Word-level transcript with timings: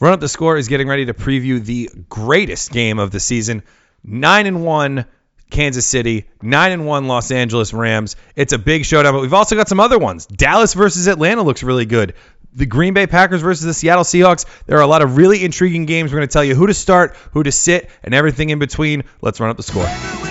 Run 0.00 0.14
Up 0.14 0.20
the 0.20 0.28
Score 0.28 0.56
is 0.56 0.68
getting 0.68 0.88
ready 0.88 1.04
to 1.06 1.14
preview 1.14 1.62
the 1.62 1.90
greatest 2.08 2.72
game 2.72 2.98
of 2.98 3.10
the 3.10 3.20
season. 3.20 3.62
9 4.02 4.46
and 4.46 4.64
1 4.64 5.04
Kansas 5.50 5.86
City, 5.86 6.26
9 6.40 6.72
and 6.72 6.86
1 6.86 7.06
Los 7.06 7.30
Angeles 7.30 7.74
Rams. 7.74 8.16
It's 8.34 8.54
a 8.54 8.58
big 8.58 8.86
showdown, 8.86 9.12
but 9.12 9.20
we've 9.20 9.34
also 9.34 9.56
got 9.56 9.68
some 9.68 9.78
other 9.78 9.98
ones. 9.98 10.24
Dallas 10.24 10.72
versus 10.72 11.06
Atlanta 11.06 11.42
looks 11.42 11.62
really 11.62 11.84
good. 11.84 12.14
The 12.54 12.64
Green 12.64 12.94
Bay 12.94 13.06
Packers 13.06 13.42
versus 13.42 13.66
the 13.66 13.74
Seattle 13.74 14.04
Seahawks. 14.04 14.46
There 14.64 14.78
are 14.78 14.82
a 14.82 14.86
lot 14.86 15.02
of 15.02 15.18
really 15.18 15.44
intriguing 15.44 15.84
games. 15.84 16.12
We're 16.12 16.20
going 16.20 16.28
to 16.28 16.32
tell 16.32 16.44
you 16.44 16.54
who 16.54 16.66
to 16.66 16.74
start, 16.74 17.14
who 17.32 17.42
to 17.42 17.52
sit, 17.52 17.90
and 18.02 18.14
everything 18.14 18.48
in 18.48 18.58
between. 18.58 19.04
Let's 19.20 19.38
run 19.38 19.50
up 19.50 19.58
the 19.58 19.62
score. 19.62 20.29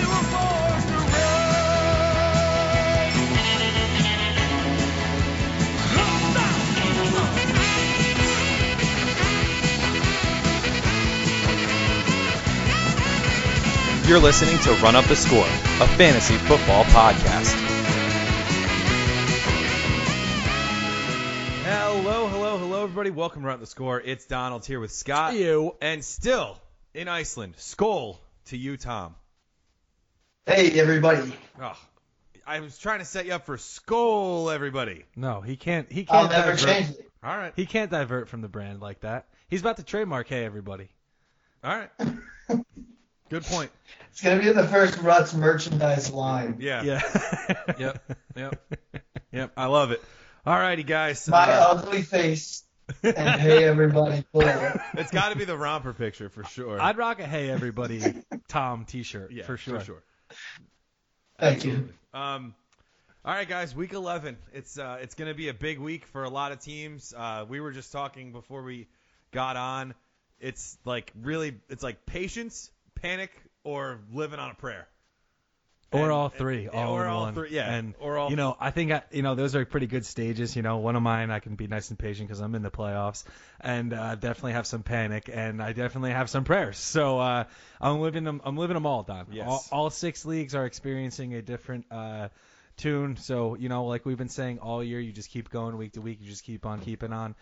You're 14.10 14.18
listening 14.18 14.58
to 14.62 14.72
Run 14.82 14.96
Up 14.96 15.04
the 15.04 15.14
Score, 15.14 15.44
a 15.44 15.86
fantasy 15.86 16.34
football 16.34 16.82
podcast. 16.86 17.54
Hello, 21.62 22.26
hello, 22.26 22.58
hello, 22.58 22.82
everybody. 22.82 23.10
Welcome 23.10 23.42
to 23.42 23.46
Run 23.46 23.54
Up 23.54 23.60
the 23.60 23.68
Score. 23.68 24.00
It's 24.00 24.26
Donald 24.26 24.66
here 24.66 24.80
with 24.80 24.90
Scott. 24.90 25.34
You. 25.34 25.76
And 25.80 26.04
still 26.04 26.58
in 26.92 27.06
Iceland. 27.06 27.54
Skull 27.58 28.20
to 28.46 28.56
you, 28.56 28.76
Tom. 28.76 29.14
Hey 30.44 30.72
everybody! 30.80 31.32
Oh, 31.62 31.78
I 32.44 32.58
was 32.58 32.76
trying 32.78 32.98
to 32.98 33.04
set 33.04 33.26
you 33.26 33.34
up 33.34 33.46
for 33.46 33.58
Skull, 33.58 34.50
everybody. 34.50 35.04
No, 35.14 35.40
he 35.40 35.54
can't. 35.54 35.86
He 35.88 36.04
can't. 36.04 36.18
I'll 36.18 36.28
can't 36.28 36.46
never 36.46 36.56
divert. 36.56 36.74
change 36.74 36.98
it. 36.98 37.10
All 37.22 37.38
right. 37.38 37.52
He 37.54 37.64
can't 37.64 37.92
divert 37.92 38.28
from 38.28 38.40
the 38.40 38.48
brand 38.48 38.80
like 38.80 39.02
that. 39.02 39.28
He's 39.46 39.60
about 39.60 39.76
to 39.76 39.84
trademark. 39.84 40.26
Hey, 40.26 40.44
everybody. 40.44 40.88
All 41.62 41.70
right. 41.70 41.90
Good 43.30 43.44
point. 43.44 43.70
It's 44.10 44.20
gonna 44.20 44.40
be 44.40 44.48
in 44.48 44.56
the 44.56 44.66
first 44.66 44.98
Ruts 44.98 45.32
merchandise 45.32 46.10
line. 46.10 46.56
Yeah. 46.58 46.82
Yeah. 46.82 47.00
Yep. 47.78 48.16
Yep. 48.36 48.78
Yep. 49.32 49.52
I 49.56 49.66
love 49.66 49.92
it. 49.92 50.02
All 50.44 50.58
righty, 50.58 50.82
guys. 50.82 51.28
My 51.28 51.50
Uh, 51.50 51.74
ugly 51.74 52.02
face 52.02 52.64
and 53.02 53.40
hey 53.40 53.64
everybody. 53.64 54.24
it's 54.34 55.12
got 55.12 55.30
to 55.30 55.38
be 55.38 55.44
the 55.44 55.56
romper 55.56 55.92
picture 55.92 56.28
for 56.28 56.44
sure. 56.44 56.80
I'd 56.80 56.98
rock 56.98 57.20
a 57.20 57.26
Hey 57.26 57.48
Everybody 57.50 58.02
Tom 58.48 58.84
T-shirt 58.84 59.30
yeah, 59.30 59.44
for 59.44 59.56
sure. 59.56 59.78
For 59.78 59.84
sure. 59.84 60.02
Thank 61.38 61.64
you. 61.64 61.88
Um, 62.12 62.54
all 63.24 63.34
right, 63.34 63.48
guys. 63.48 63.74
Week 63.74 63.92
11. 63.92 64.36
It's 64.52 64.78
uh, 64.78 64.98
it's 65.00 65.14
going 65.14 65.28
to 65.30 65.36
be 65.36 65.48
a 65.48 65.54
big 65.54 65.78
week 65.78 66.06
for 66.06 66.24
a 66.24 66.30
lot 66.30 66.52
of 66.52 66.60
teams. 66.60 67.14
Uh, 67.16 67.44
we 67.48 67.60
were 67.60 67.70
just 67.70 67.92
talking 67.92 68.32
before 68.32 68.62
we 68.62 68.88
got 69.30 69.56
on. 69.56 69.94
It's 70.40 70.76
like 70.84 71.12
really, 71.20 71.54
it's 71.68 71.82
like 71.82 72.06
patience, 72.06 72.70
panic, 73.02 73.30
or 73.64 74.00
living 74.12 74.38
on 74.38 74.50
a 74.50 74.54
prayer. 74.54 74.86
Or 75.92 76.02
And- 76.04 76.12
all 76.12 76.28
three, 76.28 76.66
and- 76.66 76.74
all 76.76 76.92
or 76.94 77.04
in 77.04 77.10
all 77.10 77.22
one. 77.22 77.34
three, 77.34 77.50
yeah, 77.50 77.68
And 77.74 77.94
or 77.98 78.16
all 78.16 78.30
you 78.30 78.36
know, 78.36 78.56
I 78.60 78.70
think 78.70 78.92
I, 78.92 79.02
you 79.10 79.22
know 79.22 79.34
those 79.34 79.56
are 79.56 79.64
pretty 79.64 79.88
good 79.88 80.06
stages. 80.06 80.54
You 80.54 80.62
know, 80.62 80.76
one 80.76 80.94
of 80.94 81.02
mine 81.02 81.32
I 81.32 81.40
can 81.40 81.56
be 81.56 81.66
nice 81.66 81.90
and 81.90 81.98
patient 81.98 82.28
because 82.28 82.38
I'm 82.40 82.54
in 82.54 82.62
the 82.62 82.70
playoffs, 82.70 83.24
and 83.60 83.92
uh, 83.92 84.14
definitely 84.14 84.52
have 84.52 84.68
some 84.68 84.84
panic, 84.84 85.28
and 85.32 85.60
I 85.60 85.72
definitely 85.72 86.12
have 86.12 86.30
some 86.30 86.44
prayers. 86.44 86.78
So 86.78 87.18
uh, 87.18 87.44
I'm 87.80 88.00
living 88.00 88.22
them. 88.22 88.40
I'm 88.44 88.56
living 88.56 88.74
them 88.74 88.86
all, 88.86 89.02
Don. 89.02 89.26
Yes. 89.32 89.48
All, 89.48 89.64
all 89.72 89.90
six 89.90 90.24
leagues 90.24 90.54
are 90.54 90.64
experiencing 90.64 91.34
a 91.34 91.42
different 91.42 91.86
uh, 91.90 92.28
tune. 92.80 93.16
So 93.16 93.54
you 93.54 93.68
know, 93.68 93.86
like 93.86 94.04
we've 94.04 94.18
been 94.18 94.28
saying 94.28 94.58
all 94.58 94.82
year, 94.82 95.00
you 95.00 95.12
just 95.12 95.30
keep 95.30 95.50
going 95.50 95.76
week 95.76 95.92
to 95.92 96.00
week. 96.00 96.18
You 96.20 96.28
just 96.28 96.44
keep 96.44 96.66
on 96.66 96.80
keeping 96.80 97.12
on. 97.12 97.34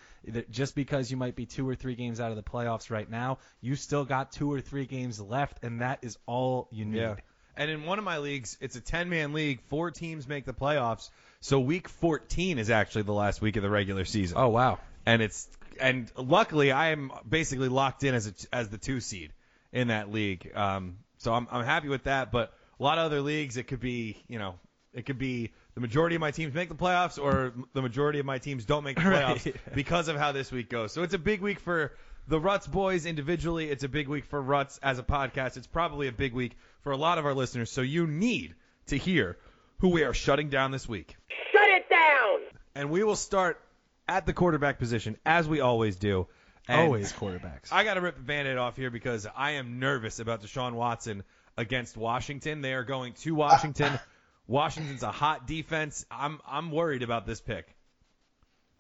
Just 0.50 0.74
because 0.74 1.10
you 1.10 1.16
might 1.16 1.36
be 1.36 1.46
two 1.46 1.68
or 1.68 1.74
three 1.74 1.94
games 1.94 2.20
out 2.20 2.30
of 2.30 2.36
the 2.36 2.42
playoffs 2.42 2.90
right 2.90 3.08
now, 3.08 3.38
you 3.60 3.76
still 3.76 4.04
got 4.04 4.32
two 4.32 4.52
or 4.52 4.60
three 4.60 4.86
games 4.86 5.20
left, 5.20 5.64
and 5.64 5.80
that 5.80 6.00
is 6.02 6.18
all 6.26 6.68
you 6.70 6.84
need. 6.84 6.98
Yeah. 6.98 7.16
And 7.56 7.70
in 7.70 7.84
one 7.84 7.98
of 7.98 8.04
my 8.04 8.18
leagues, 8.18 8.56
it's 8.60 8.76
a 8.76 8.80
10 8.80 9.08
man 9.08 9.32
league. 9.32 9.60
Four 9.68 9.90
teams 9.90 10.28
make 10.28 10.44
the 10.44 10.52
playoffs. 10.52 11.10
So 11.40 11.58
week 11.58 11.88
14 11.88 12.58
is 12.58 12.70
actually 12.70 13.02
the 13.02 13.12
last 13.12 13.40
week 13.40 13.56
of 13.56 13.62
the 13.64 13.70
regular 13.70 14.04
season. 14.04 14.38
Oh 14.38 14.48
wow. 14.48 14.78
And 15.04 15.22
it's 15.22 15.48
and 15.80 16.10
luckily 16.16 16.70
I 16.70 16.90
am 16.90 17.10
basically 17.28 17.68
locked 17.68 18.04
in 18.04 18.14
as 18.14 18.28
a, 18.28 18.54
as 18.54 18.68
the 18.68 18.78
two 18.78 19.00
seed 19.00 19.32
in 19.72 19.88
that 19.88 20.12
league. 20.12 20.50
Um, 20.54 20.98
so 21.18 21.34
I'm 21.34 21.48
I'm 21.50 21.64
happy 21.64 21.88
with 21.88 22.04
that. 22.04 22.30
But 22.30 22.52
a 22.78 22.82
lot 22.82 22.98
of 22.98 23.06
other 23.06 23.20
leagues, 23.20 23.56
it 23.56 23.64
could 23.64 23.80
be 23.80 24.22
you 24.28 24.38
know 24.38 24.54
it 24.94 25.06
could 25.06 25.18
be 25.18 25.52
the 25.74 25.80
majority 25.80 26.16
of 26.16 26.20
my 26.20 26.30
teams 26.30 26.54
make 26.54 26.68
the 26.68 26.74
playoffs 26.74 27.22
or 27.22 27.52
the 27.74 27.82
majority 27.82 28.18
of 28.18 28.26
my 28.26 28.38
teams 28.38 28.64
don't 28.64 28.84
make 28.84 28.96
the 28.96 29.02
playoffs 29.02 29.44
Right. 29.46 29.54
because 29.74 30.08
of 30.08 30.16
how 30.16 30.32
this 30.32 30.50
week 30.50 30.68
goes. 30.70 30.92
So 30.92 31.02
it's 31.02 31.14
a 31.14 31.18
big 31.18 31.40
week 31.40 31.60
for 31.60 31.92
the 32.26 32.40
Ruts 32.40 32.66
boys 32.66 33.06
individually. 33.06 33.70
It's 33.70 33.84
a 33.84 33.88
big 33.88 34.08
week 34.08 34.24
for 34.24 34.40
Ruts 34.40 34.78
as 34.82 34.98
a 34.98 35.02
podcast. 35.02 35.56
It's 35.56 35.66
probably 35.66 36.08
a 36.08 36.12
big 36.12 36.32
week 36.34 36.56
for 36.82 36.92
a 36.92 36.96
lot 36.96 37.18
of 37.18 37.26
our 37.26 37.34
listeners. 37.34 37.70
So 37.70 37.80
you 37.80 38.06
need 38.06 38.54
to 38.86 38.96
hear 38.96 39.36
who 39.78 39.88
we 39.90 40.02
are 40.04 40.14
shutting 40.14 40.48
down 40.48 40.70
this 40.72 40.88
week. 40.88 41.16
Shut 41.52 41.68
it 41.68 41.88
down! 41.88 42.40
And 42.74 42.90
we 42.90 43.04
will 43.04 43.16
start 43.16 43.60
at 44.08 44.26
the 44.26 44.32
quarterback 44.32 44.78
position 44.78 45.16
as 45.24 45.46
we 45.48 45.60
always 45.60 45.96
do. 45.96 46.26
And 46.70 46.80
Always 46.82 47.12
quarterbacks. 47.14 47.72
I 47.72 47.84
got 47.84 47.94
to 47.94 48.02
rip 48.02 48.16
the 48.16 48.22
band-aid 48.22 48.58
off 48.58 48.76
here 48.76 48.90
because 48.90 49.26
I 49.34 49.52
am 49.52 49.78
nervous 49.78 50.18
about 50.18 50.42
Deshaun 50.42 50.74
Watson 50.74 51.22
against 51.56 51.96
Washington. 51.96 52.60
They 52.60 52.74
are 52.74 52.84
going 52.84 53.14
to 53.22 53.34
Washington. 53.34 53.98
Washington's 54.48 55.02
a 55.04 55.12
hot 55.12 55.46
defense. 55.46 56.04
I'm 56.10 56.40
I'm 56.48 56.72
worried 56.72 57.02
about 57.04 57.26
this 57.26 57.40
pick. 57.40 57.66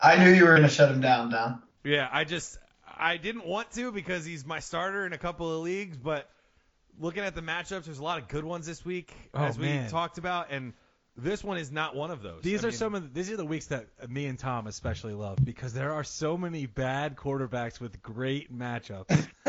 I 0.00 0.16
knew 0.22 0.30
you 0.30 0.44
were 0.46 0.54
gonna 0.56 0.68
shut 0.68 0.90
him 0.90 1.00
down, 1.00 1.30
Don. 1.30 1.62
Yeah, 1.84 2.08
I 2.10 2.24
just 2.24 2.58
I 2.96 3.18
didn't 3.18 3.46
want 3.46 3.70
to 3.72 3.92
because 3.92 4.24
he's 4.24 4.44
my 4.44 4.58
starter 4.60 5.06
in 5.06 5.12
a 5.12 5.18
couple 5.18 5.54
of 5.54 5.62
leagues, 5.62 5.96
but 5.96 6.28
looking 6.98 7.22
at 7.22 7.34
the 7.34 7.42
matchups, 7.42 7.84
there's 7.84 7.98
a 7.98 8.02
lot 8.02 8.18
of 8.20 8.28
good 8.28 8.44
ones 8.44 8.66
this 8.66 8.84
week 8.84 9.12
Oh, 9.34 9.44
as 9.44 9.58
we 9.58 9.66
man. 9.66 9.90
talked 9.90 10.18
about, 10.18 10.50
and 10.50 10.72
this 11.16 11.44
one 11.44 11.58
is 11.58 11.70
not 11.70 11.94
one 11.94 12.10
of 12.10 12.22
those. 12.22 12.42
These 12.42 12.64
I 12.64 12.68
are 12.68 12.70
mean, 12.70 12.78
some 12.78 12.94
of 12.94 13.02
the, 13.02 13.08
these 13.08 13.30
are 13.30 13.36
the 13.36 13.44
weeks 13.44 13.66
that 13.66 13.86
me 14.08 14.26
and 14.26 14.38
Tom 14.38 14.66
especially 14.66 15.14
love 15.14 15.38
because 15.44 15.74
there 15.74 15.92
are 15.92 16.04
so 16.04 16.36
many 16.36 16.66
bad 16.66 17.16
quarterbacks 17.16 17.78
with 17.78 18.02
great 18.02 18.56
matchups. 18.56 19.26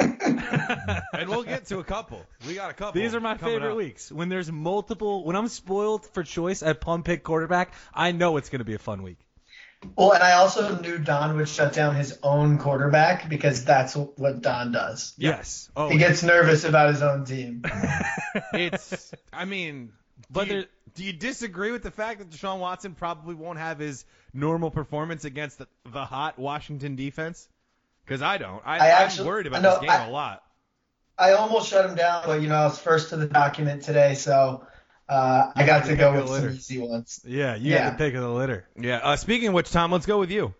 and 1.14 1.30
we'll 1.30 1.44
get 1.44 1.66
to 1.68 1.80
a 1.80 1.84
couple. 1.84 2.26
We 2.48 2.56
got 2.56 2.72
a 2.72 2.74
couple. 2.74 3.00
These 3.00 3.16
are 3.16 3.20
my 3.20 3.38
favorite 3.38 3.72
up. 3.72 3.78
weeks 3.78 4.12
when 4.12 4.30
there's 4.30 4.52
multiple. 4.52 5.24
When 5.26 5.36
I'm 5.36 5.48
spoiled 5.48 6.06
for 6.06 6.24
choice 6.24 6.64
at 6.64 6.82
plum 6.82 7.04
pick 7.04 7.24
quarterback, 7.24 7.74
I 7.94 8.12
know 8.12 8.38
it's 8.38 8.50
going 8.50 8.59
to 8.59 8.66
be 8.66 8.76
a 8.76 8.80
fun 8.80 9.04
week. 9.04 9.20
Well, 9.96 10.12
and 10.12 10.22
I 10.22 10.34
also 10.34 10.78
knew 10.80 10.98
Don 10.98 11.38
would 11.38 11.48
shut 11.48 11.74
down 11.74 11.96
his 11.96 12.20
own 12.22 12.58
quarterback 12.58 13.30
because 13.30 13.64
that's 13.64 13.96
what 13.96 14.42
Don 14.42 14.74
does. 14.74 15.14
Yes. 15.18 15.72
Oh, 15.76 15.88
He 15.90 15.98
gets 15.98 16.22
nervous 16.22 16.66
about 16.66 16.90
his 16.90 17.02
own 17.02 17.26
team. 17.26 17.64
It's. 18.54 19.12
I 19.34 19.46
mean, 19.46 19.92
But 20.30 20.48
do 20.48 20.56
you, 20.56 20.66
do 20.94 21.04
you 21.04 21.14
disagree 21.14 21.72
with 21.72 21.82
the 21.82 21.90
fact 21.90 22.20
that 22.20 22.30
Deshaun 22.30 22.59
Watson 22.59 22.94
probably 22.94 23.34
won't 23.34 23.58
have 23.58 23.80
his 23.80 24.06
normal 24.34 24.70
performance 24.70 25.26
against 25.26 25.58
the, 25.58 25.68
the 25.92 26.06
hot 26.06 26.38
Washington 26.38 26.96
defense? 26.96 27.48
Because 28.09 28.22
I 28.24 28.38
don't. 28.40 28.62
I, 28.66 28.78
I 28.80 28.92
I'm 28.92 29.03
actually- 29.06 29.28
worried 29.28 29.46
about 29.47 29.62
no, 29.62 29.72
this 29.72 29.80
game 29.81 29.90
I- 29.92 30.06
a 30.08 30.09
lot. 30.09 30.42
I 31.18 31.34
almost 31.34 31.70
shut 31.70 31.86
him 31.86 31.96
down, 31.96 32.24
but 32.25 32.42
you 32.42 32.47
know 32.47 32.56
I 32.56 32.64
was 32.66 32.80
first 32.80 33.09
to 33.09 33.18
the 33.18 33.28
document 33.28 33.84
today, 33.84 34.14
so 34.16 34.66
uh, 35.09 35.52
I 35.53 35.66
got 35.66 35.86
to 35.88 35.96
go 35.97 36.14
with 36.14 36.28
some 36.28 36.31
litter. 36.34 36.50
easy 36.52 36.78
ones. 36.80 37.20
yeah, 37.25 37.56
you 37.56 37.74
Yeah. 37.74 37.90
got 37.90 37.97
the 37.97 38.06
pick 38.06 38.16
of 38.16 38.22
the 38.22 38.30
litter. 38.30 38.68
Yeah. 38.78 38.97
Uh, 39.03 39.16
speaking 39.18 39.50
of 39.50 39.53
which, 39.53 39.70
Tom, 39.70 39.92
let's 39.92 40.06
go 40.06 40.18
with 40.18 40.31
you. 40.31 40.53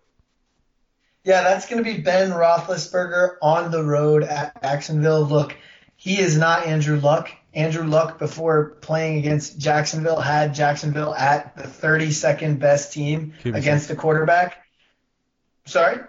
Yeah, 1.24 1.44
that's 1.44 1.68
going 1.70 1.84
to 1.84 1.90
be 1.90 2.02
Ben 2.02 2.32
Roethlisberger 2.32 3.36
on 3.42 3.72
the 3.72 3.84
road 3.84 4.24
at 4.24 4.62
Jacksonville. 4.62 5.22
Look, 5.24 5.56
he 5.96 6.20
is 6.20 6.38
not 6.38 6.66
Andrew 6.66 7.00
Luck. 7.00 7.30
Andrew 7.54 7.86
Luck, 7.86 8.20
before 8.20 8.72
playing 8.82 9.18
against 9.20 9.58
Jacksonville, 9.60 10.20
had 10.20 10.54
Jacksonville 10.54 11.16
at 11.16 11.56
the 11.56 11.64
32nd 11.64 12.60
best 12.60 12.92
team 12.94 13.34
QB6. 13.44 13.56
against 13.58 13.88
the 13.88 13.96
quarterback. 13.96 14.58
Sorry? 15.66 16.00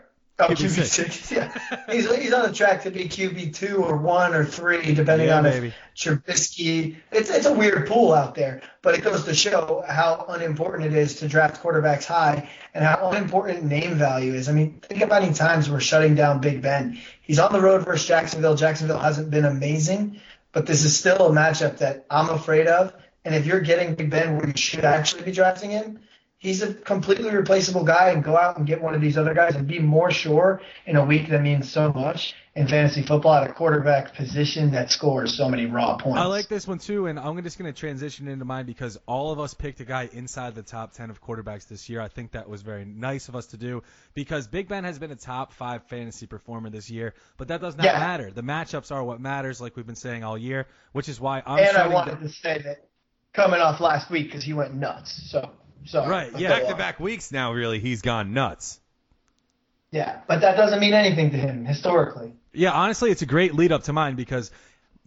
Oh, 0.40 0.48
QB6. 0.48 1.04
QB6. 1.04 1.30
Yeah. 1.30 1.82
he's, 1.90 2.14
he's 2.16 2.32
on 2.32 2.48
the 2.48 2.52
track 2.54 2.82
to 2.84 2.90
be 2.90 3.04
QB2 3.04 3.78
or 3.78 3.96
1 3.96 4.34
or 4.34 4.44
3, 4.44 4.94
depending 4.94 5.28
Yeah, 5.28 5.38
on 5.38 5.42
baby. 5.44 5.68
if 5.68 5.74
Trubisky. 5.96 6.96
It's, 7.12 7.30
it's 7.30 7.46
a 7.46 7.52
weird 7.52 7.86
pool 7.86 8.12
out 8.12 8.34
there, 8.34 8.62
but 8.82 8.94
it 8.94 9.02
goes 9.02 9.24
to 9.24 9.34
show 9.34 9.84
how 9.86 10.24
unimportant 10.28 10.86
it 10.92 10.96
is 10.96 11.16
to 11.16 11.28
draft 11.28 11.62
quarterbacks 11.62 12.04
high 12.04 12.48
and 12.74 12.84
how 12.84 13.10
unimportant 13.10 13.64
name 13.64 13.94
value 13.96 14.34
is. 14.34 14.48
I 14.48 14.52
mean, 14.52 14.80
think 14.80 15.02
about 15.02 15.22
any 15.22 15.34
times 15.34 15.68
we're 15.70 15.80
shutting 15.80 16.14
down 16.14 16.40
Big 16.40 16.62
Ben. 16.62 16.98
He's 17.20 17.38
on 17.38 17.52
the 17.52 17.60
road 17.60 17.84
versus 17.84 18.06
Jacksonville. 18.06 18.56
Jacksonville 18.56 18.98
hasn't 18.98 19.30
been 19.30 19.44
amazing, 19.44 20.20
but 20.52 20.66
this 20.66 20.84
is 20.84 20.98
still 20.98 21.26
a 21.26 21.30
matchup 21.30 21.78
that 21.78 22.06
I'm 22.10 22.30
afraid 22.30 22.66
of. 22.66 22.92
And 23.24 23.34
if 23.34 23.44
you're 23.44 23.60
getting 23.60 23.94
Big 23.94 24.08
Ben 24.10 24.36
where 24.36 24.46
you 24.46 24.56
should 24.56 24.84
actually 24.84 25.22
be 25.22 25.32
drafting 25.32 25.70
him, 25.70 25.98
he's 26.40 26.62
a 26.62 26.72
completely 26.72 27.30
replaceable 27.30 27.84
guy 27.84 28.08
and 28.10 28.24
go 28.24 28.34
out 28.36 28.56
and 28.56 28.66
get 28.66 28.80
one 28.82 28.94
of 28.94 29.00
these 29.00 29.16
other 29.18 29.34
guys 29.34 29.54
and 29.54 29.68
be 29.68 29.78
more 29.78 30.10
sure 30.10 30.60
in 30.86 30.96
a 30.96 31.04
week 31.04 31.28
that 31.28 31.42
means 31.42 31.70
so 31.70 31.92
much 31.92 32.34
in 32.56 32.66
fantasy 32.66 33.02
football 33.02 33.34
at 33.34 33.48
a 33.48 33.52
quarterback 33.52 34.14
position 34.14 34.70
that 34.72 34.90
scores 34.90 35.36
so 35.36 35.48
many 35.50 35.66
raw 35.66 35.96
points. 35.98 36.18
I 36.18 36.24
like 36.24 36.48
this 36.48 36.66
one 36.66 36.78
too, 36.78 37.06
and 37.06 37.18
I'm 37.20 37.40
just 37.42 37.58
going 37.58 37.70
to 37.72 37.78
transition 37.78 38.26
into 38.26 38.46
mine 38.46 38.64
because 38.64 38.98
all 39.06 39.30
of 39.32 39.38
us 39.38 39.52
picked 39.52 39.80
a 39.80 39.84
guy 39.84 40.08
inside 40.12 40.54
the 40.54 40.62
top 40.62 40.92
10 40.94 41.10
of 41.10 41.22
quarterbacks 41.22 41.68
this 41.68 41.88
year. 41.90 42.00
I 42.00 42.08
think 42.08 42.32
that 42.32 42.48
was 42.48 42.62
very 42.62 42.86
nice 42.86 43.28
of 43.28 43.36
us 43.36 43.46
to 43.48 43.58
do 43.58 43.82
because 44.14 44.48
Big 44.48 44.66
Ben 44.66 44.84
has 44.84 44.98
been 44.98 45.10
a 45.10 45.16
top 45.16 45.52
five 45.52 45.82
fantasy 45.88 46.26
performer 46.26 46.70
this 46.70 46.90
year, 46.90 47.12
but 47.36 47.48
that 47.48 47.60
does 47.60 47.76
not 47.76 47.84
Yeah. 47.84 47.98
matter. 47.98 48.30
The 48.30 48.42
matchups 48.42 48.90
are 48.90 49.04
what 49.04 49.20
matters, 49.20 49.60
like 49.60 49.76
we've 49.76 49.86
been 49.86 49.94
saying 49.94 50.24
all 50.24 50.38
year, 50.38 50.66
which 50.92 51.08
is 51.10 51.20
why 51.20 51.42
I'm 51.46 51.58
and 51.58 51.76
I 51.76 51.86
wanted 51.86 52.12
down- 52.12 52.22
to 52.22 52.28
say 52.30 52.62
that 52.64 52.88
coming 53.34 53.60
off 53.60 53.78
last 53.78 54.10
week 54.10 54.26
because 54.26 54.42
he 54.42 54.54
went 54.54 54.74
nuts. 54.74 55.30
So 55.30 55.50
sorry. 55.86 56.08
Right, 56.08 56.38
yeah. 56.38 56.48
back 56.48 56.68
to 56.68 56.74
back 56.74 57.00
weeks 57.00 57.32
now, 57.32 57.52
really, 57.52 57.78
he's 57.78 58.02
gone 58.02 58.32
nuts. 58.32 58.80
Yeah, 59.90 60.20
but 60.28 60.40
that 60.42 60.56
doesn't 60.56 60.78
mean 60.80 60.94
anything 60.94 61.30
to 61.32 61.36
him 61.36 61.64
historically. 61.64 62.32
Yeah, 62.52 62.72
honestly, 62.72 63.10
it's 63.10 63.22
a 63.22 63.26
great 63.26 63.54
lead 63.54 63.72
up 63.72 63.84
to 63.84 63.92
mine 63.92 64.14
because 64.14 64.50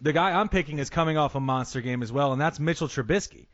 the 0.00 0.12
guy 0.12 0.32
I'm 0.32 0.48
picking 0.48 0.78
is 0.78 0.90
coming 0.90 1.16
off 1.16 1.34
a 1.34 1.40
monster 1.40 1.80
game 1.80 2.02
as 2.02 2.12
well, 2.12 2.32
and 2.32 2.40
that's 2.40 2.60
Mitchell 2.60 2.88
Trubisky. 2.88 3.46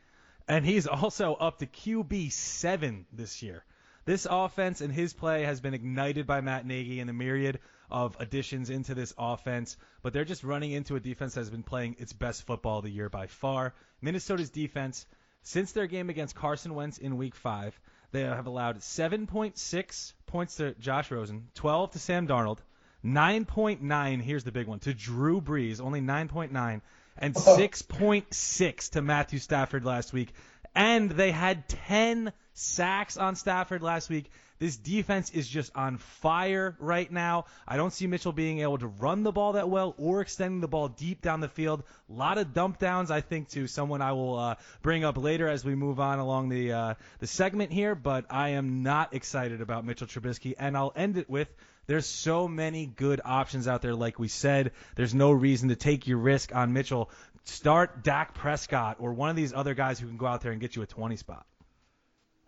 And 0.47 0.65
he's 0.65 0.87
also 0.87 1.35
up 1.35 1.59
to 1.59 1.67
QB 1.67 2.31
seven 2.31 3.05
this 3.13 3.41
year. 3.41 3.63
This 4.03 4.27
offense 4.29 4.81
and 4.81 4.91
his 4.91 5.13
play 5.13 5.43
has 5.43 5.61
been 5.61 5.73
ignited 5.73 6.25
by 6.25 6.41
Matt 6.41 6.65
Nagy 6.65 6.99
and 6.99 7.07
the 7.07 7.13
myriad 7.13 7.59
of 7.91 8.17
additions 8.19 8.69
into 8.69 8.95
this 8.95 9.13
offense, 9.17 9.77
but 10.01 10.11
they're 10.11 10.25
just 10.25 10.43
running 10.43 10.71
into 10.71 10.95
a 10.95 10.99
defense 10.99 11.35
that 11.35 11.41
has 11.41 11.49
been 11.49 11.63
playing 11.63 11.97
its 11.99 12.11
best 12.11 12.47
football 12.47 12.79
of 12.79 12.85
the 12.85 12.89
year 12.89 13.09
by 13.09 13.27
far. 13.27 13.73
Minnesota's 14.01 14.49
defense, 14.49 15.05
since 15.43 15.71
their 15.71 15.87
game 15.87 16.09
against 16.09 16.35
Carson 16.35 16.75
Wentz 16.75 16.97
in 16.97 17.17
Week 17.17 17.35
Five, 17.35 17.79
they 18.11 18.21
have 18.21 18.47
allowed 18.47 18.79
7.6 18.79 20.13
points 20.25 20.55
to 20.55 20.73
Josh 20.75 21.11
Rosen, 21.11 21.47
12 21.55 21.91
to 21.91 21.99
Sam 21.99 22.27
Darnold, 22.27 22.59
9.9, 23.03 24.21
here's 24.21 24.43
the 24.43 24.51
big 24.51 24.67
one, 24.67 24.79
to 24.79 24.93
Drew 24.93 25.41
Brees, 25.41 25.81
only 25.81 26.01
9.9, 26.01 26.81
and 27.17 27.35
6.6 27.35 28.89
to 28.91 29.01
Matthew 29.01 29.39
Stafford 29.39 29.85
last 29.85 30.13
week. 30.13 30.33
And 30.75 31.11
they 31.11 31.31
had 31.31 31.67
10 31.67 32.31
sacks 32.53 33.17
on 33.17 33.35
Stafford 33.35 33.81
last 33.81 34.09
week. 34.09 34.29
This 34.59 34.77
defense 34.77 35.31
is 35.31 35.47
just 35.47 35.75
on 35.75 35.97
fire 35.97 36.75
right 36.79 37.11
now. 37.11 37.45
I 37.67 37.77
don't 37.77 37.91
see 37.91 38.05
Mitchell 38.05 38.31
being 38.31 38.59
able 38.59 38.77
to 38.77 38.87
run 38.87 39.23
the 39.23 39.31
ball 39.31 39.53
that 39.53 39.69
well 39.69 39.95
or 39.97 40.21
extending 40.21 40.61
the 40.61 40.67
ball 40.67 40.87
deep 40.87 41.23
down 41.23 41.39
the 41.39 41.49
field. 41.49 41.81
A 42.09 42.13
lot 42.13 42.37
of 42.37 42.53
dump 42.53 42.77
downs, 42.77 43.09
I 43.09 43.21
think, 43.21 43.49
to 43.49 43.65
someone 43.65 44.03
I 44.03 44.11
will 44.11 44.37
uh, 44.37 44.55
bring 44.83 45.03
up 45.03 45.17
later 45.17 45.47
as 45.47 45.65
we 45.65 45.73
move 45.73 45.99
on 45.99 46.19
along 46.19 46.49
the 46.49 46.73
uh, 46.73 46.93
the 47.17 47.25
segment 47.25 47.73
here. 47.73 47.95
But 47.95 48.25
I 48.29 48.49
am 48.49 48.83
not 48.83 49.15
excited 49.15 49.61
about 49.61 49.83
Mitchell 49.83 50.05
Trubisky, 50.05 50.53
and 50.59 50.77
I'll 50.77 50.93
end 50.95 51.17
it 51.17 51.27
with 51.27 51.47
there's 51.87 52.05
so 52.05 52.47
many 52.47 52.85
good 52.85 53.21
options 53.25 53.67
out 53.67 53.81
there. 53.81 53.95
Like 53.95 54.19
we 54.19 54.27
said, 54.27 54.71
there's 54.95 55.13
no 55.13 55.31
reason 55.31 55.69
to 55.69 55.75
take 55.75 56.07
your 56.07 56.19
risk 56.19 56.55
on 56.55 56.73
Mitchell. 56.73 57.09
Start 57.43 58.03
Dak 58.03 58.33
Prescott 58.33 58.97
or 58.99 59.13
one 59.13 59.29
of 59.29 59.35
these 59.35 59.53
other 59.53 59.73
guys 59.73 59.99
who 59.99 60.07
can 60.07 60.17
go 60.17 60.27
out 60.27 60.41
there 60.41 60.51
and 60.51 60.61
get 60.61 60.75
you 60.75 60.81
a 60.81 60.87
20 60.87 61.15
spot. 61.15 61.45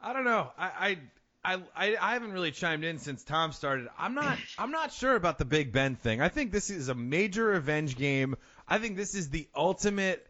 I 0.01 0.13
don't 0.13 0.25
know. 0.25 0.51
I, 0.57 0.97
I 1.45 1.55
I 1.75 1.97
I 1.99 2.13
haven't 2.13 2.31
really 2.31 2.51
chimed 2.51 2.83
in 2.83 2.99
since 2.99 3.23
Tom 3.23 3.51
started. 3.51 3.87
I'm 3.97 4.15
not 4.15 4.37
I'm 4.57 4.71
not 4.71 4.91
sure 4.91 5.15
about 5.15 5.37
the 5.37 5.45
Big 5.45 5.71
Ben 5.71 5.95
thing. 5.95 6.21
I 6.21 6.29
think 6.29 6.51
this 6.51 6.69
is 6.69 6.89
a 6.89 6.95
major 6.95 7.45
revenge 7.45 7.95
game. 7.95 8.35
I 8.67 8.77
think 8.79 8.97
this 8.97 9.15
is 9.15 9.29
the 9.29 9.47
ultimate 9.55 10.25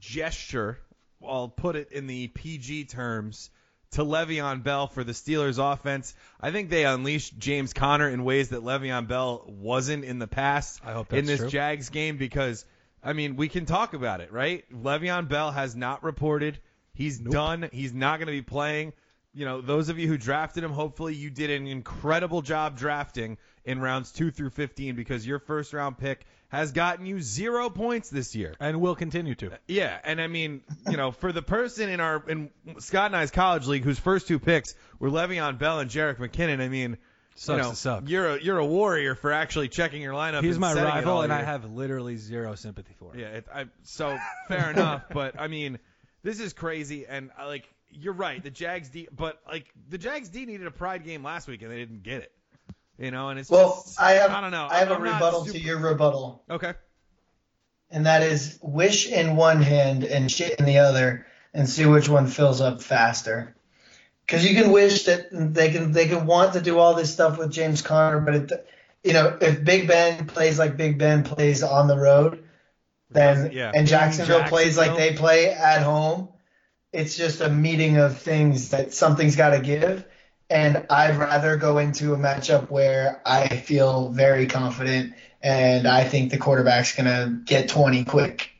gesture. 0.00 0.78
I'll 1.26 1.48
put 1.48 1.76
it 1.76 1.92
in 1.92 2.06
the 2.06 2.28
PG 2.28 2.86
terms 2.86 3.50
to 3.92 4.02
Le'Veon 4.02 4.62
Bell 4.62 4.86
for 4.86 5.04
the 5.04 5.12
Steelers 5.12 5.58
offense. 5.58 6.14
I 6.40 6.50
think 6.50 6.70
they 6.70 6.84
unleashed 6.84 7.38
James 7.38 7.72
Conner 7.72 8.08
in 8.08 8.24
ways 8.24 8.50
that 8.50 8.62
Le'Veon 8.62 9.08
Bell 9.08 9.44
wasn't 9.46 10.04
in 10.04 10.18
the 10.18 10.28
past 10.28 10.80
I 10.84 10.92
hope 10.92 11.12
in 11.12 11.26
this 11.26 11.40
true. 11.40 11.50
Jags 11.50 11.90
game 11.90 12.16
because 12.16 12.64
I 13.02 13.12
mean, 13.12 13.36
we 13.36 13.48
can 13.48 13.66
talk 13.66 13.94
about 13.94 14.20
it, 14.20 14.32
right? 14.32 14.64
Le'Veon 14.72 15.28
Bell 15.28 15.50
has 15.50 15.74
not 15.74 16.02
reported. 16.02 16.58
He's 16.92 17.18
done. 17.18 17.68
He's 17.72 17.94
not 17.94 18.18
going 18.18 18.26
to 18.26 18.32
be 18.32 18.42
playing. 18.42 18.92
You 19.32 19.44
know, 19.44 19.60
those 19.60 19.88
of 19.88 19.98
you 19.98 20.08
who 20.08 20.18
drafted 20.18 20.64
him, 20.64 20.72
hopefully 20.72 21.14
you 21.14 21.30
did 21.30 21.50
an 21.50 21.66
incredible 21.66 22.42
job 22.42 22.76
drafting 22.76 23.38
in 23.64 23.80
rounds 23.80 24.10
2 24.12 24.32
through 24.32 24.50
15 24.50 24.96
because 24.96 25.26
your 25.26 25.38
first 25.38 25.72
round 25.72 25.98
pick 25.98 26.26
has 26.48 26.72
gotten 26.72 27.06
you 27.06 27.20
0 27.20 27.70
points 27.70 28.10
this 28.10 28.34
year. 28.34 28.54
And 28.58 28.80
will 28.80 28.96
continue 28.96 29.36
to. 29.36 29.52
Yeah, 29.68 29.96
and 30.02 30.20
I 30.20 30.26
mean, 30.26 30.62
you 30.90 30.96
know, 30.96 31.12
for 31.12 31.32
the 31.32 31.42
person 31.42 31.88
in 31.88 32.00
our 32.00 32.24
in 32.28 32.50
Scott 32.78 33.06
and 33.06 33.16
I's 33.16 33.30
college 33.30 33.66
league 33.66 33.84
whose 33.84 34.00
first 34.00 34.26
two 34.26 34.40
picks 34.40 34.74
were 34.98 35.10
Le'Veon 35.10 35.58
Bell 35.58 35.78
and 35.78 35.88
Jerick 35.88 36.16
McKinnon, 36.16 36.60
I 36.60 36.68
mean, 36.68 36.98
Sucks 37.36 37.56
you 37.56 37.62
know, 37.62 37.70
to 37.70 37.76
suck. 37.76 38.02
You're 38.06 38.36
a 38.36 38.42
you're 38.42 38.58
a 38.58 38.66
warrior 38.66 39.14
for 39.14 39.32
actually 39.32 39.68
checking 39.68 40.02
your 40.02 40.12
lineup. 40.12 40.42
He's 40.42 40.56
and 40.56 40.60
my 40.60 40.74
rival, 40.74 41.14
all 41.18 41.22
and 41.22 41.32
I 41.32 41.38
year. 41.38 41.46
have 41.46 41.64
literally 41.72 42.16
zero 42.16 42.54
sympathy 42.54 42.92
for 42.98 43.14
him. 43.14 43.20
Yeah, 43.20 43.26
it, 43.28 43.46
I, 43.54 43.64
so 43.84 44.18
fair 44.48 44.70
enough, 44.74 45.04
but 45.12 45.40
I 45.40 45.48
mean, 45.48 45.78
this 46.22 46.38
is 46.40 46.52
crazy, 46.52 47.06
and 47.06 47.30
I, 47.38 47.46
like 47.46 47.66
you're 47.90 48.12
right, 48.12 48.42
the 48.42 48.50
Jags 48.50 48.88
D, 48.90 49.08
but 49.16 49.40
like 49.48 49.66
the 49.88 49.96
Jags 49.98 50.28
D 50.28 50.44
needed 50.44 50.66
a 50.66 50.70
pride 50.70 51.02
game 51.04 51.22
last 51.24 51.48
week, 51.48 51.62
and 51.62 51.70
they 51.70 51.78
didn't 51.78 52.02
get 52.02 52.22
it. 52.22 52.32
You 52.98 53.10
know, 53.10 53.30
and 53.30 53.40
it's 53.40 53.48
Well, 53.48 53.82
just, 53.86 53.98
I 53.98 54.12
have 54.12 54.30
I 54.32 54.42
don't 54.42 54.50
know. 54.50 54.68
I 54.70 54.78
have 54.80 54.90
a 54.90 54.94
I'm 54.96 55.04
not 55.04 55.14
rebuttal 55.14 55.44
super- 55.46 55.58
to 55.58 55.64
your 55.64 55.78
rebuttal, 55.78 56.42
Okay. 56.50 56.74
and 57.90 58.04
that 58.04 58.22
is 58.22 58.58
wish 58.60 59.08
in 59.10 59.34
one 59.36 59.62
hand 59.62 60.04
and 60.04 60.30
shit 60.30 60.58
in 60.58 60.66
the 60.66 60.78
other, 60.78 61.26
and 61.54 61.66
see 61.66 61.86
which 61.86 62.08
one 62.08 62.26
fills 62.26 62.60
up 62.60 62.82
faster. 62.82 63.54
Because 64.30 64.48
you 64.48 64.54
can 64.54 64.70
wish 64.70 65.04
that 65.06 65.26
they 65.32 65.72
can 65.72 65.90
they 65.90 66.06
can 66.06 66.24
want 66.24 66.52
to 66.52 66.60
do 66.60 66.78
all 66.78 66.94
this 66.94 67.12
stuff 67.12 67.36
with 67.36 67.50
James 67.50 67.82
Conner, 67.82 68.20
but 68.20 68.34
it, 68.36 68.68
you 69.02 69.12
know 69.12 69.36
if 69.40 69.64
Big 69.64 69.88
Ben 69.88 70.26
plays 70.26 70.56
like 70.56 70.76
Big 70.76 70.98
Ben 70.98 71.24
plays 71.24 71.64
on 71.64 71.88
the 71.88 71.98
road, 71.98 72.44
then 73.10 73.50
Yeah. 73.52 73.72
and 73.74 73.88
Jacksonville, 73.88 74.44
plays 74.44 74.76
like 74.78 74.96
they 74.96 75.14
play 75.14 75.52
at 75.52 75.82
home, 75.82 76.28
it's 76.92 77.16
just 77.16 77.40
a 77.40 77.48
meeting 77.48 77.96
of 77.96 78.18
things 78.18 78.68
that 78.68 78.94
something's 78.94 79.34
got 79.34 79.50
to 79.50 79.58
give. 79.60 80.04
And 80.48 80.86
I'd 80.90 81.16
rather 81.16 81.56
go 81.56 81.78
into 81.78 82.14
a 82.14 82.16
matchup 82.16 82.70
where 82.70 83.20
I 83.26 83.48
feel 83.48 84.10
very 84.10 84.46
confident 84.46 85.14
and 85.42 85.88
I 85.88 86.04
think 86.04 86.30
the 86.30 86.38
quarterback's 86.38 86.94
gonna 86.94 87.40
get 87.44 87.68
20 87.68 88.04
quick. 88.04 88.50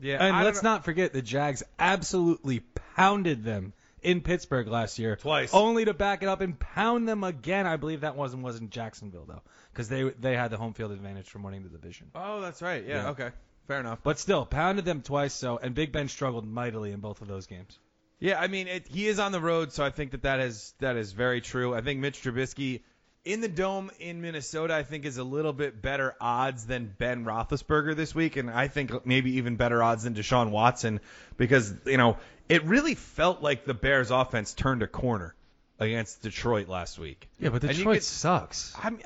Yeah, 0.00 0.16
And 0.24 0.34
I 0.34 0.44
let's 0.44 0.62
know- 0.62 0.70
not 0.72 0.84
forget 0.86 1.12
the 1.12 1.20
Jags 1.22 1.62
absolutely 1.78 2.60
pounded 2.96 3.44
them 3.44 3.74
in 4.04 4.20
Pittsburgh 4.20 4.68
last 4.68 4.98
year. 4.98 5.16
Twice. 5.16 5.52
Only 5.52 5.84
to 5.86 5.94
back 5.94 6.22
it 6.22 6.28
up 6.28 6.40
and 6.40 6.58
pound 6.58 7.08
them 7.08 7.24
again. 7.24 7.66
I 7.66 7.76
believe 7.76 8.02
that 8.02 8.16
wasn't 8.16 8.42
wasn't 8.42 8.70
Jacksonville 8.70 9.24
though, 9.26 9.42
because 9.72 9.88
they 9.88 10.04
they 10.04 10.36
had 10.36 10.50
the 10.50 10.56
home 10.56 10.74
field 10.74 10.92
advantage 10.92 11.28
from 11.28 11.42
winning 11.42 11.62
the 11.62 11.68
division. 11.68 12.10
Oh, 12.14 12.40
that's 12.40 12.62
right. 12.62 12.84
Yeah, 12.86 13.02
Yeah. 13.02 13.10
Okay. 13.10 13.30
Fair 13.66 13.80
enough. 13.80 14.00
But 14.02 14.18
still, 14.18 14.44
pounded 14.44 14.84
them 14.84 15.00
twice. 15.00 15.32
So 15.32 15.58
and 15.58 15.74
Big 15.74 15.90
Ben 15.90 16.08
struggled 16.08 16.46
mightily 16.46 16.92
in 16.92 17.00
both 17.00 17.22
of 17.22 17.28
those 17.28 17.46
games. 17.46 17.78
Yeah, 18.20 18.40
I 18.40 18.46
mean, 18.46 18.68
it, 18.68 18.86
he 18.86 19.06
is 19.06 19.18
on 19.18 19.32
the 19.32 19.40
road, 19.40 19.72
so 19.72 19.84
I 19.84 19.90
think 19.90 20.12
that 20.12 20.22
that 20.22 20.40
is 20.40 20.74
that 20.80 20.96
is 20.96 21.12
very 21.12 21.40
true. 21.40 21.74
I 21.74 21.80
think 21.80 22.00
Mitch 22.00 22.22
Trubisky 22.22 22.82
in 23.24 23.40
the 23.40 23.48
dome 23.48 23.90
in 23.98 24.20
Minnesota, 24.20 24.74
I 24.74 24.82
think, 24.82 25.06
is 25.06 25.16
a 25.16 25.24
little 25.24 25.52
bit 25.52 25.80
better 25.80 26.14
odds 26.20 26.66
than 26.66 26.94
Ben 26.98 27.24
Roethlisberger 27.24 27.96
this 27.96 28.14
week, 28.14 28.36
and 28.36 28.50
I 28.50 28.68
think 28.68 29.06
maybe 29.06 29.36
even 29.36 29.56
better 29.56 29.82
odds 29.82 30.04
than 30.04 30.14
Deshaun 30.14 30.50
Watson 30.50 31.00
because 31.36 31.72
you 31.86 31.96
know 31.96 32.18
it 32.48 32.64
really 32.64 32.94
felt 32.94 33.42
like 33.42 33.64
the 33.64 33.74
Bears' 33.74 34.10
offense 34.10 34.54
turned 34.54 34.82
a 34.82 34.86
corner 34.86 35.34
against 35.78 36.22
Detroit 36.22 36.68
last 36.68 36.98
week. 36.98 37.28
Yeah, 37.38 37.50
but 37.50 37.62
Detroit 37.62 37.96
could- 37.96 38.02
sucks. 38.02 38.74
I 38.82 38.90
mean, 38.90 39.02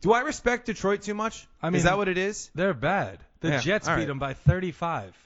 do 0.00 0.12
I 0.12 0.20
respect 0.20 0.66
Detroit 0.66 1.02
too 1.02 1.14
much? 1.14 1.46
I 1.62 1.70
mean- 1.70 1.76
is 1.78 1.84
that 1.84 1.96
what 1.96 2.08
it 2.08 2.18
is? 2.18 2.50
They're 2.54 2.74
bad. 2.74 3.18
The 3.40 3.50
Yeah, 3.50 3.60
Jets 3.60 3.88
all 3.88 3.94
beat 3.96 4.02
right. 4.02 4.08
them 4.08 4.18
by 4.18 4.34
35. 4.34 5.16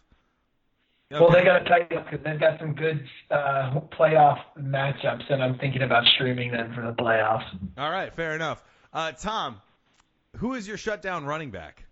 Well, 1.10 1.24
Okay. 1.24 1.40
they 1.40 1.44
got 1.44 1.58
to 1.60 1.64
tighten 1.68 1.98
up 1.98 2.10
because 2.10 2.24
they've 2.24 2.40
got 2.40 2.58
some 2.58 2.74
good 2.74 3.06
uh, 3.30 3.80
playoff 3.92 4.40
matchups, 4.58 5.30
and 5.30 5.42
I'm 5.42 5.58
thinking 5.58 5.82
about 5.82 6.04
streaming 6.14 6.50
them 6.50 6.72
for 6.74 6.80
the 6.82 6.92
playoffs. 6.92 7.44
All 7.78 7.90
right, 7.90 8.12
fair 8.14 8.34
enough. 8.34 8.62
Uh, 8.92 9.12
Tom, 9.12 9.60
who 10.38 10.54
is 10.54 10.66
your 10.66 10.76
shutdown 10.78 11.24
running 11.24 11.50
back? 11.50 11.84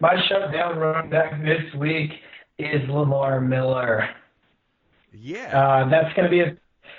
My 0.00 0.14
shutdown 0.28 0.78
running 0.78 1.10
back 1.10 1.32
this 1.42 1.74
week 1.74 2.10
is 2.58 2.88
Lamar 2.88 3.40
Miller. 3.40 4.08
Yeah. 5.12 5.58
Uh, 5.58 5.88
that's 5.88 6.14
going 6.14 6.24
to 6.24 6.30
be 6.30 6.40
a 6.40 6.56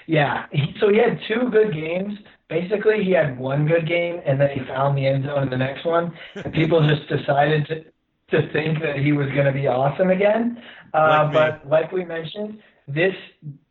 yeah. 0.07 0.45
He, 0.51 0.73
so 0.79 0.89
he 0.89 0.97
had 0.97 1.19
two 1.27 1.49
good 1.51 1.73
games. 1.73 2.17
Basically, 2.49 3.03
he 3.03 3.11
had 3.11 3.37
one 3.37 3.67
good 3.67 3.87
game, 3.87 4.21
and 4.25 4.39
then 4.39 4.49
he 4.51 4.65
found 4.65 4.97
the 4.97 5.05
end 5.05 5.25
zone 5.25 5.43
in 5.43 5.49
the 5.49 5.57
next 5.57 5.85
one. 5.85 6.13
And 6.35 6.53
people 6.53 6.87
just 6.87 7.07
decided 7.09 7.67
to 7.67 7.83
to 8.29 8.51
think 8.51 8.81
that 8.81 8.97
he 8.97 9.13
was 9.13 9.27
going 9.27 9.45
to 9.45 9.53
be 9.53 9.67
awesome 9.67 10.09
again. 10.09 10.61
Uh, 10.93 11.29
Like 11.33 11.33
but 11.33 11.69
like 11.69 11.91
we 11.91 12.05
mentioned, 12.05 12.59
this 12.87 13.15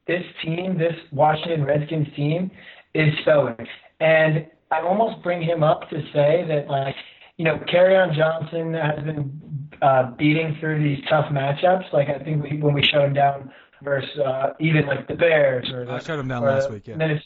this 0.06 0.22
team, 0.42 0.78
this 0.78 0.94
Washington 1.12 1.64
Redskins 1.64 2.08
team, 2.14 2.50
is 2.94 3.12
stoic, 3.22 3.66
and 4.00 4.46
I 4.70 4.80
almost 4.80 5.22
bring 5.22 5.42
him 5.42 5.62
up 5.62 5.88
to 5.90 6.00
say 6.12 6.44
that 6.48 6.68
like 6.68 6.96
you 7.36 7.44
know, 7.44 7.54
on 7.54 8.14
Johnson 8.14 8.72
has 8.74 9.04
been 9.04 9.40
uh, 9.82 10.10
beating 10.12 10.56
through 10.60 10.82
these 10.82 11.04
tough 11.08 11.26
matchups. 11.32 11.92
Like 11.92 12.08
I 12.08 12.22
think 12.22 12.42
we, 12.42 12.58
when 12.58 12.74
we 12.74 12.82
shut 12.82 13.02
him 13.02 13.14
down 13.14 13.52
versus 13.82 14.18
uh, 14.18 14.50
even 14.60 14.86
like 14.86 15.06
the 15.08 15.14
Bears 15.14 15.70
or 15.70 15.84
the, 15.84 15.92
I 15.92 15.98
shut 15.98 16.18
him 16.18 16.28
down 16.28 16.42
last 16.42 16.68
the 16.68 16.74
week. 16.74 16.86
Yeah. 16.86 17.18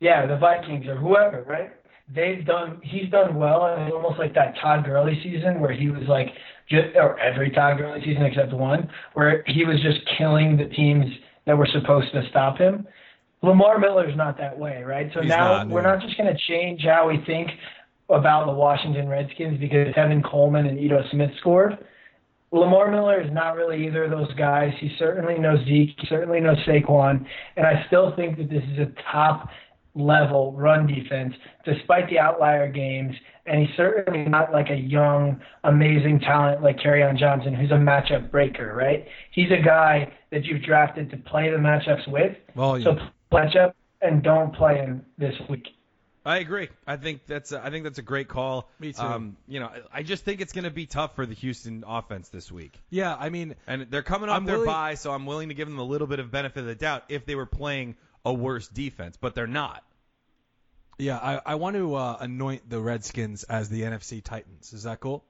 Yeah, 0.00 0.26
the 0.26 0.36
Vikings 0.36 0.86
or 0.86 0.96
whoever, 0.96 1.42
right? 1.42 1.72
They've 2.14 2.46
done. 2.46 2.80
He's 2.82 3.10
done 3.10 3.34
well, 3.34 3.66
and 3.66 3.82
it's 3.82 3.92
almost 3.92 4.18
like 4.18 4.32
that 4.34 4.54
Todd 4.62 4.84
Gurley 4.84 5.20
season 5.22 5.60
where 5.60 5.72
he 5.72 5.90
was 5.90 6.04
like, 6.08 6.28
just, 6.68 6.94
or 6.94 7.18
every 7.18 7.50
Todd 7.50 7.78
Gurley 7.78 8.00
season 8.04 8.22
except 8.22 8.52
one, 8.52 8.88
where 9.14 9.42
he 9.46 9.64
was 9.64 9.82
just 9.82 9.98
killing 10.16 10.56
the 10.56 10.66
teams 10.66 11.06
that 11.46 11.58
were 11.58 11.66
supposed 11.66 12.12
to 12.12 12.22
stop 12.30 12.58
him. 12.58 12.86
Lamar 13.42 13.78
Miller's 13.78 14.16
not 14.16 14.38
that 14.38 14.58
way, 14.58 14.82
right? 14.82 15.10
So 15.14 15.20
He's 15.20 15.28
now 15.28 15.58
not, 15.58 15.68
we're 15.68 15.82
no. 15.82 15.94
not 15.94 16.02
just 16.02 16.16
going 16.16 16.32
to 16.32 16.40
change 16.48 16.82
how 16.82 17.08
we 17.08 17.22
think 17.24 17.50
about 18.08 18.46
the 18.46 18.52
Washington 18.52 19.08
Redskins 19.08 19.58
because 19.60 19.94
Tevin 19.94 20.24
Coleman 20.24 20.66
and 20.66 20.78
Ito 20.78 21.02
Smith 21.10 21.30
scored. 21.40 21.78
Lamar 22.50 22.90
Miller 22.90 23.20
is 23.20 23.30
not 23.32 23.56
really 23.56 23.86
either 23.86 24.04
of 24.04 24.10
those 24.10 24.32
guys. 24.34 24.72
He 24.80 24.90
certainly 24.98 25.38
knows 25.38 25.58
Zeke. 25.66 25.94
He 25.98 26.06
certainly 26.08 26.40
knows 26.40 26.56
Saquon. 26.66 27.26
And 27.56 27.66
I 27.66 27.84
still 27.88 28.14
think 28.16 28.38
that 28.38 28.48
this 28.48 28.62
is 28.72 28.78
a 28.78 28.92
top 29.12 29.48
level 29.94 30.52
run 30.52 30.86
defense, 30.86 31.34
despite 31.64 32.08
the 32.08 32.18
outlier 32.18 32.70
games. 32.70 33.14
And 33.44 33.66
he's 33.66 33.76
certainly 33.76 34.24
not 34.24 34.52
like 34.52 34.70
a 34.70 34.76
young, 34.76 35.40
amazing 35.64 36.20
talent 36.20 36.62
like 36.62 36.76
on 36.86 37.18
Johnson, 37.18 37.54
who's 37.54 37.70
a 37.70 37.74
matchup 37.74 38.30
breaker, 38.30 38.74
right? 38.74 39.06
He's 39.32 39.50
a 39.50 39.62
guy 39.62 40.12
that 40.30 40.44
you've 40.44 40.62
drafted 40.62 41.10
to 41.10 41.16
play 41.16 41.50
the 41.50 41.56
matchups 41.56 42.08
with. 42.08 42.36
Well, 42.54 42.80
So 42.82 42.96
matchup 43.32 43.72
and 44.00 44.22
don't 44.22 44.54
play 44.54 44.76
him 44.76 45.04
this 45.18 45.34
week. 45.50 45.66
I 46.28 46.38
agree. 46.38 46.68
I 46.86 46.96
think 46.96 47.26
that's 47.26 47.52
a, 47.52 47.64
I 47.64 47.70
think 47.70 47.84
that's 47.84 47.98
a 47.98 48.02
great 48.02 48.28
call. 48.28 48.68
Me 48.78 48.92
too. 48.92 49.02
Um, 49.02 49.36
you 49.46 49.60
know, 49.60 49.70
I 49.92 50.02
just 50.02 50.24
think 50.24 50.40
it's 50.40 50.52
going 50.52 50.64
to 50.64 50.70
be 50.70 50.86
tough 50.86 51.14
for 51.16 51.24
the 51.26 51.34
Houston 51.34 51.84
offense 51.86 52.28
this 52.28 52.52
week. 52.52 52.78
yeah, 52.90 53.14
I 53.18 53.30
mean, 53.30 53.54
And 53.66 53.86
they're 53.90 54.02
coming 54.02 54.28
off 54.28 54.36
I'm 54.36 54.44
their 54.44 54.56
willing- 54.56 54.66
bye, 54.66 54.94
so 54.94 55.12
I'm 55.12 55.24
willing 55.26 55.48
to 55.48 55.54
give 55.54 55.68
them 55.68 55.78
a 55.78 55.84
little 55.84 56.06
bit 56.06 56.18
of 56.18 56.30
benefit 56.30 56.60
of 56.60 56.66
the 56.66 56.74
doubt 56.74 57.04
if 57.08 57.24
they 57.24 57.34
were 57.34 57.46
playing 57.46 57.96
a 58.24 58.32
worse 58.34 58.68
defense, 58.68 59.16
but 59.20 59.34
they're 59.34 59.46
not. 59.46 59.82
yeah, 60.98 61.16
I, 61.16 61.40
I 61.46 61.54
want 61.54 61.76
to 61.76 61.94
uh, 61.94 62.16
anoint 62.20 62.68
the 62.68 62.80
Redskins 62.80 63.44
as 63.44 63.68
the 63.68 63.82
NFC 63.82 64.22
Titans. 64.22 64.72
Is 64.72 64.82
that 64.82 65.00
cool? 65.00 65.24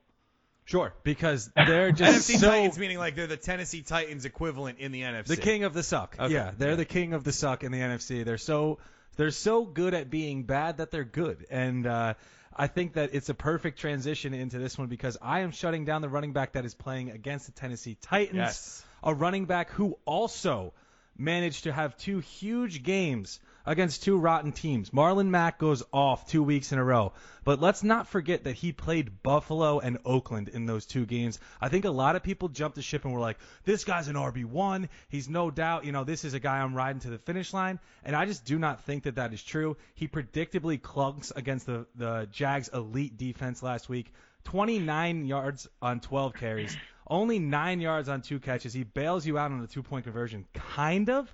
Sure. 0.64 0.92
Because 1.02 1.50
they're 1.54 1.92
just 1.92 2.28
NFC 2.30 2.38
so 2.38 2.50
Titans 2.50 2.78
meaning 2.78 2.98
like 2.98 3.14
they're 3.16 3.26
the 3.26 3.36
Tennessee 3.36 3.82
Titans 3.82 4.24
equivalent 4.24 4.78
in 4.80 4.92
the 4.92 5.02
NFC. 5.02 5.26
the 5.26 5.36
king 5.36 5.64
of 5.64 5.74
the 5.74 5.82
suck. 5.82 6.16
Okay. 6.18 6.32
Yeah, 6.32 6.50
they're 6.58 6.70
Yeah. 6.70 6.76
the 6.76 6.84
king 6.84 7.12
of 7.14 7.24
the 7.24 7.32
suck 7.32 7.62
in 7.64 7.72
the 7.72 7.78
NFC. 7.78 8.24
They're 8.24 8.36
so 8.38 8.78
they're 9.18 9.30
so 9.32 9.64
good 9.64 9.92
at 9.92 10.08
being 10.08 10.44
bad 10.44 10.78
that 10.78 10.90
they're 10.90 11.04
good, 11.04 11.44
and 11.50 11.86
uh, 11.86 12.14
I 12.56 12.68
think 12.68 12.94
that 12.94 13.10
it's 13.12 13.28
a 13.28 13.34
perfect 13.34 13.78
transition 13.78 14.32
into 14.32 14.58
this 14.58 14.78
one 14.78 14.88
because 14.88 15.18
I 15.20 15.40
am 15.40 15.50
shutting 15.50 15.84
down 15.84 16.02
the 16.02 16.08
running 16.08 16.32
back 16.32 16.52
that 16.52 16.64
is 16.64 16.74
playing 16.74 17.10
against 17.10 17.46
the 17.46 17.52
Tennessee 17.52 17.96
Titans. 18.00 18.36
Yes. 18.36 18.84
A 19.02 19.14
running 19.14 19.44
back 19.44 19.70
who 19.70 19.98
also 20.04 20.72
managed 21.16 21.64
to 21.64 21.72
have 21.72 21.96
two 21.96 22.20
huge 22.20 22.82
games 22.82 23.40
against 23.68 24.02
two 24.02 24.16
rotten 24.16 24.50
teams. 24.50 24.90
Marlon 24.90 25.28
Mack 25.28 25.58
goes 25.58 25.82
off 25.92 26.26
two 26.26 26.42
weeks 26.42 26.72
in 26.72 26.78
a 26.78 26.84
row. 26.84 27.12
But 27.44 27.60
let's 27.60 27.82
not 27.82 28.08
forget 28.08 28.44
that 28.44 28.56
he 28.56 28.72
played 28.72 29.22
Buffalo 29.22 29.78
and 29.78 29.98
Oakland 30.06 30.48
in 30.48 30.64
those 30.64 30.86
two 30.86 31.04
games. 31.04 31.38
I 31.60 31.68
think 31.68 31.84
a 31.84 31.90
lot 31.90 32.16
of 32.16 32.22
people 32.22 32.48
jumped 32.48 32.76
the 32.76 32.82
ship 32.82 33.04
and 33.04 33.12
were 33.12 33.20
like, 33.20 33.38
this 33.64 33.84
guy's 33.84 34.08
an 34.08 34.16
RB1. 34.16 34.88
He's 35.10 35.28
no 35.28 35.50
doubt, 35.50 35.84
you 35.84 35.92
know, 35.92 36.04
this 36.04 36.24
is 36.24 36.32
a 36.32 36.40
guy 36.40 36.60
I'm 36.60 36.74
riding 36.74 37.00
to 37.00 37.10
the 37.10 37.18
finish 37.18 37.52
line. 37.52 37.78
And 38.04 38.16
I 38.16 38.24
just 38.24 38.46
do 38.46 38.58
not 38.58 38.84
think 38.84 39.02
that 39.02 39.16
that 39.16 39.34
is 39.34 39.42
true. 39.42 39.76
He 39.94 40.08
predictably 40.08 40.80
clunks 40.80 41.30
against 41.36 41.66
the, 41.66 41.86
the 41.94 42.26
Jags' 42.32 42.68
elite 42.68 43.18
defense 43.18 43.62
last 43.62 43.90
week. 43.90 44.12
29 44.44 45.26
yards 45.26 45.68
on 45.82 46.00
12 46.00 46.32
carries, 46.32 46.74
only 47.06 47.38
9 47.38 47.80
yards 47.80 48.08
on 48.08 48.22
two 48.22 48.40
catches. 48.40 48.72
He 48.72 48.82
bails 48.82 49.26
you 49.26 49.36
out 49.36 49.52
on 49.52 49.62
a 49.62 49.66
two 49.66 49.82
point 49.82 50.04
conversion, 50.04 50.46
kind 50.54 51.10
of. 51.10 51.30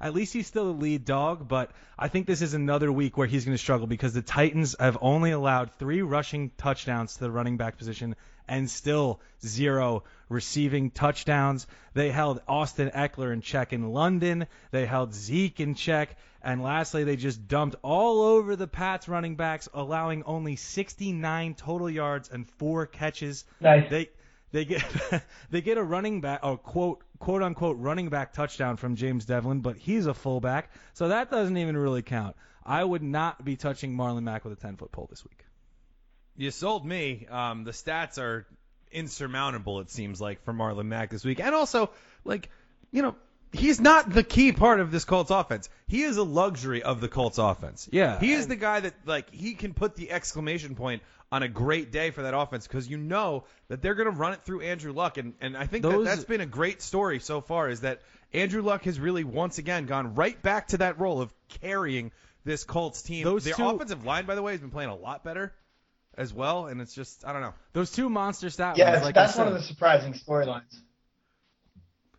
At 0.00 0.14
least 0.14 0.32
he's 0.32 0.46
still 0.46 0.68
a 0.68 0.72
lead 0.72 1.04
dog, 1.04 1.48
but 1.48 1.70
I 1.98 2.08
think 2.08 2.26
this 2.26 2.42
is 2.42 2.54
another 2.54 2.92
week 2.92 3.16
where 3.16 3.26
he's 3.26 3.44
going 3.44 3.54
to 3.54 3.62
struggle 3.62 3.86
because 3.86 4.12
the 4.12 4.22
Titans 4.22 4.76
have 4.78 4.98
only 5.00 5.30
allowed 5.30 5.72
three 5.72 6.02
rushing 6.02 6.50
touchdowns 6.58 7.14
to 7.14 7.20
the 7.20 7.30
running 7.30 7.56
back 7.56 7.78
position 7.78 8.14
and 8.48 8.70
still 8.70 9.20
zero 9.44 10.04
receiving 10.28 10.90
touchdowns. 10.90 11.66
They 11.94 12.10
held 12.10 12.42
Austin 12.46 12.90
Ekeler 12.90 13.32
in 13.32 13.40
check 13.40 13.72
in 13.72 13.92
London. 13.92 14.46
They 14.70 14.86
held 14.86 15.14
Zeke 15.14 15.60
in 15.60 15.74
check. 15.74 16.16
And 16.42 16.62
lastly, 16.62 17.04
they 17.04 17.16
just 17.16 17.48
dumped 17.48 17.76
all 17.82 18.22
over 18.22 18.54
the 18.54 18.68
Pats 18.68 19.08
running 19.08 19.34
backs, 19.34 19.68
allowing 19.74 20.22
only 20.24 20.56
69 20.56 21.54
total 21.54 21.90
yards 21.90 22.28
and 22.28 22.46
four 22.58 22.86
catches. 22.86 23.44
Nice. 23.60 23.90
They 23.90 24.10
they 24.52 24.64
get 24.64 24.84
they 25.50 25.60
get 25.60 25.78
a 25.78 25.82
running 25.82 26.20
back 26.20 26.40
or 26.42 26.58
quote 26.58 27.02
quote 27.18 27.42
unquote 27.42 27.78
running 27.78 28.08
back 28.08 28.32
touchdown 28.32 28.76
from 28.76 28.96
James 28.96 29.24
Develin, 29.24 29.60
but 29.60 29.76
he's 29.76 30.06
a 30.06 30.14
fullback, 30.14 30.70
so 30.94 31.08
that 31.08 31.30
doesn't 31.30 31.56
even 31.56 31.76
really 31.76 32.02
count. 32.02 32.36
I 32.64 32.82
would 32.82 33.02
not 33.02 33.44
be 33.44 33.56
touching 33.56 33.96
Marlon 33.96 34.24
Mack 34.24 34.44
with 34.44 34.52
a 34.52 34.60
10 34.60 34.76
foot 34.76 34.90
pole 34.90 35.06
this 35.08 35.24
week. 35.24 35.44
You 36.36 36.50
sold 36.50 36.84
me. 36.84 37.26
Um, 37.30 37.64
the 37.64 37.70
stats 37.70 38.18
are 38.18 38.46
insurmountable. 38.90 39.80
It 39.80 39.90
seems 39.90 40.20
like 40.20 40.44
for 40.44 40.52
Marlon 40.52 40.86
Mack 40.86 41.10
this 41.10 41.24
week, 41.24 41.40
and 41.40 41.54
also 41.54 41.90
like 42.24 42.50
you 42.90 43.02
know 43.02 43.14
he's 43.58 43.80
not 43.80 44.10
the 44.10 44.22
key 44.22 44.52
part 44.52 44.80
of 44.80 44.90
this 44.90 45.04
Colts 45.04 45.30
offense. 45.30 45.68
He 45.86 46.02
is 46.02 46.16
a 46.16 46.22
luxury 46.22 46.82
of 46.82 47.00
the 47.00 47.08
Colts 47.08 47.38
offense. 47.38 47.88
Yeah. 47.92 48.18
he 48.20 48.32
is 48.32 48.46
the 48.46 48.56
guy 48.56 48.80
that 48.80 48.94
like 49.04 49.30
he 49.32 49.54
can 49.54 49.74
put 49.74 49.96
the 49.96 50.10
exclamation 50.10 50.74
point 50.74 51.02
on 51.32 51.42
a 51.42 51.48
great 51.48 51.90
day 51.90 52.10
for 52.12 52.22
that 52.22 52.34
offense 52.34 52.66
because 52.68 52.88
you 52.88 52.96
know 52.96 53.44
that 53.68 53.82
they're 53.82 53.94
going 53.96 54.10
to 54.10 54.16
run 54.16 54.32
it 54.32 54.42
through 54.44 54.60
Andrew 54.60 54.92
Luck, 54.92 55.18
and 55.18 55.34
and 55.40 55.56
I 55.56 55.66
think 55.66 55.82
that 55.82 55.90
Those- 55.90 56.06
that's 56.06 56.24
been 56.24 56.40
a 56.40 56.46
great 56.46 56.80
story 56.82 57.18
so 57.18 57.40
far. 57.40 57.68
Is 57.68 57.80
that 57.80 58.00
Andrew 58.32 58.62
Luck 58.62 58.84
has 58.84 59.00
really 59.00 59.24
once 59.24 59.58
again 59.58 59.86
gone 59.86 60.14
right 60.14 60.40
back 60.42 60.68
to 60.68 60.78
that 60.78 61.00
role 61.00 61.20
of 61.20 61.32
carrying 61.60 62.12
this 62.44 62.62
Colts 62.64 63.02
team. 63.02 63.24
Those 63.24 63.42
Their 63.44 63.54
two- 63.54 63.68
offensive 63.68 64.04
line, 64.04 64.24
by 64.26 64.34
the 64.36 64.42
way, 64.42 64.52
has 64.52 64.60
been 64.60 64.70
playing 64.70 64.90
a 64.90 64.94
lot 64.96 65.24
better 65.24 65.52
as 66.16 66.32
well, 66.32 66.66
and 66.66 66.80
it's 66.80 66.94
just 66.94 67.24
I 67.26 67.32
don't 67.32 67.42
know. 67.42 67.54
Those 67.72 67.90
two 67.90 68.08
monster 68.08 68.48
stat 68.50 68.76
Yeah, 68.78 68.92
lines, 68.92 69.04
like 69.04 69.16
I 69.16 69.26
that's 69.26 69.36
one 69.36 69.48
of 69.48 69.54
the 69.54 69.62
surprising 69.62 70.12
storylines. 70.14 70.62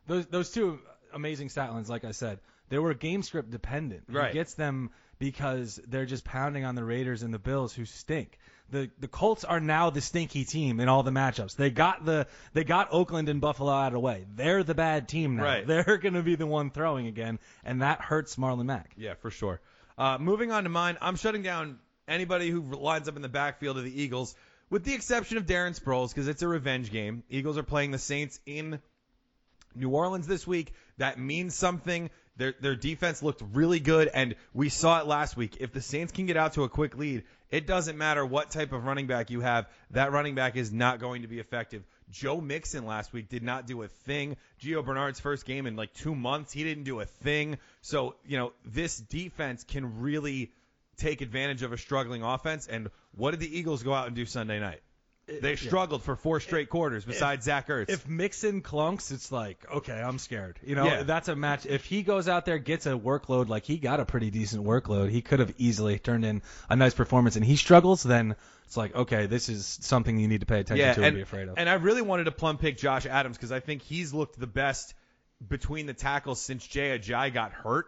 those 0.08 0.26
those 0.28 0.52
two 0.52 0.80
amazing 1.14 1.50
stat 1.50 1.72
lines, 1.72 1.90
like 1.90 2.06
I 2.06 2.12
said, 2.12 2.40
they 2.70 2.78
were 2.78 2.94
game 2.94 3.24
script 3.24 3.50
dependent. 3.50 4.04
Right. 4.10 4.30
He 4.30 4.34
gets 4.34 4.54
them 4.56 4.92
because 5.20 5.80
they're 5.88 6.06
just 6.06 6.24
pounding 6.24 6.66
on 6.66 6.76
the 6.76 6.84
Raiders 6.84 7.24
and 7.24 7.34
the 7.34 7.40
Bills 7.40 7.74
who 7.74 7.86
stink. 7.86 8.38
The 8.70 8.90
the 9.00 9.08
Colts 9.08 9.46
are 9.46 9.62
now 9.62 9.90
the 9.90 10.02
stinky 10.02 10.44
team 10.44 10.80
in 10.82 10.90
all 10.90 11.02
the 11.04 11.12
matchups. 11.12 11.56
They 11.56 11.70
got 11.70 12.06
the 12.06 12.28
they 12.54 12.66
got 12.66 12.90
Oakland 12.92 13.30
and 13.30 13.40
Buffalo 13.40 13.72
out 13.72 13.88
of 13.88 13.94
the 13.94 14.00
way. 14.00 14.26
They're 14.36 14.64
the 14.64 14.76
bad 14.76 15.08
team 15.08 15.38
now. 15.38 15.44
Right. 15.44 15.68
They're 15.68 15.98
going 16.02 16.16
to 16.16 16.22
be 16.22 16.36
the 16.36 16.48
one 16.48 16.70
throwing 16.70 17.08
again, 17.08 17.40
and 17.64 17.82
that 17.82 18.02
hurts 18.02 18.36
Marlon 18.36 18.66
Mack. 18.66 18.92
Yeah, 18.98 19.14
for 19.16 19.32
sure. 19.32 19.62
Uh, 19.98 20.18
moving 20.20 20.52
on 20.52 20.64
to 20.64 20.70
mine, 20.70 20.98
I'm 21.02 21.16
shutting 21.16 21.44
down 21.44 21.80
anybody 22.08 22.50
who 22.50 22.62
lines 22.62 23.08
up 23.08 23.16
in 23.16 23.22
the 23.22 23.30
backfield 23.30 23.78
of 23.78 23.84
the 23.84 24.02
Eagles, 24.02 24.36
with 24.70 24.84
the 24.84 24.94
exception 24.94 25.38
of 25.38 25.46
Darren 25.46 25.80
Sproles, 25.80 26.10
because 26.10 26.28
it's 26.28 26.42
a 26.42 26.48
revenge 26.48 26.92
game. 26.92 27.24
Eagles 27.30 27.58
are 27.58 27.64
playing 27.64 27.92
the 27.92 27.98
Saints 27.98 28.40
in 28.46 28.80
New 29.76 29.90
Orleans 29.90 30.28
this 30.28 30.46
week. 30.46 30.74
That 30.98 31.20
means 31.20 31.56
something. 31.56 32.10
Their 32.38 32.54
their 32.60 32.76
defense 32.76 33.24
looked 33.24 33.44
really 33.54 33.80
good, 33.80 34.10
and 34.14 34.36
we 34.54 34.70
saw 34.70 35.00
it 35.00 35.08
last 35.08 35.36
week. 35.36 35.58
If 35.60 35.74
the 35.74 35.82
Saints 35.82 36.12
can 36.12 36.28
get 36.28 36.38
out 36.38 36.54
to 36.54 36.64
a 36.64 36.70
quick 36.70 36.96
lead, 36.96 37.24
it 37.50 37.66
doesn't 37.66 37.98
matter 37.98 38.26
what 38.26 38.52
type 38.52 38.74
of 38.74 38.86
running 38.86 39.08
back 39.08 39.30
you 39.32 39.42
have. 39.42 39.68
That 39.92 40.12
running 40.12 40.36
back 40.36 40.56
is 40.56 40.72
not 40.72 41.00
going 41.00 41.24
to 41.24 41.28
be 41.28 41.40
effective. 41.40 41.84
Joe 42.12 42.40
Mixon 42.40 42.86
last 42.86 43.12
week 43.12 43.28
did 43.28 43.44
not 43.44 43.66
do 43.68 43.82
a 43.82 43.88
thing. 43.88 44.38
Gio 44.62 44.86
Bernard's 44.86 45.20
first 45.20 45.46
game 45.46 45.66
in 45.66 45.76
like 45.76 45.94
two 45.94 46.16
months, 46.16 46.54
he 46.54 46.64
didn't 46.64 46.84
do 46.84 47.00
a 47.00 47.06
thing. 47.06 47.58
So 47.82 48.16
you 48.26 48.38
know 48.38 48.54
this 48.66 48.98
defense 48.98 49.64
can 49.64 50.00
really 50.00 50.52
take 50.98 51.22
advantage 51.22 51.64
of 51.64 51.74
a 51.74 51.78
struggling 51.78 52.24
offense. 52.24 52.68
And 52.68 52.90
what 53.16 53.32
did 53.32 53.40
the 53.40 53.58
Eagles 53.58 53.84
go 53.84 53.94
out 53.94 54.08
and 54.08 54.16
do 54.16 54.26
Sunday 54.26 54.60
night? 54.60 54.82
They 55.28 55.58
struggled 55.58 56.04
for 56.04 56.16
four 56.16 56.40
straight 56.40 56.70
quarters 56.70 57.04
besides 57.04 57.46
Zach 57.46 57.68
Ertz. 57.68 57.90
If 57.90 58.08
Mixon 58.08 58.62
clunks, 58.62 59.12
it's 59.12 59.32
like, 59.32 59.58
okay, 59.70 60.00
I'm 60.02 60.20
scared. 60.20 60.58
You 60.64 60.76
know, 60.76 60.86
Yeah. 60.86 61.04
that's 61.04 61.28
a 61.28 61.36
match. 61.36 61.66
If 61.66 61.84
he 61.84 62.02
goes 62.02 62.30
out 62.30 62.46
there, 62.46 62.58
gets 62.58 62.86
a 62.86 62.92
workload, 62.92 63.50
like 63.50 63.66
he 63.66 63.78
got 63.78 64.00
a 64.00 64.06
pretty 64.06 64.32
decent 64.32 64.66
workload, 64.66 65.10
he 65.10 65.22
could 65.22 65.40
have 65.40 65.54
easily 65.58 66.00
turned 66.00 66.24
in 66.24 66.42
a 66.70 66.76
nice 66.78 66.94
performance, 66.94 67.36
and 67.36 67.44
he 67.44 67.58
struggles, 67.58 68.04
then 68.04 68.36
it's 68.66 68.78
like, 68.78 68.96
okay, 68.96 69.26
this 69.26 69.50
is 69.50 69.66
something 69.82 70.18
you 70.18 70.28
need 70.30 70.40
to 70.40 70.46
pay 70.46 70.62
attention 70.62 70.86
yeah, 70.86 70.94
to 70.94 71.00
and, 71.00 71.08
and 71.08 71.16
be 71.18 71.22
afraid 71.22 71.50
of. 71.50 71.58
and 71.58 71.70
I 71.70 71.74
really 71.74 72.02
wanted 72.02 72.26
to 72.26 72.32
plum 72.32 72.58
pick 72.58 72.78
Josh 72.78 73.06
Adams 73.06 73.36
because 73.36 73.52
I 73.52 73.60
think 73.60 73.82
he's 73.82 74.14
looked 74.14 74.40
the 74.40 74.48
best 74.48 74.94
between 75.46 75.86
the 75.88 75.94
tackles 75.94 76.42
since 76.42 76.66
Jay 76.66 76.98
Ajayi 76.98 77.34
got 77.34 77.52
hurt. 77.52 77.88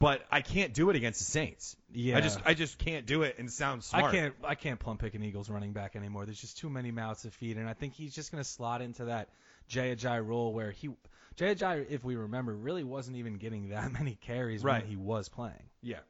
But 0.00 0.22
I 0.30 0.42
can't 0.42 0.72
do 0.72 0.90
it 0.90 0.96
against 0.96 1.18
the 1.18 1.24
Saints. 1.24 1.74
Yeah. 1.92 2.18
I 2.18 2.20
just 2.20 2.38
I 2.44 2.54
just 2.54 2.78
can't 2.78 3.06
do 3.06 3.22
it 3.22 3.36
and 3.38 3.50
sound 3.50 3.82
smart. 3.82 4.06
I 4.06 4.10
can't 4.12 4.34
I 4.44 4.54
can't 4.54 4.78
plum 4.78 4.98
pick 4.98 5.14
an 5.14 5.22
Eagles 5.22 5.48
running 5.48 5.72
back 5.72 5.96
anymore. 5.96 6.26
There's 6.26 6.40
just 6.40 6.58
too 6.58 6.68
many 6.68 6.90
mouths 6.90 7.22
to 7.22 7.30
feed, 7.30 7.56
and 7.56 7.68
I 7.68 7.72
think 7.72 7.94
he's 7.94 8.14
just 8.14 8.30
going 8.30 8.42
to 8.42 8.48
slot 8.48 8.82
into 8.82 9.06
that 9.06 9.28
Jay 9.68 9.94
Ajayi 9.94 10.26
role 10.26 10.52
where 10.52 10.70
he 10.70 10.90
Jay 11.36 11.54
Ajayi, 11.54 11.86
if 11.88 12.04
we 12.04 12.16
remember, 12.16 12.54
really 12.54 12.84
wasn't 12.84 13.16
even 13.16 13.36
getting 13.36 13.70
that 13.70 13.90
many 13.98 14.16
carries 14.20 14.62
Right. 14.62 14.82
when 14.82 14.90
he 14.90 14.96
was 14.96 15.28
playing. 15.28 15.62
Yeah. 15.82 16.00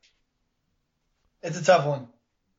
It's 1.42 1.58
a 1.61 1.64
tough 1.64 1.87
one. 1.87 2.08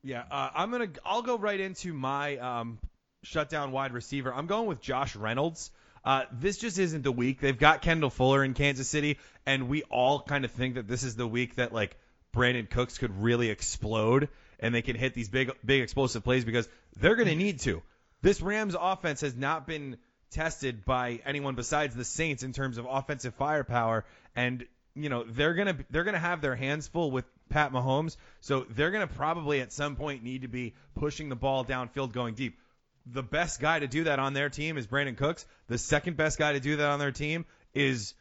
Yeah, 0.02 0.24
uh, 0.32 0.50
I'm 0.56 0.72
gonna. 0.72 0.88
I'll 1.06 1.22
go 1.22 1.38
right 1.38 1.60
into 1.60 1.94
my 1.94 2.38
um, 2.38 2.80
shutdown 3.24 3.74
wide 3.74 3.92
receiver. 3.92 4.34
I'm 4.34 4.48
going 4.48 4.68
with 4.68 4.80
Josh 4.80 5.16
Reynolds. 5.18 5.72
Uh, 6.06 6.24
this 6.32 6.58
just 6.58 6.80
isn't 6.80 7.02
the 7.02 7.12
week. 7.12 7.42
They've 7.42 7.58
got 7.60 7.82
Kendall 7.82 8.10
Fuller 8.10 8.46
in 8.46 8.54
Kansas 8.54 8.88
City, 8.88 9.18
and 9.46 9.68
we 9.68 9.84
all 9.84 10.22
kind 10.22 10.46
of 10.46 10.52
think 10.52 10.76
that 10.76 10.88
this 10.88 11.04
is 11.04 11.18
the 11.18 11.28
week 11.28 11.56
that 11.56 11.74
like 11.74 11.98
Brandin 12.34 12.70
Cooks 12.70 12.98
could 12.98 13.22
really 13.22 13.50
explode 13.50 14.30
and 14.60 14.76
they 14.76 14.82
can 14.82 14.96
hit 14.96 15.14
these 15.14 15.30
big, 15.30 15.52
big 15.64 15.82
explosive 15.82 16.24
plays 16.24 16.46
because 16.46 16.68
they're 16.98 17.16
going 17.16 17.30
to 17.30 17.36
need 17.36 17.60
to. 17.62 17.82
This 18.22 18.42
Rams 18.42 18.76
offense 18.80 19.22
has 19.22 19.36
not 19.36 19.66
been 19.66 19.98
tested 20.32 20.86
by 20.86 21.22
anyone 21.26 21.56
besides 21.56 21.96
the 21.96 22.06
Saints 22.06 22.44
in 22.44 22.54
terms 22.54 22.78
of 22.78 22.86
offensive 22.90 23.34
firepower, 23.36 24.06
and 24.36 24.66
you 24.96 25.10
know 25.10 25.24
they're 25.24 25.54
gonna 25.54 25.78
they're 25.90 26.04
gonna 26.04 26.20
have 26.20 26.42
their 26.42 26.56
hands 26.56 26.88
full 26.88 27.12
with 27.12 27.26
Pat 27.50 27.72
Mahomes, 27.72 28.18
so 28.42 28.66
they're 28.70 28.92
gonna 28.92 29.08
probably 29.08 29.62
at 29.62 29.72
some 29.72 29.96
point 29.96 30.24
need 30.24 30.42
to 30.42 30.48
be 30.48 30.74
pushing 30.96 31.30
the 31.30 31.36
ball 31.36 31.66
downfield, 31.66 32.12
going 32.12 32.36
deep. 32.36 32.58
The 33.06 33.24
best 33.24 33.60
guy 33.60 33.80
to 33.80 33.88
do 33.88 34.04
that 34.04 34.20
on 34.20 34.34
their 34.34 34.50
team 34.50 34.78
is 34.78 34.86
Brandin 34.86 35.18
Cooks. 35.18 35.46
The 35.68 35.78
second 35.78 36.18
best 36.18 36.38
guy 36.38 36.54
to 36.54 36.60
do 36.60 36.76
that 36.78 36.90
on 36.90 37.00
their 37.00 37.12
team 37.12 37.46
is 37.74 38.14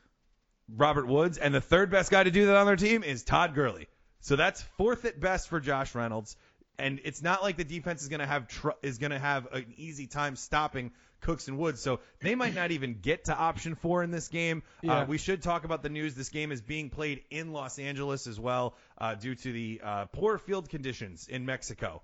Robert 0.75 1.07
Woods, 1.07 1.38
and 1.38 1.55
the 1.55 1.61
third 1.61 1.91
best 1.91 2.11
guy 2.11 2.23
to 2.23 2.31
do 2.31 2.47
that 2.47 2.57
on 2.57 2.67
their 2.67 2.77
team 2.77 3.03
is 3.03 3.23
Todd 3.23 3.55
Gurley. 3.55 3.88
So 4.21 4.37
that's 4.37 4.63
fourth 4.77 5.05
at 5.05 5.21
best 5.21 5.49
for 5.49 5.61
Josh 5.61 5.95
Reynolds, 5.95 6.37
and 6.79 7.01
it's 7.05 7.23
not 7.23 7.43
like 7.43 7.57
the 7.57 7.65
defense 7.65 8.03
is 8.03 8.09
going 8.09 8.21
to 8.21 8.27
have 8.27 8.49
tr- 8.49 8.71
is 8.83 8.99
going 8.99 9.13
to 9.13 9.19
have 9.19 9.47
an 9.53 9.67
easy 9.77 10.07
time 10.07 10.37
stopping 10.37 10.93
Cooks 11.21 11.49
and 11.49 11.59
Woods. 11.59 11.81
So 11.81 12.01
they 12.21 12.35
might 12.35 12.55
not 12.55 12.71
even 12.71 12.99
get 13.01 13.25
to 13.25 13.37
option 13.37 13.75
four 13.75 14.03
in 14.03 14.11
this 14.11 14.29
game. 14.29 14.63
Yeah. 14.83 14.99
Uh, 15.01 15.07
we 15.07 15.19
should 15.19 15.43
talk 15.43 15.65
about 15.65 15.83
the 15.83 15.89
news. 15.89 16.15
This 16.15 16.29
game 16.29 16.53
is 16.53 16.61
being 16.61 16.91
played 16.91 17.23
in 17.31 17.53
Los 17.53 17.79
Angeles 17.79 18.27
as 18.27 18.39
well 18.39 18.75
uh, 18.99 19.15
due 19.15 19.35
to 19.35 19.53
the 19.53 19.81
uh, 19.83 20.05
poor 20.07 20.39
field 20.39 20.69
conditions 20.69 21.27
in 21.29 21.45
Mexico. 21.47 22.03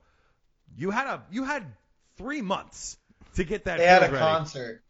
You 0.76 0.90
had 0.90 1.06
a 1.06 1.23
you 1.30 1.44
had 1.44 1.64
three 2.16 2.42
months 2.42 2.97
to 3.37 3.44
get 3.44 3.64
that 3.64 3.78
They 3.78 3.87
had 3.87 4.02
a 4.02 4.06
ready. 4.06 4.18
concert. 4.18 4.83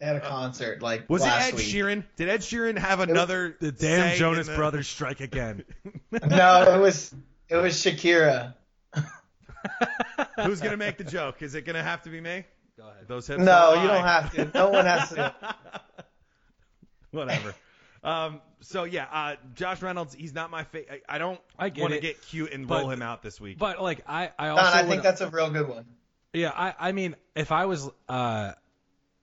They 0.00 0.06
had 0.06 0.16
a 0.16 0.20
concert 0.20 0.80
like 0.80 1.08
Was 1.10 1.24
it 1.24 1.28
Ed 1.28 1.54
week. 1.54 1.66
Sheeran? 1.66 2.04
Did 2.16 2.28
Ed 2.28 2.40
Sheeran 2.40 2.78
have 2.78 3.00
another 3.00 3.56
The 3.60 3.72
damn 3.72 4.16
Jonas 4.16 4.46
the- 4.46 4.54
Brothers 4.54 4.86
strike 4.88 5.20
again. 5.20 5.64
No, 6.26 6.74
it 6.74 6.78
was 6.80 7.14
it 7.48 7.56
was 7.56 7.74
Shakira. 7.74 8.54
Who's 10.44 10.60
gonna 10.60 10.76
make 10.76 10.96
the 10.98 11.04
joke? 11.04 11.42
Is 11.42 11.54
it 11.54 11.64
gonna 11.66 11.82
have 11.82 12.02
to 12.02 12.10
be 12.10 12.20
me? 12.20 12.44
Go 12.76 12.84
ahead. 12.84 13.08
Those 13.08 13.26
hips. 13.26 13.42
No, 13.42 13.74
you 13.82 13.88
don't 13.88 14.04
have 14.04 14.32
to. 14.34 14.50
No 14.54 14.70
one 14.70 14.86
has 14.86 15.08
to. 15.10 15.34
Whatever. 17.10 17.54
Um, 18.04 18.40
so 18.60 18.84
yeah, 18.84 19.06
uh, 19.12 19.36
Josh 19.54 19.82
Reynolds, 19.82 20.14
he's 20.14 20.32
not 20.34 20.50
my 20.50 20.62
favorite. 20.64 21.02
I, 21.08 21.16
I 21.16 21.18
don't 21.18 21.40
I 21.58 21.72
want 21.76 21.92
to 21.94 22.00
get 22.00 22.22
cute 22.22 22.52
and 22.52 22.66
but- 22.68 22.80
roll 22.82 22.90
him 22.90 23.02
out 23.02 23.22
this 23.22 23.40
week. 23.40 23.58
But 23.58 23.82
like 23.82 24.02
I, 24.06 24.30
I 24.38 24.48
also 24.50 24.62
Don, 24.62 24.72
I 24.72 24.82
would- 24.82 24.90
think 24.90 25.02
that's 25.02 25.20
a 25.20 25.28
real 25.28 25.50
good 25.50 25.68
one. 25.68 25.84
Yeah, 26.34 26.52
I, 26.54 26.74
I 26.78 26.92
mean, 26.92 27.16
if 27.34 27.50
I 27.52 27.64
was, 27.64 27.88
uh, 28.08 28.52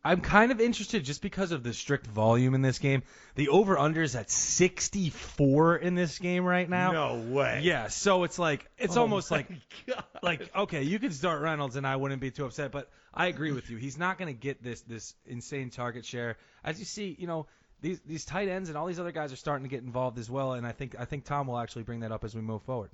I'm 0.05 0.21
kind 0.21 0.51
of 0.51 0.61
interested 0.61 1.03
just 1.03 1.21
because 1.23 1.51
of 1.51 1.63
the 1.63 1.73
strict 1.73 2.05
volume 2.05 2.53
in 2.53 2.61
this 2.61 2.77
game. 2.77 3.01
The 3.33 3.49
over 3.49 3.77
under 3.77 4.03
is 4.03 4.15
at 4.15 4.29
64 4.29 5.77
in 5.77 5.95
this 5.95 6.19
game 6.19 6.45
right 6.45 6.69
now. 6.69 6.91
no 6.91 7.15
way. 7.33 7.61
Yeah, 7.63 7.87
so 7.87 8.23
it's 8.23 8.37
like 8.39 8.69
it's 8.77 8.97
Oh 8.97 9.01
almost 9.01 9.31
like 9.31 9.47
God. 9.87 10.03
like 10.21 10.55
okay, 10.55 10.83
you 10.83 10.99
could 10.99 11.13
start 11.13 11.41
Reynolds 11.41 11.75
and 11.75 11.87
I 11.87 11.95
wouldn't 11.95 12.21
be 12.21 12.31
too 12.31 12.45
upset, 12.45 12.71
but 12.71 12.89
I 13.13 13.27
agree 13.27 13.51
with 13.51 13.69
you. 13.69 13.77
He's 13.77 13.97
not 13.97 14.17
going 14.17 14.33
to 14.33 14.39
get 14.39 14.63
this 14.63 14.81
this 14.81 15.15
insane 15.25 15.71
target 15.71 16.05
share. 16.05 16.37
As 16.63 16.77
you 16.79 16.85
see, 16.85 17.15
you 17.17 17.27
know, 17.27 17.47
these 17.81 17.99
these 18.05 18.25
tight 18.25 18.47
ends 18.47 18.69
and 18.69 18.77
all 18.77 18.85
these 18.85 18.99
other 18.99 19.11
guys 19.11 19.33
are 19.33 19.37
starting 19.37 19.63
to 19.67 19.69
get 19.69 19.83
involved 19.83 20.19
as 20.19 20.29
well, 20.29 20.53
and 20.53 20.67
I 20.67 20.71
think 20.71 20.95
I 20.99 21.05
think 21.05 21.25
Tom 21.25 21.47
will 21.47 21.57
actually 21.57 21.83
bring 21.83 22.01
that 22.01 22.11
up 22.11 22.23
as 22.23 22.35
we 22.35 22.41
move 22.41 22.61
forward. 22.61 22.91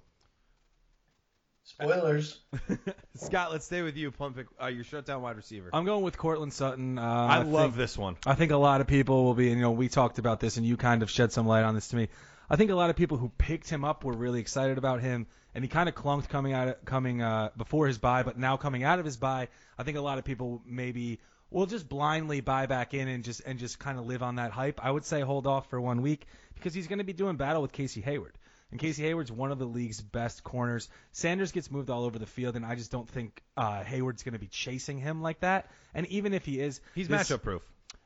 Spoilers. 1.63 2.39
Scott, 3.15 3.51
let's 3.51 3.65
stay 3.65 3.81
with 3.81 3.95
you. 3.95 4.11
Plum 4.11 4.33
pick, 4.33 4.47
uh, 4.61 4.67
your 4.67 4.83
shutdown 4.83 5.21
wide 5.21 5.37
receiver. 5.37 5.69
I'm 5.73 5.85
going 5.85 6.03
with 6.03 6.17
Courtland 6.17 6.53
Sutton. 6.53 6.97
Uh, 6.97 7.01
I, 7.01 7.43
love 7.43 7.71
think- 7.71 7.75
this 7.75 7.97
one. 7.97 8.17
I 8.25 8.35
think 8.35 8.51
a 8.51 8.57
lot 8.57 8.81
of 8.81 8.87
people 8.87 9.23
will 9.23 9.33
be, 9.33 9.49
and 9.49 9.57
you 9.57 9.63
know, 9.63 9.71
we 9.71 9.87
talked 9.87 10.19
about 10.19 10.39
this, 10.39 10.57
and 10.57 10.65
you 10.65 10.77
kind 10.77 11.03
of 11.03 11.09
shed 11.09 11.31
some 11.31 11.47
light 11.47 11.63
on 11.63 11.75
this 11.75 11.89
to 11.89 11.95
me. 11.95 12.09
I 12.49 12.55
think 12.55 12.71
a 12.71 12.75
lot 12.75 12.89
of 12.89 12.95
people 12.95 13.17
who 13.17 13.29
picked 13.37 13.69
him 13.69 13.85
up 13.85 14.03
were 14.03 14.13
really 14.13 14.41
excited 14.41 14.77
about 14.77 15.01
him, 15.01 15.27
and 15.55 15.63
he 15.63 15.69
kind 15.69 15.87
of 15.87 15.95
clunked 15.95 16.27
coming 16.27 16.53
out, 16.53 16.83
coming 16.83 17.21
uh, 17.21 17.49
before 17.55 17.87
his 17.87 17.97
buy, 17.97 18.23
but 18.23 18.37
now 18.37 18.57
coming 18.57 18.83
out 18.83 18.99
of 18.99 19.05
his 19.05 19.17
buy, 19.17 19.47
I 19.77 19.83
think 19.83 19.97
a 19.97 20.01
lot 20.01 20.17
of 20.17 20.25
people 20.25 20.61
maybe 20.65 21.19
will 21.49 21.65
just 21.65 21.87
blindly 21.87 22.41
buy 22.41 22.65
back 22.65 22.93
in 22.93 23.07
and 23.07 23.23
just 23.23 23.41
and 23.45 23.59
just 23.59 23.77
kind 23.77 23.99
of 23.99 24.05
live 24.07 24.23
on 24.23 24.35
that 24.35 24.51
hype. 24.51 24.83
I 24.83 24.89
would 24.89 25.05
say 25.05 25.21
hold 25.21 25.47
off 25.47 25.69
for 25.69 25.79
one 25.79 26.01
week 26.01 26.25
because 26.55 26.73
he's 26.73 26.87
going 26.87 26.99
to 26.99 27.05
be 27.05 27.13
doing 27.13 27.35
battle 27.35 27.61
with 27.61 27.71
Casey 27.71 28.01
Hayward. 28.01 28.37
And 28.71 28.79
Casey 28.79 29.03
Hayward's 29.03 29.31
one 29.31 29.51
of 29.51 29.59
the 29.59 29.65
league's 29.65 29.99
best 30.01 30.43
corners. 30.43 30.87
Sanders 31.11 31.51
gets 31.51 31.69
moved 31.69 31.89
all 31.89 32.05
over 32.05 32.17
the 32.17 32.25
field, 32.25 32.55
and 32.55 32.65
I 32.65 32.75
just 32.75 32.91
don't 32.91 33.07
think 33.09 33.41
uh, 33.57 33.83
Hayward's 33.83 34.23
going 34.23 34.33
to 34.33 34.39
be 34.39 34.47
chasing 34.47 34.97
him 34.97 35.21
like 35.21 35.41
that. 35.41 35.69
And 35.93 36.07
even 36.07 36.33
if 36.33 36.45
he 36.45 36.59
is, 36.59 36.79
He's 36.95 37.07
this- 37.09 37.29
matchup 37.29 37.41
proof. 37.41 37.61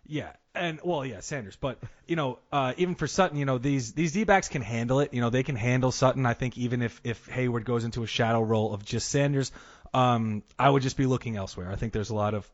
yeah, 0.07 0.31
and 0.55 0.79
well, 0.83 1.05
yeah, 1.05 1.19
Sanders, 1.19 1.55
but 1.55 1.77
you 2.07 2.15
know, 2.15 2.39
uh, 2.51 2.73
even 2.77 2.95
for 2.95 3.05
Sutton, 3.07 3.37
you 3.37 3.45
know, 3.45 3.57
these 3.59 3.93
these 3.93 4.11
D 4.13 4.23
backs 4.23 4.47
can 4.49 4.61
handle 4.63 5.01
it. 5.01 5.13
You 5.13 5.21
know, 5.21 5.29
they 5.29 5.43
can 5.43 5.55
handle 5.55 5.91
Sutton. 5.91 6.25
I 6.25 6.33
think 6.33 6.57
even 6.57 6.81
if 6.81 6.99
if 7.03 7.27
Hayward 7.27 7.65
goes 7.65 7.83
into 7.83 8.01
a 8.03 8.07
shadow 8.07 8.41
role 8.41 8.73
of 8.73 8.83
just 8.83 9.09
Sanders, 9.09 9.51
um, 9.93 10.41
I 10.57 10.69
would 10.69 10.81
just 10.81 10.97
be 10.97 11.05
looking 11.05 11.35
elsewhere. 11.35 11.69
I 11.71 11.75
think 11.75 11.93
there's 11.93 12.09
a 12.09 12.15
lot 12.15 12.33
of 12.33 12.49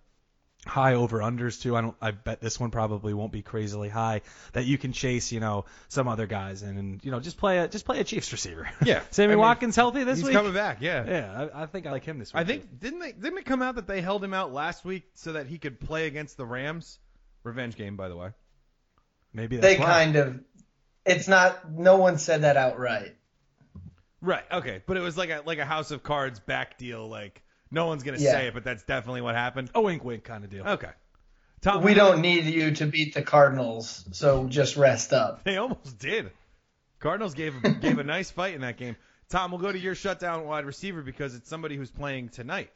high 0.67 0.93
over 0.93 1.19
unders 1.19 1.61
too. 1.61 1.75
I 1.75 1.81
don't. 1.81 1.95
I 2.01 2.11
bet 2.11 2.39
this 2.39 2.59
one 2.59 2.69
probably 2.71 3.13
won't 3.13 3.31
be 3.31 3.41
crazily 3.41 3.89
high 3.89 4.21
that 4.53 4.65
you 4.65 4.77
can 4.77 4.93
chase. 4.93 5.31
You 5.31 5.39
know, 5.39 5.65
some 5.87 6.07
other 6.07 6.27
guys 6.27 6.61
and, 6.61 6.77
and 6.77 7.03
you 7.03 7.11
know 7.11 7.19
just 7.19 7.37
play 7.37 7.57
a 7.59 7.67
just 7.67 7.85
play 7.85 7.99
a 7.99 8.03
Chiefs 8.03 8.31
receiver. 8.31 8.69
Yeah, 8.83 9.01
Sammy 9.11 9.33
I 9.33 9.35
mean, 9.35 9.39
Watkins 9.39 9.75
healthy 9.75 10.03
this 10.03 10.17
He's 10.17 10.25
week. 10.25 10.31
He's 10.33 10.37
coming 10.37 10.53
back. 10.53 10.77
Yeah. 10.81 11.05
Yeah, 11.07 11.49
I, 11.53 11.63
I 11.63 11.65
think 11.65 11.87
I 11.87 11.91
like 11.91 12.03
him 12.03 12.19
this 12.19 12.33
week. 12.33 12.41
I 12.41 12.43
think 12.45 12.79
didn't 12.79 12.99
they 12.99 13.11
didn't 13.11 13.39
it 13.39 13.45
come 13.45 13.61
out 13.61 13.75
that 13.75 13.87
they 13.87 14.01
held 14.01 14.23
him 14.23 14.33
out 14.33 14.53
last 14.53 14.85
week 14.85 15.03
so 15.15 15.33
that 15.33 15.47
he 15.47 15.57
could 15.57 15.79
play 15.79 16.07
against 16.07 16.37
the 16.37 16.45
Rams? 16.45 16.99
Revenge 17.43 17.75
game, 17.75 17.95
by 17.95 18.07
the 18.09 18.15
way. 18.15 18.29
maybe 19.33 19.57
that's 19.57 19.73
They 19.75 19.79
why. 19.79 19.85
kind 19.85 20.15
of. 20.15 20.39
It's 21.05 21.27
not. 21.27 21.71
No 21.71 21.97
one 21.97 22.19
said 22.19 22.43
that 22.43 22.55
outright. 22.57 23.15
Right. 24.21 24.43
Okay. 24.51 24.83
But 24.85 24.97
it 24.97 24.99
was 24.99 25.17
like 25.17 25.31
a 25.31 25.41
like 25.45 25.57
a 25.57 25.65
House 25.65 25.89
of 25.89 26.03
Cards 26.03 26.39
back 26.39 26.77
deal. 26.77 27.07
Like 27.07 27.41
no 27.71 27.87
one's 27.87 28.03
gonna 28.03 28.17
Yeah. 28.19 28.31
say 28.31 28.47
it, 28.47 28.53
but 28.53 28.63
that's 28.63 28.83
definitely 28.83 29.21
what 29.21 29.35
happened. 29.35 29.71
a 29.73 29.81
wink 29.81 30.03
wink 30.03 30.23
kind 30.23 30.43
of 30.43 30.49
deal. 30.49 30.67
Okay. 30.67 30.89
Tom, 31.61 31.83
We 31.83 31.93
don't 31.93 32.21
need 32.21 32.45
you 32.45 32.71
to 32.75 32.85
beat 32.87 33.13
the 33.13 33.21
Cardinals, 33.21 34.05
so 34.11 34.47
just 34.47 34.77
rest 34.77 35.13
up. 35.13 35.43
They 35.43 35.57
almost 35.57 35.99
did. 35.99 36.31
Cardinals 36.99 37.33
gave 37.35 37.53
gave 37.81 37.97
a 37.99 38.03
nice 38.03 38.29
fight 38.31 38.53
in 38.55 38.61
that 38.61 38.77
game. 38.77 38.95
Tom, 39.29 39.51
we'll 39.51 39.61
go 39.61 39.71
to 39.71 39.79
your 39.79 39.95
shutdown 39.95 40.45
wide 40.45 40.65
receiver 40.65 41.01
because 41.01 41.35
it's 41.35 41.47
somebody 41.49 41.77
who's 41.77 41.89
playing 41.91 42.29
tonight. 42.29 42.69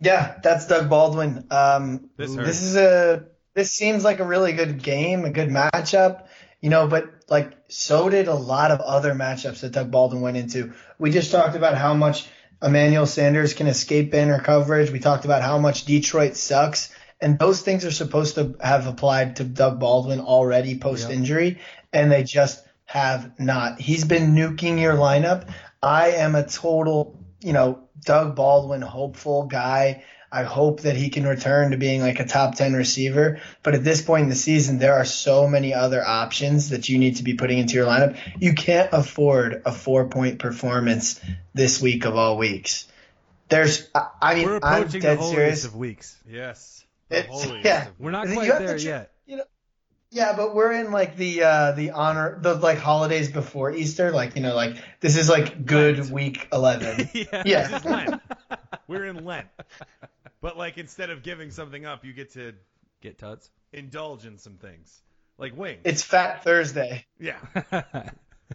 Yeah, 0.00 0.38
that's 0.42 0.66
Doug 0.66 0.88
Baldwin. 0.88 1.46
Um, 1.50 2.10
This 2.16 2.34
this 2.34 2.62
is 2.62 2.76
a. 2.76 3.24
This 3.54 3.72
seems 3.72 4.04
like 4.04 4.20
a 4.20 4.24
really 4.24 4.52
good 4.52 4.80
game, 4.82 5.24
a 5.24 5.30
good 5.30 5.48
matchup. 5.48 6.26
You 6.60 6.70
know, 6.70 6.86
but 6.86 7.10
like 7.28 7.52
so 7.68 8.08
did 8.08 8.28
a 8.28 8.34
lot 8.34 8.70
of 8.70 8.80
other 8.80 9.12
matchups 9.14 9.60
that 9.60 9.72
Doug 9.72 9.90
Baldwin 9.90 10.22
went 10.22 10.36
into. 10.36 10.72
We 10.98 11.10
just 11.10 11.30
talked 11.32 11.56
about 11.56 11.76
how 11.76 11.94
much 11.94 12.28
Emmanuel 12.62 13.06
Sanders 13.06 13.54
can 13.54 13.66
escape 13.66 14.10
banner 14.10 14.40
coverage. 14.40 14.90
We 14.90 14.98
talked 14.98 15.24
about 15.24 15.42
how 15.42 15.58
much 15.58 15.84
Detroit 15.84 16.36
sucks. 16.36 16.92
And 17.20 17.38
those 17.38 17.62
things 17.62 17.84
are 17.84 17.90
supposed 17.90 18.36
to 18.36 18.56
have 18.60 18.86
applied 18.86 19.36
to 19.36 19.44
Doug 19.44 19.80
Baldwin 19.80 20.20
already 20.20 20.78
post 20.78 21.10
injury, 21.10 21.58
and 21.92 22.12
they 22.12 22.22
just 22.22 22.64
have 22.84 23.38
not. 23.40 23.80
He's 23.80 24.04
been 24.04 24.34
nuking 24.34 24.80
your 24.80 24.94
lineup. 24.94 25.48
I 25.82 26.10
am 26.12 26.36
a 26.36 26.46
total, 26.46 27.18
you 27.40 27.52
know, 27.52 27.88
Doug 28.04 28.36
Baldwin 28.36 28.82
hopeful 28.82 29.46
guy. 29.46 30.04
I 30.30 30.42
hope 30.42 30.80
that 30.80 30.96
he 30.96 31.08
can 31.08 31.26
return 31.26 31.70
to 31.70 31.76
being 31.76 32.00
like 32.00 32.20
a 32.20 32.26
top 32.26 32.54
10 32.54 32.74
receiver. 32.74 33.40
But 33.62 33.74
at 33.74 33.84
this 33.84 34.02
point 34.02 34.24
in 34.24 34.28
the 34.28 34.34
season, 34.34 34.78
there 34.78 34.94
are 34.94 35.04
so 35.04 35.48
many 35.48 35.72
other 35.74 36.04
options 36.04 36.70
that 36.70 36.88
you 36.88 36.98
need 36.98 37.16
to 37.16 37.22
be 37.22 37.34
putting 37.34 37.58
into 37.58 37.74
your 37.74 37.86
lineup. 37.86 38.18
You 38.38 38.54
can't 38.54 38.90
afford 38.92 39.62
a 39.64 39.72
four 39.72 40.08
point 40.08 40.38
performance 40.38 41.20
this 41.54 41.80
week 41.80 42.04
of 42.04 42.16
all 42.16 42.36
weeks. 42.36 42.86
There's, 43.48 43.88
I, 43.94 44.08
I 44.20 44.34
mean, 44.34 44.46
We're 44.46 44.60
I'm 44.62 44.82
approaching 44.82 45.00
the 45.00 45.06
dead 45.06 45.18
holiest 45.18 45.34
serious. 45.36 45.64
of 45.64 45.76
weeks. 45.76 46.16
Yes. 46.28 46.84
The 47.08 47.60
yeah. 47.64 47.88
of- 47.88 47.94
We're 47.98 48.10
not 48.10 48.28
quite 48.28 48.58
to 48.58 48.64
there 48.66 48.76
yet. 48.76 49.12
Yeah, 50.10 50.34
but 50.36 50.54
we're 50.54 50.72
in 50.72 50.90
like 50.90 51.16
the 51.16 51.42
uh 51.42 51.72
the 51.72 51.90
honor 51.90 52.38
the 52.40 52.54
like 52.54 52.78
holidays 52.78 53.30
before 53.30 53.70
Easter, 53.72 54.10
like 54.10 54.36
you 54.36 54.42
know, 54.42 54.54
like 54.54 54.76
this 55.00 55.18
is 55.18 55.28
like 55.28 55.66
good 55.66 56.10
week 56.10 56.48
eleven. 56.50 57.10
yeah. 57.14 57.42
Yeah. 57.44 58.18
This 58.48 58.58
is 58.58 58.64
Lent. 58.70 58.80
We're 58.88 59.04
in 59.06 59.24
Lent. 59.24 59.46
But 60.40 60.56
like 60.56 60.78
instead 60.78 61.10
of 61.10 61.22
giving 61.22 61.50
something 61.50 61.84
up, 61.84 62.04
you 62.04 62.12
get 62.12 62.32
to 62.34 62.52
Get 63.00 63.18
tuts. 63.18 63.50
indulge 63.72 64.24
in 64.26 64.38
some 64.38 64.54
things. 64.54 65.00
Like 65.38 65.56
wings. 65.56 65.80
It's 65.84 66.02
Fat 66.02 66.44
Thursday. 66.44 67.06
yeah. 67.20 67.38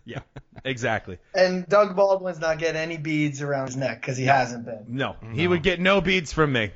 Yeah. 0.05 0.21
Exactly. 0.65 1.19
And 1.35 1.67
Doug 1.69 1.95
Baldwin's 1.95 2.39
not 2.39 2.57
getting 2.57 2.81
any 2.81 2.97
beads 2.97 3.43
around 3.43 3.67
his 3.67 3.75
neck 3.77 4.01
because 4.01 4.17
he 4.17 4.25
hasn't 4.25 4.65
been. 4.65 4.85
No. 4.87 5.15
He 5.33 5.47
would 5.47 5.61
get 5.61 5.79
no 5.79 6.01
beads 6.01 6.33
from 6.33 6.51
me. 6.51 6.71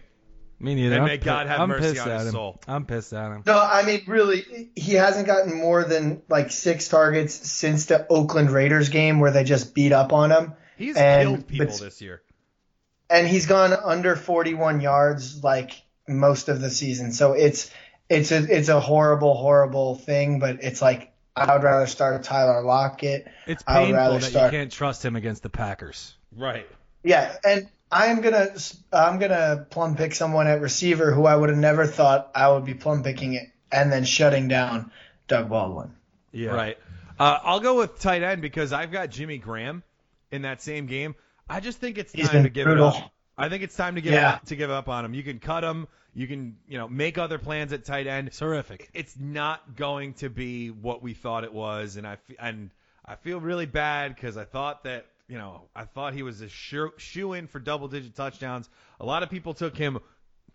Me 0.59 0.75
neither. 0.75 0.95
And 0.95 1.03
I'm 1.03 1.07
may 1.09 1.17
pi- 1.17 1.25
God 1.25 1.47
have 1.47 1.59
I'm 1.61 1.69
mercy 1.69 1.93
pissed 1.93 2.01
on 2.01 2.09
at 2.11 2.17
his 2.19 2.27
him. 2.27 2.31
soul. 2.33 2.61
I'm 2.67 2.85
pissed 2.85 3.13
at 3.13 3.31
him. 3.31 3.41
No, 3.47 3.57
I 3.59 3.83
mean 3.83 4.03
really, 4.05 4.69
he 4.75 4.93
hasn't 4.93 5.25
gotten 5.25 5.55
more 5.57 5.83
than 5.83 6.21
like 6.29 6.51
six 6.51 6.89
targets 6.89 7.33
since 7.33 7.85
the 7.87 8.05
Oakland 8.07 8.51
Raiders 8.51 8.89
game 8.89 9.19
where 9.19 9.31
they 9.31 9.43
just 9.43 9.73
beat 9.73 9.93
up 9.93 10.13
on 10.13 10.31
him, 10.31 10.53
He's 10.77 10.95
And- 10.95 11.27
killed 11.27 11.47
people 11.47 11.65
but- 11.67 11.79
this 11.79 11.99
year. 12.01 12.21
And 13.09 13.27
he's 13.27 13.45
gone 13.45 13.73
under 13.73 14.15
forty-one 14.15 14.81
yards 14.81 15.43
like 15.43 15.71
most 16.07 16.49
of 16.49 16.61
the 16.61 16.69
season. 16.69 17.11
So 17.11 17.33
it's 17.33 17.71
it's 18.09 18.31
a 18.31 18.37
it's 18.37 18.69
a 18.69 18.79
horrible, 18.79 19.35
horrible 19.35 19.95
thing, 19.95 20.39
but 20.39 20.63
it's 20.63 20.81
like 20.81 21.11
I 21.35 21.53
would 21.53 21.63
rather 21.63 21.87
start 21.87 22.23
Tyler 22.23 22.63
Lockett. 22.63 23.27
It's 23.45 23.63
I 23.67 23.79
would 23.79 23.85
painful 23.85 23.97
rather 23.97 24.19
that 24.19 24.25
start- 24.29 24.53
you 24.53 24.59
can't 24.59 24.71
trust 24.71 25.03
him 25.03 25.15
against 25.15 25.43
the 25.43 25.49
Packers. 25.49 26.15
Right. 26.35 26.67
Yeah, 27.03 27.35
and 27.45 27.69
I'm 27.91 28.21
gonna 28.21 28.55
I'm 28.91 29.19
gonna 29.19 29.65
plum 29.69 29.95
pick 29.95 30.13
someone 30.15 30.47
at 30.47 30.61
receiver 30.61 31.11
who 31.11 31.25
I 31.25 31.35
would 31.35 31.49
have 31.49 31.57
never 31.57 31.85
thought 31.85 32.31
I 32.35 32.49
would 32.49 32.65
be 32.65 32.73
plum 32.73 33.03
picking 33.03 33.33
it, 33.33 33.49
and 33.71 33.91
then 33.91 34.03
shutting 34.03 34.47
down 34.47 34.91
Doug 35.27 35.49
Baldwin. 35.49 35.93
Yeah. 36.31 36.51
Right. 36.51 36.77
Uh, 37.19 37.39
I'll 37.43 37.59
go 37.61 37.77
with 37.77 37.99
tight 37.99 38.21
end 38.21 38.41
because 38.41 38.71
I've 38.73 38.91
got 38.91 39.09
Jimmy 39.09 39.37
Graham 39.37 39.83
in 40.31 40.43
that 40.43 40.61
same 40.61 40.85
game. 40.85 41.15
I 41.49 41.59
just 41.59 41.79
think 41.79 41.97
it's 41.97 42.11
He's 42.11 42.29
time 42.29 42.43
to 42.43 42.49
give 42.49 42.65
brutal. 42.65 42.89
it 42.89 42.95
up. 42.95 43.11
I 43.37 43.49
think 43.49 43.63
it's 43.63 43.75
time 43.75 43.95
to 43.95 44.01
give 44.01 44.13
Yeah. 44.13 44.31
up, 44.31 44.45
to 44.45 44.55
give 44.55 44.71
up 44.71 44.89
on 44.89 45.05
him. 45.05 45.13
You 45.13 45.23
can 45.23 45.39
cut 45.39 45.63
him. 45.63 45.87
You 46.13 46.27
can 46.27 46.57
you 46.67 46.77
know 46.79 46.87
make 46.87 47.17
other 47.17 47.37
plans 47.37 47.71
at 47.73 47.85
tight 47.85 48.07
end. 48.07 48.31
Terrific. 48.31 48.89
It's 48.93 49.15
not 49.19 49.75
going 49.75 50.13
to 50.15 50.29
be 50.29 50.69
what 50.71 51.03
we 51.03 51.13
thought 51.13 51.43
it 51.43 51.53
was, 51.53 51.95
and 51.97 52.07
I 52.07 52.13
f- 52.13 52.35
and 52.39 52.71
I 53.05 53.15
feel 53.15 53.39
really 53.39 53.67
bad 53.67 54.15
because 54.15 54.35
I 54.37 54.45
thought 54.45 54.83
that 54.85 55.05
you 55.27 55.37
know 55.37 55.61
I 55.75 55.85
thought 55.85 56.13
he 56.15 56.23
was 56.23 56.41
a 56.41 56.49
sure, 56.49 56.93
shoe 56.97 57.33
in 57.33 57.45
for 57.47 57.59
double 57.59 57.87
digit 57.87 58.15
touchdowns. 58.15 58.67
A 58.99 59.05
lot 59.05 59.21
of 59.21 59.29
people 59.29 59.53
took 59.53 59.77
him 59.77 59.99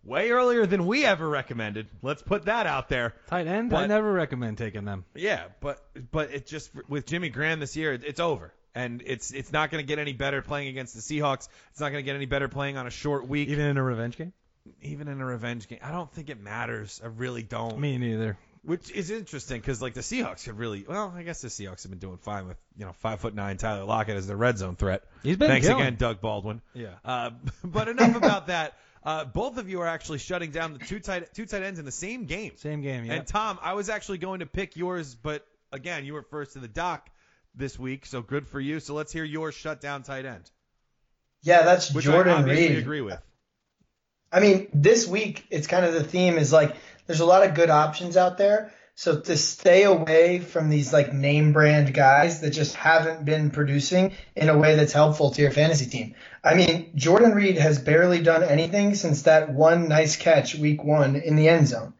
way 0.02 0.30
earlier 0.30 0.66
than 0.66 0.84
we 0.86 1.04
ever 1.04 1.28
recommended. 1.28 1.86
Let's 2.02 2.22
put 2.22 2.46
that 2.46 2.66
out 2.66 2.88
there. 2.88 3.14
Tight 3.28 3.46
end, 3.46 3.72
I 3.72 3.86
never 3.86 4.12
recommend 4.12 4.58
taking 4.58 4.84
them. 4.84 5.04
Yeah, 5.14 5.44
but 5.60 5.80
but 6.10 6.32
it 6.32 6.46
just 6.48 6.70
with 6.88 7.06
Jimmy 7.06 7.28
Graham 7.28 7.60
this 7.60 7.76
year, 7.76 7.92
it's 7.92 8.18
over, 8.18 8.52
and 8.74 9.02
it's 9.04 9.32
it's 9.32 9.52
not 9.52 9.70
going 9.70 9.82
to 9.82 9.86
get 9.86 9.98
any 9.98 10.12
better 10.12 10.42
playing 10.42 10.68
against 10.68 10.94
the 10.94 11.00
Seahawks. 11.00 11.48
It's 11.70 11.80
not 11.80 11.90
going 11.90 12.02
to 12.02 12.06
get 12.06 12.16
any 12.16 12.26
better 12.26 12.48
playing 12.48 12.76
on 12.76 12.86
a 12.86 12.90
short 12.90 13.28
week, 13.28 13.48
Even 13.48 13.66
in 13.66 13.76
a 13.76 13.82
revenge 13.82 14.16
game? 14.16 14.32
even 14.80 15.08
in 15.08 15.20
a 15.20 15.24
revenge 15.24 15.66
game. 15.66 15.80
I 15.82 15.90
don't 15.90 16.10
think 16.12 16.30
it 16.30 16.40
matters. 16.40 17.00
I 17.02 17.08
really 17.08 17.42
don't. 17.42 17.78
Me 17.78 17.98
neither. 17.98 18.38
Which 18.64 18.92
is 18.92 19.10
interesting 19.10 19.60
because 19.60 19.82
like 19.82 19.94
the 19.94 20.02
Seahawks 20.02 20.46
have 20.46 20.56
really 20.56 20.84
well, 20.88 21.12
I 21.16 21.24
guess 21.24 21.40
the 21.40 21.48
Seahawks 21.48 21.82
have 21.82 21.90
been 21.90 21.98
doing 21.98 22.18
fine 22.18 22.46
with 22.46 22.56
you 22.78 22.84
know 22.84 22.92
five 22.92 23.18
foot 23.20 23.34
nine 23.34 23.56
Tyler 23.56 23.84
Lockett 23.84 24.16
as 24.16 24.28
their 24.28 24.36
red 24.36 24.56
zone 24.58 24.76
threat. 24.76 25.02
He's 25.24 25.36
been 25.36 25.48
Thanks 25.48 25.66
killing. 25.66 25.82
again, 25.82 25.96
Doug 25.96 26.20
Baldwin. 26.20 26.62
Yeah. 26.72 26.90
Uh, 27.04 27.30
but 27.64 27.88
enough 27.88 28.14
about 28.14 28.46
that. 28.46 28.74
Uh, 29.02 29.24
both 29.24 29.58
of 29.58 29.68
you 29.68 29.80
are 29.80 29.88
actually 29.88 30.18
shutting 30.18 30.52
down 30.52 30.74
the 30.74 30.78
two 30.78 31.00
tight 31.00 31.34
two 31.34 31.44
tight 31.44 31.64
ends 31.64 31.80
in 31.80 31.84
the 31.84 31.90
same 31.90 32.26
game. 32.26 32.52
Same 32.54 32.82
game, 32.82 33.04
yeah. 33.04 33.14
And 33.14 33.26
Tom, 33.26 33.58
I 33.60 33.74
was 33.74 33.88
actually 33.88 34.18
going 34.18 34.38
to 34.40 34.46
pick 34.46 34.76
yours, 34.76 35.16
but 35.16 35.44
again, 35.72 36.04
you 36.04 36.14
were 36.14 36.22
first 36.22 36.52
to 36.52 36.60
the 36.60 36.68
dock 36.68 37.10
this 37.54 37.78
week, 37.78 38.06
so 38.06 38.22
good 38.22 38.46
for 38.48 38.60
you. 38.60 38.80
So 38.80 38.94
let's 38.94 39.12
hear 39.12 39.24
your 39.24 39.52
shutdown 39.52 40.02
tight 40.02 40.24
end, 40.24 40.50
Yeah, 41.42 41.62
that's 41.62 41.92
which 41.92 42.06
I 42.08 42.12
Jordan 42.12 42.32
obviously 42.34 42.68
Reed. 42.68 42.78
agree 42.78 43.00
with. 43.00 43.20
I 44.30 44.40
mean, 44.40 44.68
this 44.72 45.06
week 45.06 45.44
it's 45.50 45.66
kind 45.66 45.84
of 45.84 45.92
the 45.92 46.04
theme 46.04 46.38
is 46.38 46.52
like 46.52 46.74
there's 47.06 47.20
a 47.20 47.26
lot 47.26 47.46
of 47.46 47.54
good 47.54 47.70
options 47.70 48.16
out 48.16 48.38
there. 48.38 48.72
So 48.94 49.20
to 49.20 49.36
stay 49.36 49.84
away 49.84 50.38
from 50.40 50.68
these 50.68 50.92
like 50.92 51.12
name 51.12 51.52
brand 51.52 51.92
guys 51.94 52.40
that 52.40 52.50
just 52.50 52.74
haven't 52.74 53.24
been 53.24 53.50
producing 53.50 54.12
in 54.36 54.48
a 54.48 54.56
way 54.56 54.76
that's 54.76 54.92
helpful 54.92 55.30
to 55.30 55.42
your 55.42 55.50
fantasy 55.50 55.86
team. 55.86 56.14
I 56.44 56.54
mean, 56.54 56.92
Jordan 56.94 57.32
Reed 57.32 57.56
has 57.56 57.78
barely 57.78 58.22
done 58.22 58.42
anything 58.42 58.94
since 58.94 59.22
that 59.22 59.52
one 59.52 59.88
nice 59.88 60.16
catch 60.16 60.54
week 60.54 60.84
one 60.84 61.16
in 61.16 61.36
the 61.36 61.48
end 61.48 61.68
zone. 61.68 61.94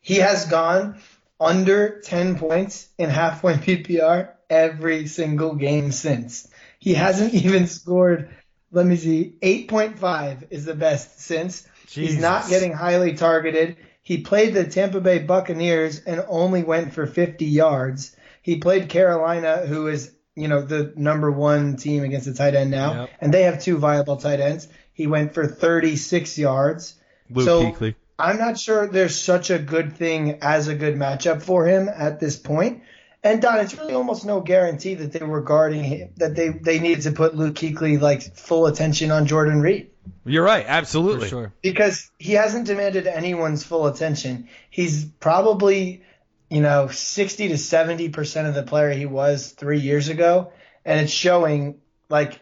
He 0.00 0.16
has 0.16 0.46
gone 0.46 1.00
under 1.40 2.00
10 2.00 2.38
points 2.38 2.88
in 2.98 3.10
half 3.10 3.40
point 3.40 3.62
PPR 3.62 4.33
every 4.50 5.06
single 5.06 5.54
game 5.54 5.92
since. 5.92 6.48
He 6.78 6.94
hasn't 6.94 7.34
even 7.44 7.66
scored, 7.66 8.30
let 8.72 8.86
me 8.86 8.96
see, 8.96 9.36
8.5 9.42 10.48
is 10.50 10.64
the 10.64 10.74
best 10.74 11.20
since. 11.20 11.66
He's 11.88 12.18
not 12.18 12.48
getting 12.48 12.72
highly 12.72 13.14
targeted. 13.14 13.76
He 14.02 14.18
played 14.18 14.52
the 14.54 14.64
Tampa 14.64 15.00
Bay 15.00 15.20
Buccaneers 15.20 16.00
and 16.00 16.24
only 16.28 16.62
went 16.62 16.92
for 16.92 17.06
50 17.06 17.44
yards. 17.44 18.14
He 18.42 18.56
played 18.56 18.88
Carolina, 18.88 19.58
who 19.66 19.86
is, 19.86 20.12
you 20.34 20.48
know, 20.48 20.60
the 20.60 20.92
number 20.96 21.30
one 21.30 21.76
team 21.76 22.02
against 22.02 22.26
the 22.26 22.34
tight 22.34 22.54
end 22.54 22.70
now, 22.70 23.02
Yep. 23.02 23.10
and 23.20 23.34
they 23.34 23.42
have 23.42 23.62
two 23.62 23.78
viable 23.78 24.16
tight 24.16 24.40
ends. 24.40 24.68
He 24.92 25.06
went 25.06 25.32
for 25.34 25.46
36 25.46 26.36
yards. 26.38 26.94
Luke 27.30 27.46
So-. 27.46 27.92
I'm 28.18 28.38
not 28.38 28.58
sure 28.58 28.86
there's 28.86 29.18
such 29.18 29.50
a 29.50 29.58
good 29.58 29.94
thing 29.96 30.38
as 30.40 30.68
a 30.68 30.74
good 30.74 30.94
matchup 30.94 31.42
for 31.42 31.66
him 31.66 31.88
at 31.88 32.20
this 32.20 32.36
point. 32.36 32.82
And 33.24 33.40
Don, 33.40 33.58
it's 33.58 33.74
really 33.76 33.94
almost 33.94 34.26
no 34.26 34.40
guarantee 34.42 34.94
that 34.96 35.12
they 35.12 35.24
were 35.24 35.40
guarding 35.40 35.82
him, 35.82 36.10
that 36.18 36.36
they, 36.36 36.50
they 36.50 36.78
needed 36.78 37.04
to 37.04 37.12
put 37.12 37.34
Luke 37.34 37.54
Kuechly 37.54 37.98
like 37.98 38.36
full 38.36 38.66
attention 38.66 39.10
on 39.10 39.24
Jordan 39.26 39.62
Reed 39.62 39.90
You're 40.26 40.44
right, 40.44 40.66
For 40.66 40.70
absolutely. 40.70 41.28
sure. 41.28 41.52
because 41.62 42.10
he 42.18 42.34
hasn't 42.34 42.66
demanded 42.66 43.06
anyone's 43.06 43.64
full 43.64 43.86
attention. 43.86 44.50
He's 44.68 45.06
probably, 45.06 46.02
you 46.50 46.60
know, 46.60 46.88
60 46.88 47.48
to 47.48 47.56
70 47.56 48.10
percent 48.10 48.46
of 48.46 48.54
the 48.54 48.62
player 48.62 48.90
he 48.90 49.06
was 49.06 49.50
three 49.52 49.80
years 49.80 50.10
ago, 50.10 50.52
and 50.84 51.00
it's 51.00 51.12
showing 51.12 51.80
like 52.10 52.38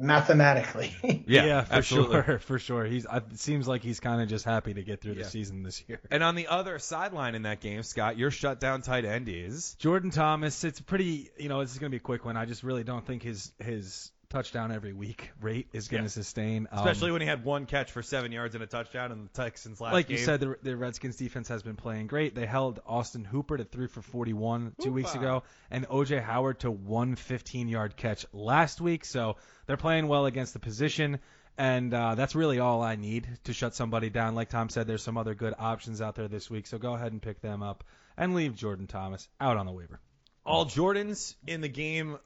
mathematically. 0.00 0.94
Yeah, 1.26 1.62
for 1.62 1.74
absolutely. 1.74 2.22
sure, 2.24 2.38
for 2.38 2.58
sure. 2.58 2.84
He's. 2.84 3.06
I- 3.06 3.18
It 3.18 3.38
seems 3.38 3.68
like 3.68 3.82
he's 3.82 4.00
kind 4.00 4.20
of 4.22 4.28
just 4.28 4.44
happy 4.44 4.74
to 4.74 4.82
get 4.82 5.00
through 5.00 5.12
Yeah. 5.12 5.22
the 5.24 5.30
season 5.30 5.62
this 5.62 5.82
year. 5.88 6.00
And 6.10 6.22
on 6.22 6.34
the 6.34 6.48
other 6.48 6.78
sideline 6.78 7.34
in 7.34 7.42
that 7.42 7.60
game, 7.60 7.82
Scott, 7.82 8.16
your 8.18 8.30
shutdown 8.30 8.82
tight 8.82 9.04
end 9.04 9.28
is 9.28 9.74
Jordan 9.78 10.10
Thomas, 10.10 10.64
it's 10.64 10.80
pretty. 10.80 11.30
You 11.38 11.48
know, 11.48 11.60
this 11.60 11.72
is 11.72 11.78
going 11.78 11.90
to 11.90 11.94
be 11.94 11.98
a 11.98 12.00
quick 12.00 12.24
one. 12.24 12.36
I 12.36 12.46
just 12.46 12.62
really 12.62 12.84
don't 12.84 13.06
think 13.06 13.22
his 13.22 13.52
his 13.58 14.10
touchdown 14.30 14.72
every 14.72 14.92
week 14.94 15.30
rate 15.42 15.68
is 15.72 15.88
going 15.88 16.00
to 16.02 16.04
Yeah. 16.04 16.08
sustain. 16.08 16.66
Um, 16.72 16.78
especially 16.78 17.12
when 17.12 17.20
he 17.20 17.26
had 17.26 17.44
one 17.44 17.66
catch 17.66 17.92
for 17.92 18.02
seven 18.02 18.32
yards 18.32 18.54
and 18.54 18.64
a 18.64 18.66
touchdown 18.66 19.12
in 19.12 19.22
the 19.24 19.28
Texans 19.28 19.80
last 19.80 19.92
like 19.92 20.06
game. 20.08 20.16
you 20.16 20.24
said, 20.24 20.40
the, 20.40 20.56
the 20.62 20.76
Redskins 20.76 21.16
defense 21.16 21.48
has 21.48 21.62
been 21.62 21.76
playing 21.76 22.06
great. 22.06 22.34
They 22.34 22.46
held 22.46 22.80
Austin 22.86 23.24
Hooper 23.24 23.58
to 23.58 23.64
three 23.64 23.88
for 23.88 24.00
41 24.02 24.74
two 24.80 24.92
weeks 24.92 25.14
ago, 25.14 25.42
and 25.70 25.86
OJ 25.88 26.22
Howard 26.22 26.60
to 26.60 26.70
one 26.70 27.16
15-yard 27.16 27.96
catch 27.96 28.24
last 28.32 28.80
week. 28.80 29.04
So 29.04 29.36
they're 29.66 29.76
playing 29.76 30.08
well 30.08 30.26
against 30.26 30.52
the 30.52 30.60
position, 30.60 31.18
and 31.58 31.92
uh, 31.92 32.14
that's 32.14 32.34
really 32.34 32.60
all 32.60 32.82
I 32.82 32.96
need 32.96 33.28
to 33.44 33.52
shut 33.52 33.74
somebody 33.74 34.10
down. 34.10 34.34
Like 34.34 34.48
Tom 34.48 34.68
said, 34.68 34.86
there's 34.86 35.02
some 35.02 35.18
other 35.18 35.34
good 35.34 35.54
options 35.58 36.00
out 36.00 36.14
there 36.14 36.28
this 36.28 36.48
week, 36.48 36.66
so 36.66 36.78
go 36.78 36.94
ahead 36.94 37.12
and 37.12 37.20
pick 37.20 37.40
them 37.40 37.62
up 37.62 37.84
and 38.16 38.34
leave 38.34 38.54
Jordan 38.54 38.86
Thomas 38.86 39.28
out 39.40 39.56
on 39.56 39.66
the 39.66 39.72
waiver. 39.72 40.00
all 40.46 40.66
Jordans 40.66 41.34
in 41.46 41.60
the 41.60 41.68
game 41.68 42.16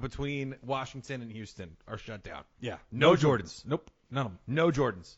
between 0.00 0.56
Washington 0.62 1.22
and 1.22 1.30
Houston 1.30 1.76
are 1.86 1.98
shut 1.98 2.22
down. 2.22 2.42
Yeah, 2.60 2.76
No 2.90 3.14
Jordans. 3.14 3.64
Nope, 3.66 3.90
none 4.10 4.26
of 4.26 4.32
them. 4.32 4.38
No 4.46 4.70
Jordans. 4.70 5.16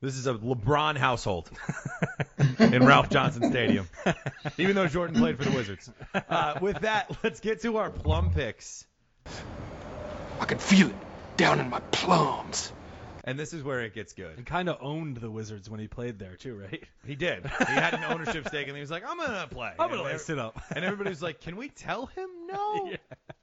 This 0.00 0.16
is 0.16 0.26
a 0.26 0.34
LeBron 0.34 0.98
household 0.98 1.50
in 2.58 2.84
Ralph 2.84 3.08
Johnson 3.08 3.50
Stadium, 3.50 3.88
even 4.58 4.74
though 4.76 4.86
Jordan 4.86 5.16
played 5.16 5.38
for 5.38 5.44
the 5.44 5.56
Wizards. 5.56 5.90
Uh, 6.12 6.58
with 6.60 6.80
that, 6.80 7.10
let's 7.22 7.40
get 7.40 7.62
to 7.62 7.78
our 7.78 7.88
plum 7.90 8.30
picks. 8.30 8.86
I 10.40 10.44
can 10.44 10.58
feel 10.58 10.88
it 10.88 10.94
down 11.38 11.58
in 11.58 11.70
my 11.70 11.80
plums. 11.90 12.70
And 13.26 13.38
this 13.38 13.52
is 13.54 13.62
where 13.62 13.80
it 13.80 13.94
gets 13.94 14.12
good. 14.12 14.36
He 14.36 14.44
kind 14.44 14.68
of 14.68 14.76
owned 14.82 15.16
the 15.16 15.30
Wizards 15.30 15.70
when 15.70 15.80
he 15.80 15.88
played 15.88 16.18
there 16.18 16.36
too, 16.36 16.56
right? 16.56 16.84
He 17.06 17.14
did. 17.14 17.44
He 17.46 17.64
had 17.72 17.94
an 17.94 18.04
ownership 18.04 18.46
stake, 18.48 18.68
and 18.68 18.76
he 18.76 18.80
was 18.80 18.90
like, 18.90 19.02
"I'm 19.08 19.16
gonna 19.16 19.46
play." 19.50 19.72
I'm 19.78 19.88
gonna 19.88 20.02
And 20.02 20.12
lace 20.12 20.28
it 20.28 20.38
up. 20.38 20.60
And 20.74 20.84
everybody 20.84 21.08
was 21.10 21.22
like, 21.22 21.40
"Can 21.40 21.56
we 21.56 21.68
tell 21.70 22.06
him 22.06 22.28
no? 22.50 22.86
Yeah. 22.90 22.96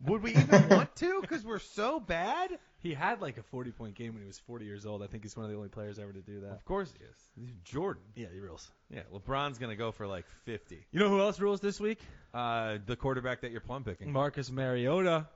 Would 0.06 0.24
we 0.24 0.32
even 0.32 0.70
want 0.70 0.96
to? 0.98 1.20
Because 1.22 1.44
we're 1.44 1.60
so 1.60 2.00
bad." 2.00 2.58
He 2.78 2.94
had 2.96 3.22
like 3.22 3.38
a 3.38 3.44
40 3.44 3.72
point 3.72 3.96
game 3.96 4.14
when 4.14 4.22
he 4.24 4.28
was 4.28 4.40
40 4.40 4.66
years 4.66 4.86
old. 4.86 5.04
I 5.04 5.08
think 5.08 5.24
he's 5.24 5.36
one 5.36 5.46
of 5.46 5.52
the 5.52 5.58
only 5.58 5.70
players 5.70 6.00
ever 6.00 6.12
to 6.12 6.22
do 6.22 6.42
that. 6.42 6.52
Of 6.52 6.66
course 6.66 6.92
he 6.98 7.04
is. 7.04 7.16
He's 7.36 7.54
Jordan. 7.64 8.02
Yeah, 8.16 8.28
he 8.34 8.40
rules. 8.40 8.70
Yeah, 8.90 9.02
LeBron's 9.14 9.58
gonna 9.60 9.76
go 9.76 9.92
for 9.92 10.08
like 10.08 10.26
50. 10.46 10.86
You 10.92 11.00
know 11.00 11.10
who 11.10 11.20
else 11.20 11.40
rules 11.40 11.60
this 11.60 11.80
week? 11.80 12.00
Uh, 12.34 12.78
the 12.86 12.96
quarterback 12.96 13.42
that 13.42 13.52
you're 13.52 13.62
plum 13.62 13.84
picking. 13.84 14.12
Marcus 14.12 14.50
Mariota. 14.52 15.28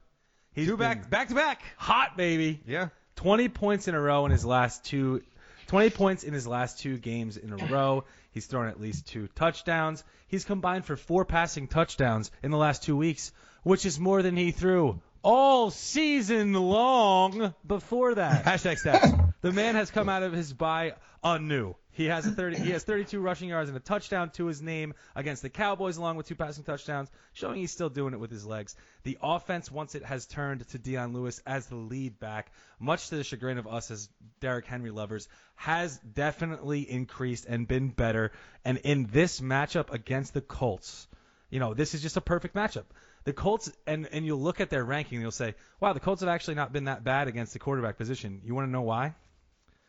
He's 0.53 0.67
Two 0.67 0.77
back, 0.77 1.09
back 1.09 1.27
to 1.27 1.35
back. 1.35 1.61
hot, 1.77 2.15
baby. 2.15 2.61
Yeah. 2.65 2.89
20 3.15 3.49
points 3.49 3.87
in 3.87 3.95
a 3.95 3.99
row 3.99 4.25
in 4.25 4.31
his 4.31 4.45
last 4.45 4.83
two 4.85 5.21
20 5.67 5.89
points 5.91 6.23
in 6.23 6.33
his 6.33 6.45
last 6.47 6.79
two 6.79 6.97
games 6.97 7.37
in 7.37 7.51
a 7.51 7.57
row. 7.71 8.03
He's 8.31 8.45
thrown 8.45 8.67
at 8.67 8.79
least 8.79 9.07
two 9.07 9.27
touchdowns. 9.35 10.03
He's 10.27 10.45
combined 10.45 10.85
for 10.85 10.95
four 10.95 11.25
passing 11.25 11.67
touchdowns 11.67 12.31
in 12.43 12.51
the 12.51 12.57
last 12.57 12.83
two 12.83 12.97
weeks, 12.97 13.31
which 13.63 13.85
is 13.85 13.99
more 13.99 14.21
than 14.21 14.35
he 14.35 14.51
threw 14.51 14.99
all 15.23 15.71
season 15.71 16.53
long 16.53 17.53
before 17.65 18.15
that. 18.15 18.45
Hashtag 18.45 18.77
stats. 18.81 19.24
The 19.45 19.51
man 19.51 19.75
has 19.75 19.91
come 19.91 20.09
out 20.09 20.23
of 20.23 20.33
his 20.33 20.51
bye 20.53 20.95
anew. 21.23 21.75
He 21.91 22.05
has 22.05 22.25
a 22.25 22.31
30. 22.31 22.57
He 22.57 22.71
has 22.71 22.83
32 22.83 23.19
rushing 23.19 23.49
yards 23.49 23.69
and 23.69 23.77
a 23.77 23.79
touchdown 23.79 24.31
to 24.31 24.47
his 24.47 24.59
name 24.59 24.95
against 25.15 25.43
the 25.43 25.51
Cowboys, 25.51 25.97
along 25.97 26.15
with 26.15 26.25
two 26.25 26.33
passing 26.33 26.63
touchdowns, 26.63 27.11
showing 27.33 27.57
he's 27.57 27.69
still 27.69 27.89
doing 27.89 28.15
it 28.15 28.19
with 28.19 28.31
his 28.31 28.43
legs. 28.43 28.75
The 29.03 29.19
offense, 29.21 29.71
once 29.71 29.93
it 29.93 30.03
has 30.03 30.25
turned 30.25 30.67
to 30.69 30.79
Dion 30.79 31.13
Lewis 31.13 31.43
as 31.45 31.67
the 31.67 31.75
lead 31.75 32.19
back, 32.19 32.51
much 32.79 33.09
to 33.09 33.17
the 33.17 33.23
chagrin 33.23 33.59
of 33.59 33.67
us 33.67 33.91
as 33.91 34.09
Derrick 34.39 34.65
Henry 34.65 34.89
lovers, 34.89 35.27
has 35.53 35.95
definitely 35.99 36.81
increased 36.81 37.45
and 37.45 37.67
been 37.67 37.89
better. 37.89 38.31
And 38.65 38.79
in 38.79 39.05
this 39.11 39.41
matchup 39.41 39.93
against 39.93 40.33
the 40.33 40.41
Colts, 40.41 41.07
you 41.51 41.59
know, 41.59 41.75
this 41.75 41.93
is 41.93 42.01
just 42.01 42.17
a 42.17 42.21
perfect 42.21 42.55
matchup. 42.55 42.85
The 43.25 43.33
Colts, 43.33 43.71
and 43.85 44.07
and 44.11 44.25
you'll 44.25 44.41
look 44.41 44.59
at 44.59 44.71
their 44.71 44.83
ranking, 44.83 45.17
and 45.17 45.21
you'll 45.21 45.29
say, 45.29 45.53
wow, 45.79 45.93
the 45.93 45.99
Colts 45.99 46.21
have 46.21 46.29
actually 46.29 46.55
not 46.55 46.73
been 46.73 46.85
that 46.85 47.03
bad 47.03 47.27
against 47.27 47.53
the 47.53 47.59
quarterback 47.59 47.99
position. 47.99 48.41
You 48.43 48.55
want 48.55 48.67
to 48.67 48.71
know 48.71 48.81
why? 48.81 49.13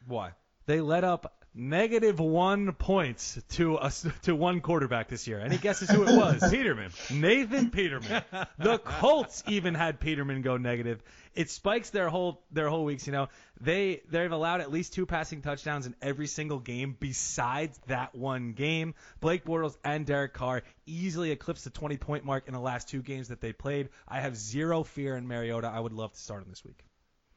Why? 0.07 0.33
They 0.67 0.81
let 0.81 1.05
up 1.05 1.33
negative 1.57 2.21
one 2.21 2.73
points 2.75 3.41
to 3.51 3.77
a, 3.77 3.91
to 4.23 4.35
one 4.35 4.61
quarterback 4.61 5.09
this 5.09 5.27
year. 5.27 5.41
Any 5.41 5.57
guesses 5.57 5.89
who 5.89 6.03
it 6.03 6.15
was? 6.15 6.45
Peterman. 6.51 6.93
Nathan 7.11 7.71
Peterman. 7.71 8.23
The 8.59 8.79
Colts 8.79 9.43
even 9.49 9.75
had 9.75 9.99
Peterman 9.99 10.43
go 10.43 10.57
negative. 10.59 11.03
It 11.35 11.51
spikes 11.51 11.91
their 11.91 12.09
whole 12.09 12.43
their 12.51 12.69
whole 12.69 12.85
weeks. 12.85 13.07
You 13.07 13.13
know, 13.13 13.29
they 13.61 14.03
they've 14.11 14.31
allowed 14.31 14.61
at 14.61 14.71
least 14.71 14.95
two 14.95 15.07
passing 15.07 15.41
touchdowns 15.41 15.87
in 15.87 15.95
every 16.03 16.27
single 16.27 16.59
game 16.59 16.97
besides 16.99 17.79
that 17.87 18.15
one 18.15 18.53
game. 18.53 18.95
Blake 19.21 19.45
Bortles 19.45 19.77
and 19.85 20.05
Derek 20.05 20.35
Carr 20.35 20.63
easily 20.87 21.31
eclipsed 21.31 21.65
the 21.65 21.71
20 21.71 21.97
point 21.97 22.25
mark 22.25 22.49
in 22.49 22.55
the 22.55 22.61
last 22.61 22.89
two 22.89 23.03
games 23.03 23.29
that 23.29 23.41
they 23.41 23.53
played. 23.53 23.89
I 24.07 24.21
have 24.21 24.37
zero 24.37 24.83
fear 24.83 25.17
in 25.17 25.27
Mariota. 25.27 25.69
I 25.69 25.81
would 25.81 25.93
love 25.93 26.13
to 26.13 26.19
start 26.19 26.43
him 26.43 26.51
this 26.51 26.65
week. 26.65 26.85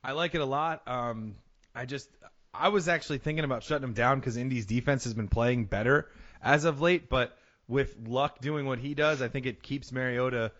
I 0.03 0.13
like 0.13 0.33
it 0.33 0.41
a 0.41 0.45
lot. 0.45 0.87
Um, 0.87 1.35
I 1.75 1.85
just 1.85 2.09
I 2.53 2.69
was 2.69 2.87
actually 2.87 3.19
thinking 3.19 3.45
about 3.45 3.63
shutting 3.63 3.83
him 3.83 3.93
down 3.93 4.19
because 4.19 4.37
Indy's 4.37 4.65
defense 4.65 5.03
has 5.03 5.13
been 5.13 5.27
playing 5.27 5.65
better 5.65 6.09
as 6.41 6.65
of 6.65 6.81
late, 6.81 7.09
but 7.09 7.37
with 7.67 7.95
Luck 8.07 8.41
doing 8.41 8.65
what 8.65 8.79
he 8.79 8.95
does, 8.95 9.21
I 9.21 9.27
think 9.27 9.45
it 9.45 9.61
keeps 9.61 9.91
Mariota 9.91 10.51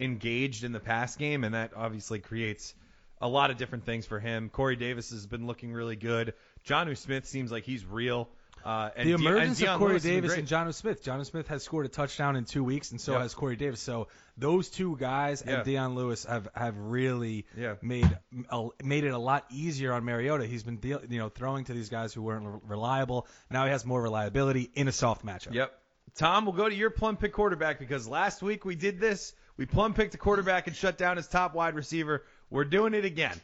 engaged 0.00 0.64
in 0.64 0.72
the 0.72 0.80
pass 0.80 1.16
game, 1.16 1.44
and 1.44 1.54
that 1.54 1.72
obviously 1.76 2.18
creates 2.18 2.74
a 3.20 3.28
lot 3.28 3.50
of 3.50 3.58
different 3.58 3.84
things 3.84 4.06
for 4.06 4.18
him. 4.18 4.48
Corey 4.48 4.76
Davis 4.76 5.10
has 5.10 5.26
been 5.26 5.46
looking 5.46 5.72
really 5.72 5.96
good. 5.96 6.34
Jonnu 6.66 6.96
Smith 6.96 7.26
seems 7.26 7.52
like 7.52 7.64
he's 7.64 7.84
real. 7.84 8.28
Uh, 8.64 8.90
and 8.96 9.06
the 9.08 9.16
De- 9.16 9.20
emergence 9.28 9.60
and 9.60 9.68
of 9.68 9.78
Corey 9.78 9.90
Lewis 9.92 10.02
Davis 10.02 10.34
and 10.34 10.48
John 10.48 10.72
Smith. 10.72 11.02
John 11.02 11.22
Smith 11.24 11.48
has 11.48 11.62
scored 11.62 11.84
a 11.84 11.90
touchdown 11.90 12.34
in 12.36 12.44
two 12.46 12.64
weeks, 12.64 12.92
and 12.92 13.00
so 13.00 13.12
Yep. 13.12 13.20
has 13.20 13.34
Corey 13.34 13.56
Davis. 13.56 13.80
So 13.80 14.08
those 14.38 14.70
two 14.70 14.96
guys 14.96 15.42
and 15.42 15.50
Yeah. 15.58 15.62
Dion 15.64 15.94
Lewis 15.94 16.24
have, 16.24 16.48
have 16.54 16.76
really 16.78 17.44
Yeah. 17.56 17.74
made 17.82 18.08
a, 18.50 18.68
made 18.82 19.04
it 19.04 19.10
a 19.10 19.18
lot 19.18 19.44
easier 19.50 19.92
on 19.92 20.04
Mariota. 20.04 20.46
He's 20.46 20.62
been 20.62 20.78
deal, 20.78 21.00
you 21.08 21.18
know 21.18 21.28
throwing 21.28 21.64
to 21.66 21.74
these 21.74 21.90
guys 21.90 22.14
who 22.14 22.22
weren't 22.22 22.46
re- 22.46 22.60
reliable. 22.68 23.26
Now 23.50 23.64
he 23.66 23.70
has 23.70 23.84
more 23.84 24.00
reliability 24.00 24.70
in 24.74 24.88
a 24.88 24.92
soft 24.92 25.26
matchup. 25.26 25.52
Yep. 25.52 25.78
Tom, 26.16 26.44
we'll 26.46 26.54
go 26.54 26.68
to 26.68 26.74
your 26.74 26.90
plum 26.90 27.16
pick 27.16 27.32
quarterback 27.32 27.78
because 27.78 28.08
last 28.08 28.40
week 28.42 28.64
we 28.64 28.76
did 28.76 28.98
this. 29.00 29.34
We 29.56 29.66
plum 29.66 29.94
picked 29.94 30.14
a 30.14 30.18
quarterback 30.18 30.68
and 30.68 30.74
shut 30.74 30.96
down 30.96 31.16
his 31.16 31.26
top 31.28 31.54
wide 31.54 31.74
receiver. 31.74 32.24
We're 32.50 32.64
doing 32.64 32.94
it 32.94 33.04
again. 33.04 33.38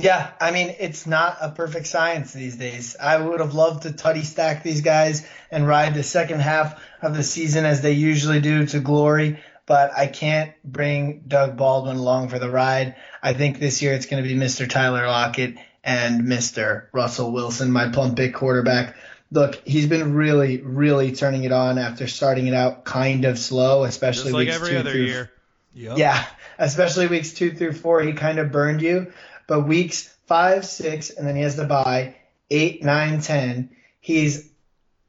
Yeah, 0.00 0.32
I 0.40 0.50
mean, 0.50 0.74
it's 0.80 1.06
not 1.06 1.38
a 1.40 1.50
perfect 1.50 1.86
science 1.86 2.32
these 2.32 2.56
days. 2.56 2.96
I 3.00 3.16
would 3.16 3.38
have 3.38 3.54
loved 3.54 3.84
to 3.84 3.90
tutty 3.90 4.24
stack 4.24 4.64
these 4.64 4.80
guys 4.80 5.26
and 5.52 5.68
ride 5.68 5.94
the 5.94 6.02
second 6.02 6.40
half 6.40 6.80
of 7.00 7.16
the 7.16 7.22
season 7.22 7.64
as 7.64 7.80
they 7.80 7.92
usually 7.92 8.40
do 8.40 8.66
to 8.66 8.80
glory, 8.80 9.38
but 9.66 9.92
I 9.96 10.08
can't 10.08 10.52
bring 10.64 11.22
Doug 11.28 11.56
Baldwin 11.56 11.96
along 11.96 12.30
for 12.30 12.40
the 12.40 12.50
ride. 12.50 12.96
I 13.22 13.34
think 13.34 13.60
this 13.60 13.82
year 13.82 13.92
it's 13.92 14.06
going 14.06 14.22
to 14.22 14.28
be 14.28 14.34
Mr. 14.34 14.68
Tyler 14.68 15.06
Lockett 15.06 15.58
and 15.84 16.22
Mr. 16.22 16.86
Russell 16.92 17.30
Wilson, 17.30 17.70
my 17.70 17.88
plum 17.90 18.16
pick 18.16 18.34
quarterback. 18.34 18.96
Look, 19.30 19.62
he's 19.64 19.86
been 19.86 20.14
really, 20.14 20.60
really 20.60 21.12
turning 21.12 21.44
it 21.44 21.52
on 21.52 21.78
after 21.78 22.08
starting 22.08 22.48
it 22.48 22.54
out 22.54 22.84
kind 22.84 23.24
of 23.24 23.38
slow, 23.38 23.84
especially 23.84 24.24
Just 24.24 24.34
like 24.34 24.46
weeks 24.46 24.56
every 24.56 24.70
two 24.70 24.76
other 24.78 24.90
through 24.90 25.02
year. 25.02 25.30
Yep. 25.76 25.98
yeah, 25.98 26.24
especially 26.58 27.08
weeks 27.08 27.32
two 27.32 27.52
through 27.52 27.72
four, 27.72 28.00
he 28.00 28.12
kind 28.12 28.38
of 28.38 28.52
burned 28.52 28.80
you. 28.80 29.12
But 29.46 29.62
weeks 29.62 30.14
five, 30.26 30.64
six, 30.64 31.10
and 31.10 31.26
then 31.26 31.36
he 31.36 31.42
has 31.42 31.56
to 31.56 31.64
buy 31.64 32.16
eight, 32.50 32.82
nine, 32.82 33.20
ten. 33.20 33.70
He's 34.00 34.50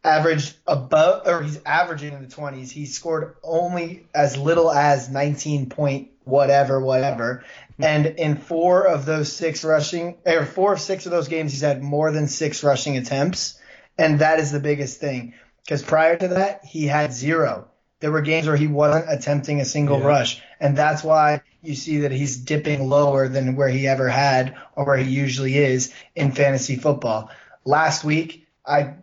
averaged 0.04 0.56
above, 0.68 1.28
or 1.28 1.42
he's 1.42 1.60
averaging 1.66 2.14
in 2.14 2.22
the 2.22 2.30
twenties. 2.30 2.72
He 2.72 2.86
scored 2.86 3.36
only 3.44 4.08
as 4.14 4.38
little 4.38 4.72
as 4.72 5.10
nineteen 5.10 5.70
point 5.70 6.10
whatever, 6.26 6.80
whatever. 6.80 7.44
Hmm. 7.78 7.84
And 7.84 8.06
in 8.06 8.36
four 8.38 8.88
of 8.88 9.06
those 9.06 9.32
six 9.32 9.64
rushing, 9.64 10.18
or 10.26 10.46
four 10.46 10.74
of 10.74 10.82
six 10.82 11.06
of 11.06 11.12
those 11.12 11.28
games, 11.28 11.52
he's 11.52 11.62
had 11.62 11.82
more 11.82 12.12
than 12.12 12.28
six 12.28 12.64
rushing 12.64 12.98
attempts, 12.98 13.60
and 13.98 14.20
that 14.20 14.40
is 14.40 14.52
the 14.52 14.60
biggest 14.60 15.00
thing. 15.00 15.34
Because 15.64 15.82
prior 15.82 16.18
to 16.18 16.28
that, 16.30 16.66
he 16.66 16.86
had 16.86 17.14
zero. 17.14 17.68
There 18.02 18.12
were 18.12 18.22
games 18.22 18.48
where 18.48 18.58
he 18.58 18.68
wasn't 18.68 19.06
attempting 19.10 19.62
a 19.62 19.66
single 19.66 20.00
Yeah. 20.00 20.06
rush, 20.08 20.42
and 20.60 20.78
that's 20.78 21.04
why 21.04 21.42
you 21.62 21.76
see 21.76 22.00
that 22.00 22.12
he's 22.12 22.38
dipping 22.38 22.88
lower 22.88 23.28
than 23.28 23.56
where 23.56 23.70
he 23.70 23.88
ever 23.88 24.08
had 24.10 24.56
or 24.76 24.86
where 24.86 24.98
he 24.98 25.10
usually 25.10 25.58
is 25.58 25.94
in 26.16 26.32
fantasy 26.32 26.76
football. 26.76 27.30
Last 27.64 28.04
week, 28.04 28.48
I, 28.66 28.96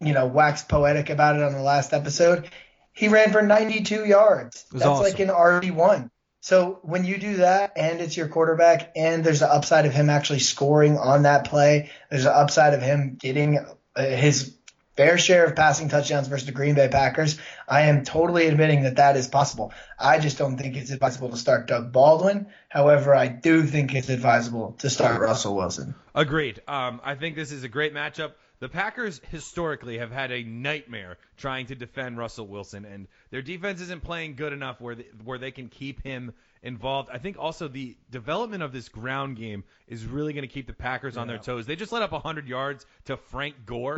you 0.00 0.12
know, 0.12 0.26
waxed 0.26 0.68
poetic 0.68 1.08
about 1.10 1.36
it 1.36 1.42
on 1.42 1.52
the 1.52 1.62
last 1.62 1.92
episode. 1.94 2.48
He 2.92 3.08
ran 3.08 3.32
for 3.32 3.40
92 3.40 4.04
yards. 4.04 4.66
That's 4.72 4.84
awesome. 4.84 5.04
like 5.04 5.20
an 5.20 5.28
RB1. 5.28 6.10
So 6.42 6.80
when 6.82 7.04
you 7.04 7.18
do 7.18 7.36
that 7.36 7.72
and 7.76 8.00
it's 8.00 8.16
your 8.16 8.28
quarterback 8.28 8.92
and 8.96 9.22
there's 9.22 9.40
the 9.40 9.52
upside 9.52 9.86
of 9.86 9.92
him 9.92 10.08
actually 10.10 10.38
scoring 10.40 10.98
on 10.98 11.22
that 11.22 11.44
play, 11.46 11.90
there's 12.10 12.24
the 12.24 12.34
upside 12.34 12.74
of 12.74 12.82
him 12.82 13.16
getting 13.20 13.58
uh, 13.94 14.02
his 14.02 14.54
fair 15.00 15.16
share 15.16 15.46
of 15.46 15.56
passing 15.56 15.88
touchdowns 15.88 16.28
versus 16.28 16.44
the 16.44 16.52
Green 16.52 16.74
Bay 16.74 16.86
Packers. 16.86 17.38
I 17.66 17.82
am 17.82 18.04
totally 18.04 18.48
admitting 18.48 18.82
that 18.82 18.96
that 18.96 19.16
is 19.16 19.28
possible. 19.28 19.72
I 19.98 20.18
just 20.18 20.36
don't 20.36 20.58
think 20.58 20.76
it's 20.76 20.90
advisable 20.90 21.30
to 21.30 21.38
start 21.38 21.66
Doug 21.66 21.90
Baldwin. 21.90 22.48
However, 22.68 23.14
I 23.14 23.28
do 23.28 23.62
think 23.62 23.94
it's 23.94 24.10
advisable 24.10 24.72
to 24.80 24.90
start 24.90 25.18
Russell 25.18 25.56
Wilson. 25.56 25.94
Agreed. 26.14 26.60
Um, 26.68 27.00
I 27.02 27.14
think 27.14 27.34
this 27.34 27.50
is 27.50 27.64
a 27.64 27.68
great 27.68 27.94
matchup. 27.94 28.32
The 28.58 28.68
Packers 28.68 29.22
historically 29.30 29.96
have 29.96 30.12
had 30.12 30.32
a 30.32 30.42
nightmare 30.42 31.16
trying 31.38 31.68
to 31.68 31.74
defend 31.74 32.18
Russell 32.18 32.46
Wilson, 32.46 32.84
and 32.84 33.08
their 33.30 33.40
defense 33.40 33.80
isn't 33.80 34.04
playing 34.04 34.34
good 34.34 34.52
enough 34.52 34.82
where 34.82 34.96
they, 34.96 35.06
where 35.24 35.38
they 35.38 35.50
can 35.50 35.68
keep 35.68 36.02
him 36.02 36.34
involved. 36.62 37.08
I 37.10 37.16
think 37.16 37.38
also 37.38 37.68
the 37.68 37.96
development 38.10 38.62
of 38.62 38.72
this 38.72 38.90
ground 38.90 39.38
game 39.38 39.64
is 39.88 40.04
really 40.04 40.34
going 40.34 40.46
to 40.46 40.52
keep 40.52 40.66
the 40.66 40.74
Packers 40.74 41.16
on 41.16 41.26
their 41.26 41.38
toes. 41.38 41.64
They 41.64 41.74
just 41.74 41.90
let 41.90 42.02
up 42.02 42.12
100 42.12 42.46
yards 42.46 42.84
to 43.06 43.16
Frank 43.16 43.54
Gore, 43.64 43.96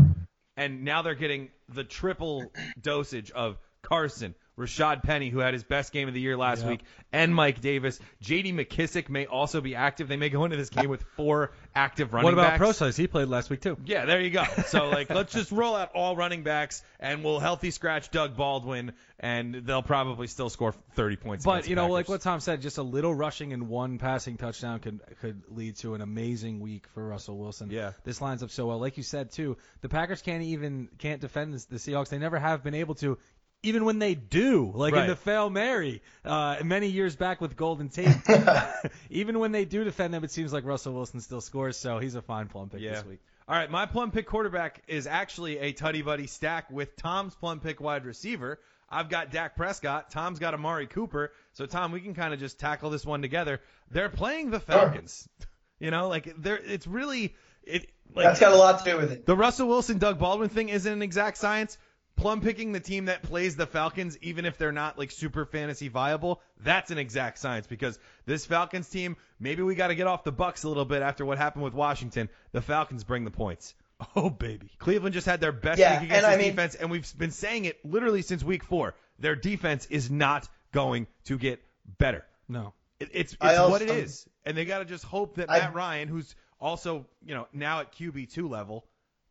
and 0.56 0.84
now 0.84 1.02
they're 1.02 1.14
getting 1.14 1.48
the 1.68 1.84
triple 1.84 2.52
dosage 2.80 3.30
of 3.30 3.58
Carson, 3.82 4.34
Rashaad 4.58 5.02
Penny, 5.02 5.30
who 5.30 5.38
had 5.38 5.54
his 5.54 5.64
best 5.64 5.92
game 5.92 6.08
of 6.08 6.14
the 6.14 6.20
year 6.20 6.36
last 6.36 6.62
Yeah. 6.62 6.70
week, 6.70 6.80
and 7.10 7.34
Mike 7.34 7.60
Davis. 7.62 7.98
J.D. 8.20 8.52
McKissick 8.52 9.08
may 9.08 9.24
also 9.26 9.60
be 9.62 9.74
active. 9.74 10.08
They 10.08 10.16
may 10.16 10.28
go 10.28 10.44
into 10.44 10.58
this 10.58 10.68
game 10.68 10.90
with 10.90 11.02
four 11.16 11.52
active 11.74 12.12
running 12.12 12.26
backs. 12.34 12.36
What 12.36 12.42
about 12.44 12.58
backs. 12.58 12.78
Procise? 12.78 12.96
He 12.96 13.06
played 13.06 13.28
last 13.28 13.48
week 13.48 13.62
too. 13.62 13.78
Yeah, 13.86 14.04
there 14.04 14.20
you 14.20 14.28
go. 14.30 14.44
So 14.66 14.88
like, 14.90 15.08
let's 15.14 15.32
just 15.32 15.52
roll 15.52 15.74
out 15.74 15.92
all 15.94 16.16
running 16.16 16.42
backs, 16.42 16.82
and 17.00 17.24
we'll 17.24 17.38
healthy 17.40 17.70
scratch 17.70 18.10
Doug 18.10 18.36
Baldwin, 18.36 18.92
and 19.18 19.54
they'll 19.54 19.82
probably 19.82 20.26
still 20.26 20.50
score 20.50 20.72
30 20.96 21.16
points. 21.16 21.44
But 21.46 21.66
you 21.66 21.74
know, 21.74 21.88
like 21.88 22.08
what 22.10 22.20
Tom 22.20 22.40
said, 22.40 22.60
just 22.60 22.76
a 22.76 22.82
little 22.82 23.14
rushing 23.14 23.54
and 23.54 23.68
one 23.68 23.96
passing 23.98 24.36
touchdown 24.36 24.80
could 24.80 25.00
could 25.22 25.42
lead 25.48 25.76
to 25.76 25.94
an 25.94 26.02
amazing 26.02 26.60
week 26.60 26.86
for 26.92 27.06
Russell 27.06 27.38
Wilson. 27.38 27.70
Yeah. 27.70 27.92
this 28.04 28.20
lines 28.20 28.42
up 28.42 28.50
so 28.50 28.66
well. 28.66 28.78
Like 28.78 28.98
you 28.98 29.02
said 29.02 29.30
too, 29.32 29.56
the 29.80 29.88
Packers 29.88 30.20
can't 30.20 30.42
even 30.42 30.88
can't 30.98 31.22
defend 31.22 31.54
the 31.54 31.76
Seahawks. 31.76 32.10
They 32.10 32.18
never 32.18 32.38
have 32.38 32.62
been 32.62 32.74
able 32.74 32.96
to. 32.96 33.16
Even 33.64 33.84
when 33.84 33.98
they 34.00 34.14
do, 34.14 34.72
like 34.74 34.92
Right. 34.92 35.02
in 35.04 35.08
the 35.08 35.16
fail 35.16 35.48
Mary, 35.48 36.02
uh, 36.24 36.56
many 36.64 36.88
years 36.88 37.14
back 37.14 37.40
with 37.40 37.56
Golden 37.56 37.88
Tate, 37.88 38.08
even 39.10 39.38
when 39.38 39.52
they 39.52 39.64
do 39.64 39.84
defend 39.84 40.12
them, 40.12 40.24
it 40.24 40.30
seems 40.32 40.52
like 40.52 40.64
Russell 40.64 40.94
Wilson 40.94 41.20
still 41.20 41.40
scores. 41.40 41.76
So 41.76 41.98
he's 41.98 42.14
a 42.16 42.22
fine 42.22 42.48
plum 42.48 42.70
pick 42.70 42.80
Yeah. 42.80 42.94
this 42.94 43.04
week. 43.04 43.20
All 43.48 43.56
right, 43.56 43.70
my 43.70 43.86
plum 43.86 44.10
pick 44.10 44.26
quarterback 44.26 44.82
is 44.88 45.06
actually 45.06 45.58
a 45.58 45.72
tutty 45.72 46.04
buddy 46.04 46.26
stack 46.26 46.70
with 46.70 46.96
Tom's 46.96 47.34
plum 47.34 47.60
pick 47.60 47.80
wide 47.80 48.04
receiver. 48.04 48.58
I've 48.88 49.08
got 49.08 49.30
Dak 49.30 49.56
Prescott. 49.56 50.10
Tom's 50.10 50.38
got 50.38 50.54
Amari 50.54 50.86
Cooper. 50.86 51.32
So 51.52 51.64
Tom, 51.66 51.92
we 51.92 52.00
can 52.00 52.14
kind 52.14 52.34
of 52.34 52.40
just 52.40 52.58
tackle 52.58 52.90
this 52.90 53.06
one 53.06 53.22
together. 53.22 53.60
They're 53.90 54.08
playing 54.10 54.50
the 54.50 54.60
Falcons. 54.60 55.28
You 55.80 55.90
know, 55.90 56.06
like 56.06 56.32
they're 56.38 56.58
it's 56.58 56.86
really 56.86 57.34
it 57.64 57.90
like 58.14 58.26
That's 58.26 58.38
got 58.38 58.52
a 58.52 58.56
lot 58.56 58.84
to 58.84 58.84
do 58.88 58.96
with 58.98 59.10
it. 59.10 59.26
The 59.26 59.34
Russell 59.34 59.66
Wilson 59.66 59.98
Doug 59.98 60.16
Baldwin 60.16 60.48
thing 60.48 60.68
isn't 60.68 60.92
an 60.92 61.02
exact 61.02 61.38
science. 61.38 61.76
Plum 62.16 62.40
picking 62.40 62.72
the 62.72 62.80
team 62.80 63.06
that 63.06 63.22
plays 63.22 63.56
the 63.56 63.66
Falcons, 63.66 64.16
even 64.22 64.44
if 64.44 64.56
they're 64.58 64.70
not 64.72 64.98
like 64.98 65.10
super 65.10 65.44
fantasy 65.44 65.88
viable, 65.88 66.40
that's 66.60 66.90
an 66.90 66.98
exact 66.98 67.38
science 67.38 67.66
because 67.66 67.98
this 68.26 68.46
Falcons 68.46 68.88
team, 68.88 69.16
maybe 69.40 69.62
we 69.62 69.74
got 69.74 69.88
to 69.88 69.94
get 69.94 70.06
off 70.06 70.22
the 70.22 70.30
Bucks 70.32 70.62
a 70.64 70.68
little 70.68 70.84
bit 70.84 71.02
after 71.02 71.24
what 71.24 71.38
happened 71.38 71.64
with 71.64 71.74
Washington. 71.74 72.28
The 72.52 72.60
Falcons 72.60 73.02
bring 73.04 73.24
the 73.24 73.30
points. 73.30 73.74
Oh 74.16 74.30
baby. 74.30 74.68
Cleveland 74.78 75.14
just 75.14 75.26
had 75.26 75.40
their 75.40 75.52
best 75.52 75.78
Yeah, 75.78 76.00
week 76.00 76.10
against 76.10 76.16
and 76.16 76.26
I 76.26 76.36
this 76.36 76.44
mean- 76.44 76.50
defense, 76.56 76.74
and 76.74 76.90
we've 76.90 77.18
been 77.18 77.30
saying 77.30 77.66
it 77.66 77.84
literally 77.84 78.22
since 78.22 78.42
week 78.42 78.64
four. 78.64 78.94
Their 79.20 79.36
defense 79.36 79.86
is 79.90 80.10
not 80.10 80.48
going 80.72 81.06
to 81.26 81.38
get 81.38 81.62
better. 81.98 82.24
No. 82.48 82.74
It, 82.98 83.10
it's 83.12 83.32
it's 83.34 83.42
also- 83.58 83.70
what 83.70 83.80
it 83.82 83.90
is, 83.90 84.26
and 84.44 84.56
they 84.56 84.64
got 84.64 84.80
to 84.80 84.84
just 84.84 85.04
hope 85.04 85.36
that 85.36 85.48
I- 85.50 85.60
Matt 85.60 85.74
Ryan, 85.74 86.08
who's 86.08 86.34
also 86.60 87.06
you 87.24 87.34
know 87.36 87.46
now 87.52 87.78
at 87.80 87.92
QB 87.92 88.32
two 88.32 88.48
level, 88.48 88.86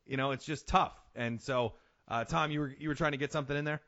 you 0.06 0.15
know 0.15 0.32
it's 0.32 0.46
just 0.46 0.67
tough. 0.70 0.94
And 1.15 1.41
so, 1.41 1.74
uh, 2.12 2.26
Tom, 2.26 2.52
you 2.52 2.60
were 2.60 2.76
you 2.78 2.89
were 2.89 2.95
trying 2.95 3.13
to 3.13 3.17
get 3.17 3.32
something 3.32 3.56
in 3.56 3.63
there. 3.63 3.82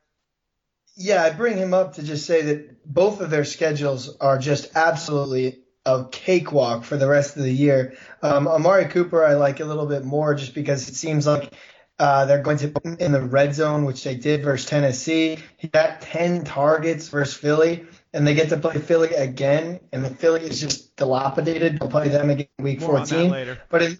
Yeah, 0.96 1.24
I 1.24 1.32
bring 1.32 1.58
him 1.58 1.74
up 1.74 1.96
to 1.96 2.04
just 2.04 2.26
say 2.26 2.42
that 2.44 2.86
both 2.92 3.20
of 3.20 3.30
their 3.30 3.46
schedules 3.46 4.16
are 4.18 4.38
just 4.38 4.76
absolutely 4.76 5.60
a 5.86 6.06
cakewalk 6.10 6.86
for 6.86 6.96
the 6.96 7.08
rest 7.08 7.36
of 7.36 7.44
the 7.44 7.52
year. 7.52 7.98
Um, 8.22 8.48
Amari 8.48 8.86
Cooper, 8.86 9.26
I 9.26 9.34
like 9.34 9.60
a 9.60 9.66
little 9.66 9.88
bit 9.88 10.06
more 10.06 10.36
just 10.36 10.54
because 10.54 10.88
it 10.88 10.96
seems 10.96 11.28
like 11.28 11.52
uh, 12.00 12.26
they're 12.26 12.42
going 12.42 12.58
to 12.58 12.70
put 12.70 12.86
in 13.02 13.12
the 13.12 13.22
red 13.22 13.54
zone, 13.54 13.86
which 13.86 14.04
they 14.04 14.16
did 14.16 14.44
versus 14.44 14.70
Tennessee. 14.70 15.40
He 15.58 15.68
got 15.68 16.02
10 16.02 16.46
targets 16.46 17.10
versus 17.10 17.36
Philly, 17.36 17.86
and 18.14 18.26
they 18.26 18.36
get 18.36 18.50
to 18.50 18.58
play 18.58 18.78
Philly 18.78 19.14
again, 19.14 19.82
and 19.92 20.06
the 20.06 20.10
Philly 20.10 20.42
is 20.42 20.62
just 20.62 20.96
dilapidated. 20.96 21.80
They'll 21.80 21.90
play 21.90 22.08
them 22.08 22.30
again 22.30 22.48
week 22.60 22.82
More 22.82 22.98
on 22.98 23.02
that 23.02 23.10
14. 23.10 23.32
later. 23.32 23.62
But 23.70 23.82
in, 23.82 23.98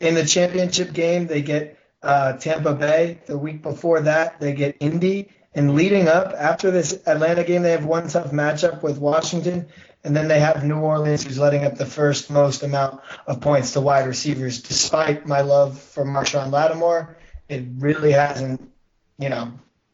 in 0.00 0.14
the 0.14 0.24
championship 0.24 0.92
game, 0.92 1.26
they 1.28 1.42
get 1.42 1.78
uh, 2.02 2.34
Tampa 2.34 2.74
Bay. 2.74 3.18
The 3.26 3.38
week 3.38 3.62
before 3.62 4.00
that, 4.00 4.40
they 4.40 4.52
get 4.52 4.76
Indy. 4.80 5.28
And 5.54 5.74
leading 5.74 6.06
up 6.06 6.32
after 6.36 6.70
this 6.70 7.02
Atlanta 7.06 7.42
game, 7.44 7.62
they 7.62 7.72
have 7.72 7.84
one 7.84 8.08
tough 8.08 8.30
matchup 8.30 8.82
with 8.82 8.98
Washington, 8.98 9.66
and 10.04 10.16
then 10.16 10.28
they 10.28 10.38
have 10.38 10.64
New 10.64 10.78
Orleans, 10.78 11.24
who's 11.24 11.38
letting 11.38 11.64
up 11.64 11.76
the 11.76 11.86
first 11.86 12.30
most 12.30 12.62
amount 12.62 13.00
of 13.26 13.40
points 13.40 13.72
to 13.72 13.80
wide 13.80 14.06
receivers. 14.06 14.62
Despite 14.62 15.26
my 15.26 15.40
love 15.40 15.80
for 15.80 16.04
Marshon 16.04 16.52
Lattimore, 16.52 17.18
it 17.48 17.64
really 17.78 18.12
hasn't, 18.12 18.70
you 19.18 19.28
know, 19.28 19.52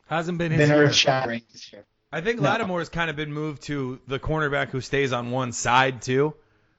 Hasn't 0.08 0.38
been 0.38 0.52
his 0.52 0.68
been 0.68 0.78
earth 0.78 0.94
shattering 0.94 1.42
this 1.52 1.72
year. 1.72 1.84
I 2.12 2.20
think 2.20 2.40
No. 2.40 2.48
Lattimore's 2.48 2.88
kind 2.88 3.10
of 3.10 3.16
been 3.16 3.32
moved 3.32 3.62
to 3.64 3.98
the 4.06 4.20
cornerback 4.20 4.68
who 4.68 4.80
stays 4.80 5.12
on 5.12 5.32
one 5.32 5.52
side 5.52 6.02
too, 6.02 6.34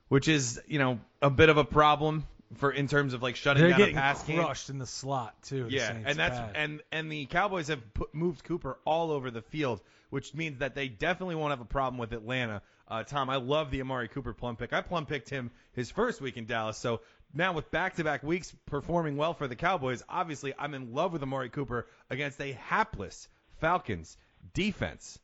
which 0.08 0.28
is 0.28 0.62
you 0.68 0.80
know 0.80 1.00
a 1.22 1.30
bit 1.30 1.50
of 1.50 1.58
a 1.58 1.66
problem 1.66 2.26
for 2.56 2.72
in 2.72 2.88
terms 2.88 3.14
of 3.14 3.22
like 3.22 3.36
shutting 3.36 3.62
They're 3.62 3.72
down 3.72 3.80
a 3.80 3.84
getting 3.84 3.96
pass 3.96 4.24
game. 4.24 4.40
crushed 4.44 4.70
in 4.70 4.80
the 4.80 4.86
slot 4.86 5.36
too. 5.44 5.68
Yeah, 5.70 5.88
Saints. 5.92 6.04
and 6.10 6.18
that's 6.20 6.38
Bad. 6.38 6.52
and 6.56 6.82
and 6.92 7.12
the 7.12 7.26
Cowboys 7.26 7.68
have 7.68 7.94
put, 7.94 8.14
moved 8.16 8.44
Cooper 8.44 8.78
all 8.86 9.12
over 9.12 9.32
the 9.32 9.42
field, 9.42 9.82
which 10.10 10.34
means 10.34 10.60
that 10.60 10.74
they 10.76 10.88
definitely 10.88 11.36
won't 11.36 11.50
have 11.52 11.62
a 11.62 11.66
problem 11.66 11.98
with 12.00 12.14
Atlanta. 12.14 12.62
Uh, 12.88 13.04
Tom, 13.04 13.30
I 13.30 13.36
love 13.36 13.70
the 13.70 13.82
Amari 13.82 14.08
Cooper 14.08 14.34
plum 14.34 14.56
pick. 14.56 14.72
I 14.72 14.80
plum 14.82 15.06
picked 15.06 15.30
him 15.30 15.52
his 15.74 15.92
first 15.92 16.22
week 16.22 16.38
in 16.38 16.46
Dallas, 16.46 16.78
so 16.78 17.02
now 17.34 17.52
with 17.52 17.70
back-to-back 17.70 18.24
weeks 18.24 18.56
performing 18.66 19.18
well 19.18 19.34
for 19.34 19.50
the 19.50 19.58
Cowboys, 19.58 20.02
obviously 20.08 20.54
I'm 20.58 20.74
in 20.74 20.94
love 20.94 21.12
with 21.12 21.22
Amari 21.22 21.50
Cooper 21.50 21.88
against 22.10 22.40
a 22.40 22.54
hapless 22.54 23.28
Falcons 23.60 24.16
defense. 24.54 25.20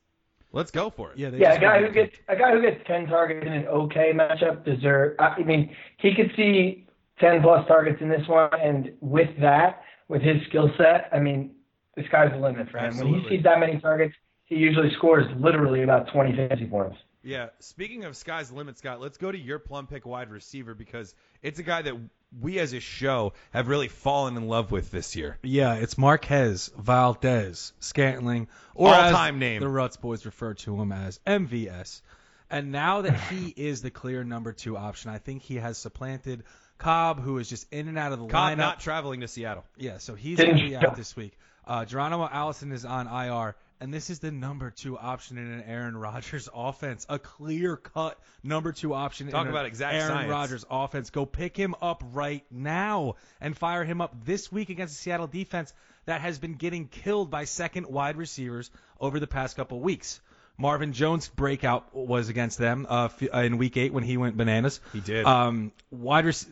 Let's 0.51 0.71
go 0.71 0.89
for 0.89 1.11
it. 1.13 1.17
yeah, 1.17 1.29
Yeah, 1.29 1.53
a 1.53 1.59
guy 1.59 1.79
who 1.81 1.89
gets 1.91 2.15
a 2.27 2.35
guy 2.35 2.51
who 2.51 2.61
gets 2.61 2.85
ten 2.85 3.07
targets 3.07 3.45
in 3.47 3.53
an 3.53 3.65
okay 3.67 4.11
matchup 4.13 4.63
deserve. 4.65 5.15
I 5.19 5.41
mean, 5.41 5.73
he 5.97 6.13
could 6.13 6.31
see 6.35 6.85
ten 7.23 7.41
plus 7.41 7.67
targets 7.67 8.01
in 8.01 8.09
this 8.09 8.27
one, 8.27 8.49
and 8.59 8.91
with 9.01 9.29
that, 9.39 9.83
with 10.07 10.21
his 10.21 10.37
skill 10.49 10.69
set, 10.77 11.09
I 11.11 11.19
mean, 11.19 11.51
the 11.95 12.03
sky's 12.07 12.31
the 12.31 12.37
limit 12.37 12.69
for 12.69 12.79
him. 12.79 12.97
When 12.97 13.07
he 13.07 13.25
sees 13.29 13.43
that 13.43 13.59
many 13.59 13.79
targets, 13.79 14.15
he 14.45 14.55
usually 14.55 14.89
scores 14.97 15.25
literally 15.39 15.83
about 15.83 16.11
twenty 16.11 16.35
fantasy 16.35 16.65
points. 16.65 16.97
Yeah. 17.23 17.47
Speaking 17.59 18.03
of 18.03 18.17
sky's 18.17 18.49
the 18.49 18.55
limit, 18.55 18.77
Scott, 18.77 18.99
let's 18.99 19.17
go 19.17 19.31
to 19.31 19.37
your 19.37 19.57
plum 19.57 19.87
pick 19.87 20.05
wide 20.05 20.29
receiver 20.29 20.75
because 20.75 21.15
it's 21.41 21.57
a 21.57 21.63
guy 21.63 21.81
that 21.83 21.95
we 22.41 22.59
as 22.59 22.73
a 22.73 22.81
show 22.81 23.31
have 23.51 23.69
really 23.69 23.87
fallen 23.87 24.35
in 24.35 24.47
love 24.47 24.71
with 24.71 24.91
this 24.91 25.15
year. 25.15 25.37
Yeah, 25.41 25.75
it's 25.75 25.97
Marquez 25.97 26.69
Valdes 26.77 27.71
Scantling, 27.79 28.49
or 28.75 28.93
All-time 28.93 29.39
name. 29.39 29.61
the 29.61 29.69
Ruts 29.69 29.95
boys 29.95 30.25
refer 30.25 30.53
to 30.55 30.81
him 30.81 30.91
as 30.91 31.19
MVS. 31.25 32.01
And 32.49 32.71
now 32.71 33.01
that 33.01 33.17
he 33.31 33.53
is 33.55 33.81
the 33.81 33.89
clear 33.89 34.23
number 34.23 34.51
two 34.51 34.75
option, 34.75 35.09
I 35.09 35.17
think 35.17 35.43
he 35.43 35.55
has 35.55 35.77
supplanted 35.77 36.43
Cobb, 36.83 37.21
who 37.21 37.37
is 37.37 37.49
just 37.49 37.71
in 37.71 37.87
and 37.87 37.97
out 37.97 38.11
of 38.11 38.19
the 38.19 38.27
Cobb 38.27 38.53
lineup. 38.53 38.57
not 38.57 38.79
traveling 38.81 39.21
to 39.21 39.27
Seattle. 39.27 39.63
Yeah, 39.77 39.99
so 39.99 40.15
he's 40.15 40.37
Didn't 40.37 40.57
going 40.57 40.71
to 40.71 40.79
be 40.79 40.85
out 40.85 40.95
this 40.95 41.15
week. 41.15 41.37
Uh, 41.65 41.85
Geronimo 41.85 42.27
Allison 42.29 42.73
is 42.73 42.83
on 42.83 43.07
IR, 43.07 43.55
and 43.79 43.93
this 43.93 44.09
is 44.09 44.19
the 44.19 44.31
number 44.31 44.69
two 44.69 44.97
option 44.97 45.37
in 45.37 45.49
an 45.49 45.63
Aaron 45.65 45.95
Rodgers 45.95 46.49
offense. 46.53 47.05
A 47.07 47.17
clear 47.19 47.77
cut 47.77 48.19
number 48.43 48.73
two 48.73 48.93
option 48.93 49.29
Talk 49.29 49.43
in 49.43 49.47
about 49.47 49.61
an 49.61 49.67
exact 49.67 49.95
Aaron 49.95 50.07
science. 50.09 50.29
Rodgers 50.29 50.65
offense. 50.69 51.09
Go 51.09 51.25
pick 51.25 51.55
him 51.55 51.73
up 51.81 52.03
right 52.11 52.43
now 52.51 53.15
and 53.39 53.57
fire 53.57 53.85
him 53.85 54.01
up 54.01 54.25
this 54.25 54.51
week 54.51 54.69
against 54.69 54.93
the 54.93 55.01
Seattle 55.01 55.27
defense 55.27 55.73
that 56.05 56.19
has 56.19 56.37
been 56.37 56.55
getting 56.55 56.89
killed 56.89 57.31
by 57.31 57.45
second 57.45 57.87
wide 57.87 58.17
receivers 58.17 58.69
over 58.99 59.21
the 59.21 59.27
past 59.27 59.55
couple 59.55 59.79
weeks. 59.79 60.19
Marvin 60.57 60.93
Jones' 60.93 61.29
breakout 61.29 61.95
was 61.95 62.29
against 62.29 62.57
them 62.59 62.85
uh, 62.87 63.09
uh, 63.33 63.39
in 63.39 63.57
Week 63.57 63.75
Eight 63.75 63.91
when 63.91 64.03
he 64.03 64.17
went 64.17 64.37
bananas. 64.37 64.81
He 64.91 64.99
did. 64.99 65.25
Um, 65.25 65.71
wide 65.89 66.25
rec- 66.25 66.45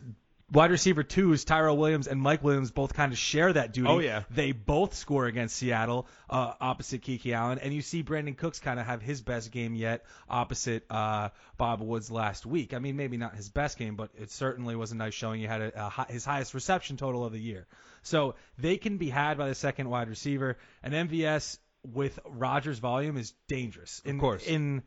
wide 0.52 0.70
receiver 0.70 1.02
twos, 1.02 1.44
Tyrell 1.44 1.76
Williams 1.76 2.06
and 2.06 2.20
Mike 2.20 2.44
Williams 2.44 2.70
both 2.70 2.92
kind 2.92 3.12
of 3.12 3.18
share 3.18 3.52
that 3.52 3.72
duty. 3.72 3.88
Oh, 3.88 3.98
yeah. 3.98 4.24
They 4.30 4.52
both 4.52 4.94
score 4.94 5.26
against 5.26 5.56
Seattle, 5.56 6.06
uh, 6.28 6.52
opposite 6.60 7.02
Kiki 7.02 7.32
Allen, 7.32 7.58
and 7.58 7.72
you 7.72 7.82
see 7.82 8.02
Brandin 8.02 8.36
Cooks 8.36 8.60
kind 8.60 8.78
of 8.78 8.86
have 8.86 9.02
his 9.02 9.22
best 9.22 9.50
game 9.50 9.74
yet, 9.74 10.04
opposite 10.28 10.84
uh, 10.90 11.30
Bob 11.56 11.80
Woods 11.80 12.10
last 12.10 12.44
week. 12.44 12.74
I 12.74 12.78
mean, 12.78 12.96
maybe 12.96 13.16
not 13.16 13.34
his 13.34 13.48
best 13.48 13.78
game, 13.78 13.96
but 13.96 14.10
it 14.14 14.30
certainly 14.30 14.76
was 14.76 14.92
a 14.92 14.96
nice 14.96 15.14
showing. 15.14 15.40
He 15.40 15.46
had 15.46 15.62
a, 15.62 15.86
a 15.86 15.88
hi- 15.88 16.06
his 16.08 16.24
highest 16.24 16.54
reception 16.54 16.96
total 16.96 17.24
of 17.24 17.32
the 17.32 17.40
year, 17.40 17.66
so 18.02 18.34
they 18.58 18.76
can 18.76 18.98
be 18.98 19.08
had 19.08 19.38
by 19.38 19.48
the 19.48 19.54
second 19.54 19.88
wide 19.88 20.08
receiver. 20.08 20.58
And 20.82 20.92
MVS 20.92 21.58
with 21.92 22.18
Rodgers' 22.26 22.78
volume 22.78 23.16
is 23.16 23.32
dangerous. 23.48 24.02
In, 24.04 24.20
course. 24.20 24.46
in 24.46 24.82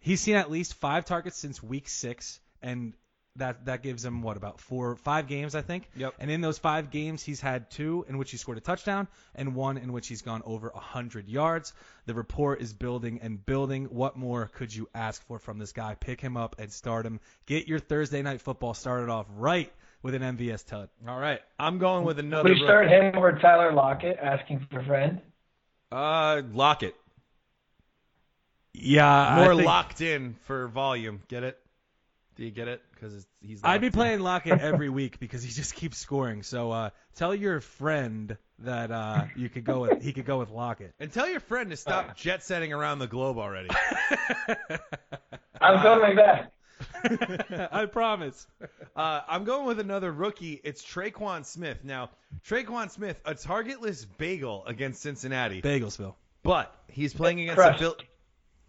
he's 0.00 0.20
seen 0.20 0.36
at 0.36 0.50
least 0.50 0.74
five 0.74 1.04
targets 1.04 1.38
since 1.38 1.62
week 1.62 1.88
six, 1.88 2.40
and 2.60 2.94
that 3.36 3.64
that 3.66 3.82
gives 3.82 4.04
him 4.04 4.22
what 4.22 4.36
about 4.36 4.60
four, 4.60 4.94
five 4.96 5.26
games, 5.26 5.54
I 5.54 5.62
think. 5.62 5.88
Yep. 5.96 6.14
And 6.20 6.30
in 6.30 6.40
those 6.40 6.58
five 6.58 6.90
games, 6.90 7.22
he's 7.22 7.40
had 7.40 7.70
two 7.70 8.04
in 8.08 8.16
which 8.16 8.30
he 8.30 8.36
scored 8.36 8.58
a 8.58 8.60
touchdown, 8.60 9.08
and 9.34 9.54
one 9.54 9.76
in 9.76 9.92
which 9.92 10.06
he's 10.06 10.22
gone 10.22 10.42
over 10.44 10.70
hundred 10.74 11.28
yards. 11.28 11.72
The 12.06 12.14
rapport 12.14 12.54
is 12.56 12.72
building 12.72 13.18
and 13.22 13.44
building. 13.44 13.86
What 13.86 14.16
more 14.16 14.50
could 14.54 14.74
you 14.74 14.88
ask 14.94 15.24
for 15.26 15.38
from 15.38 15.58
this 15.58 15.72
guy? 15.72 15.96
Pick 15.98 16.20
him 16.20 16.36
up 16.36 16.56
and 16.58 16.72
start 16.72 17.04
him. 17.06 17.18
Get 17.46 17.66
your 17.66 17.80
Thursday 17.80 18.22
night 18.22 18.40
football 18.40 18.72
started 18.74 19.08
off 19.10 19.26
right 19.36 19.72
with 20.02 20.14
an 20.14 20.22
MVS 20.22 20.64
tut. 20.66 20.90
All 21.08 21.18
right. 21.18 21.40
I'm 21.58 21.78
going 21.78 22.04
with 22.04 22.18
another. 22.20 22.50
We 22.50 22.58
start 22.60 22.88
him 22.88 23.16
over 23.16 23.32
Tyler 23.40 23.72
Lockett, 23.72 24.18
asking 24.22 24.66
for 24.70 24.78
a 24.80 24.84
friend. 24.84 25.20
Uh, 25.90 26.42
Lockett. 26.52 26.94
Yeah, 28.76 29.36
More 29.36 29.52
I 29.52 29.56
think- 29.56 29.66
locked 29.66 30.00
in 30.00 30.34
for 30.46 30.66
volume. 30.68 31.22
Get 31.28 31.42
it? 31.44 31.58
Do 32.36 32.44
you 32.44 32.50
get 32.50 32.66
it? 32.68 32.82
Because 32.92 33.26
he's. 33.40 33.60
I'd 33.62 33.80
be 33.80 33.86
in. 33.88 33.92
playing 33.92 34.20
Lockett 34.20 34.60
every 34.60 34.88
week 35.00 35.20
because 35.20 35.42
he 35.42 35.50
just 35.52 35.74
keeps 35.74 35.98
scoring. 35.98 36.42
So 36.42 36.70
uh, 36.72 36.90
tell 37.14 37.34
your 37.34 37.60
friend 37.60 38.36
that 38.60 38.90
uh, 38.90 39.24
you 39.36 39.48
could 39.48 39.64
go 39.64 39.80
with 39.82 40.02
he 40.02 40.12
could 40.12 40.26
go 40.26 40.38
with 40.38 40.50
Lockett. 40.50 40.94
And 40.98 41.12
tell 41.12 41.28
your 41.28 41.40
friend 41.40 41.70
to 41.70 41.76
stop 41.76 42.16
jet 42.16 42.42
setting 42.42 42.72
around 42.72 42.98
the 42.98 43.06
globe 43.06 43.38
already. 43.38 43.68
I'm 45.60 45.80
coming 45.80 46.16
back. 46.16 46.50
I 47.72 47.86
promise. 47.86 48.46
Uh, 48.96 49.20
I'm 49.28 49.44
going 49.44 49.66
with 49.66 49.78
another 49.80 50.10
rookie. 50.12 50.60
It's 50.64 50.82
Tre'Quan 50.84 51.44
Smith. 51.44 51.78
Now, 51.84 52.10
Tre'Quan 52.46 52.90
Smith, 52.90 53.20
a 53.24 53.34
targetless 53.34 54.04
bagel 54.04 54.64
against 54.66 55.02
Cincinnati, 55.02 55.62
Bagelsville. 55.62 56.14
but 56.42 56.74
he's 56.88 57.14
playing 57.14 57.40
against 57.40 57.56
Crushed. 57.56 57.76
a 57.76 57.78
Phil- 57.84 57.96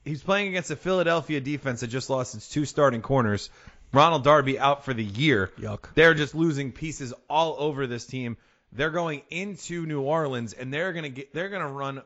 he's 0.05 0.23
playing 0.23 0.49
against 0.49 0.71
a 0.71 0.75
Philadelphia 0.75 1.41
defense 1.41 1.81
that 1.81 1.87
just 1.87 2.09
lost 2.09 2.35
its 2.35 2.47
two 2.47 2.65
starting 2.65 3.01
corners. 3.01 3.49
Ronald 3.91 4.23
Darby 4.23 4.59
out 4.59 4.85
for 4.85 4.93
the 4.93 5.03
year. 5.03 5.51
Yuck. 5.59 5.93
They're 5.95 6.13
just 6.13 6.35
losing 6.35 6.71
pieces 6.71 7.13
all 7.29 7.55
over 7.57 7.87
this 7.87 8.05
team. 8.05 8.37
They're 8.71 8.91
going 8.91 9.21
into 9.29 9.85
New 9.85 10.01
Orleans 10.01 10.53
and 10.53 10.73
they're 10.73 10.93
gonna 10.93 11.09
get 11.09 11.33
they're 11.33 11.49
gonna 11.49 11.71
run 11.71 12.01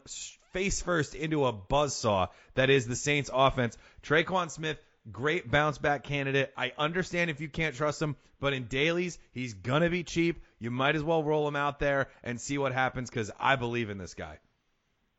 face 0.54 0.82
first 0.82 1.16
into 1.16 1.46
a 1.46 1.54
buzzsaw 1.54 2.30
that 2.56 2.70
is 2.70 2.88
the 2.88 2.96
Saints 2.96 3.30
offense. 3.34 3.78
Tre'Quan 4.04 4.52
Smith, 4.52 4.78
great 5.12 5.50
bounce 5.50 5.78
back 5.78 6.04
candidate. 6.04 6.54
I 6.56 6.74
understand 6.78 7.30
if 7.30 7.42
you 7.42 7.50
can't 7.50 7.76
trust 7.76 8.02
him, 8.02 8.16
but 8.40 8.54
in 8.54 8.66
dailies, 8.66 9.18
he's 9.32 9.54
gonna 9.54 9.90
be 9.90 10.04
cheap. 10.04 10.44
You 10.60 10.72
might 10.72 10.96
as 10.96 11.04
well 11.04 11.24
roll 11.24 11.48
him 11.48 11.56
out 11.56 11.80
there 11.80 12.10
and 12.24 12.40
see 12.40 12.58
what 12.58 12.74
happens 12.74 13.10
because 13.10 13.32
I 13.40 13.56
believe 13.56 13.90
in 13.90 13.98
this 13.98 14.14
guy. 14.14 14.38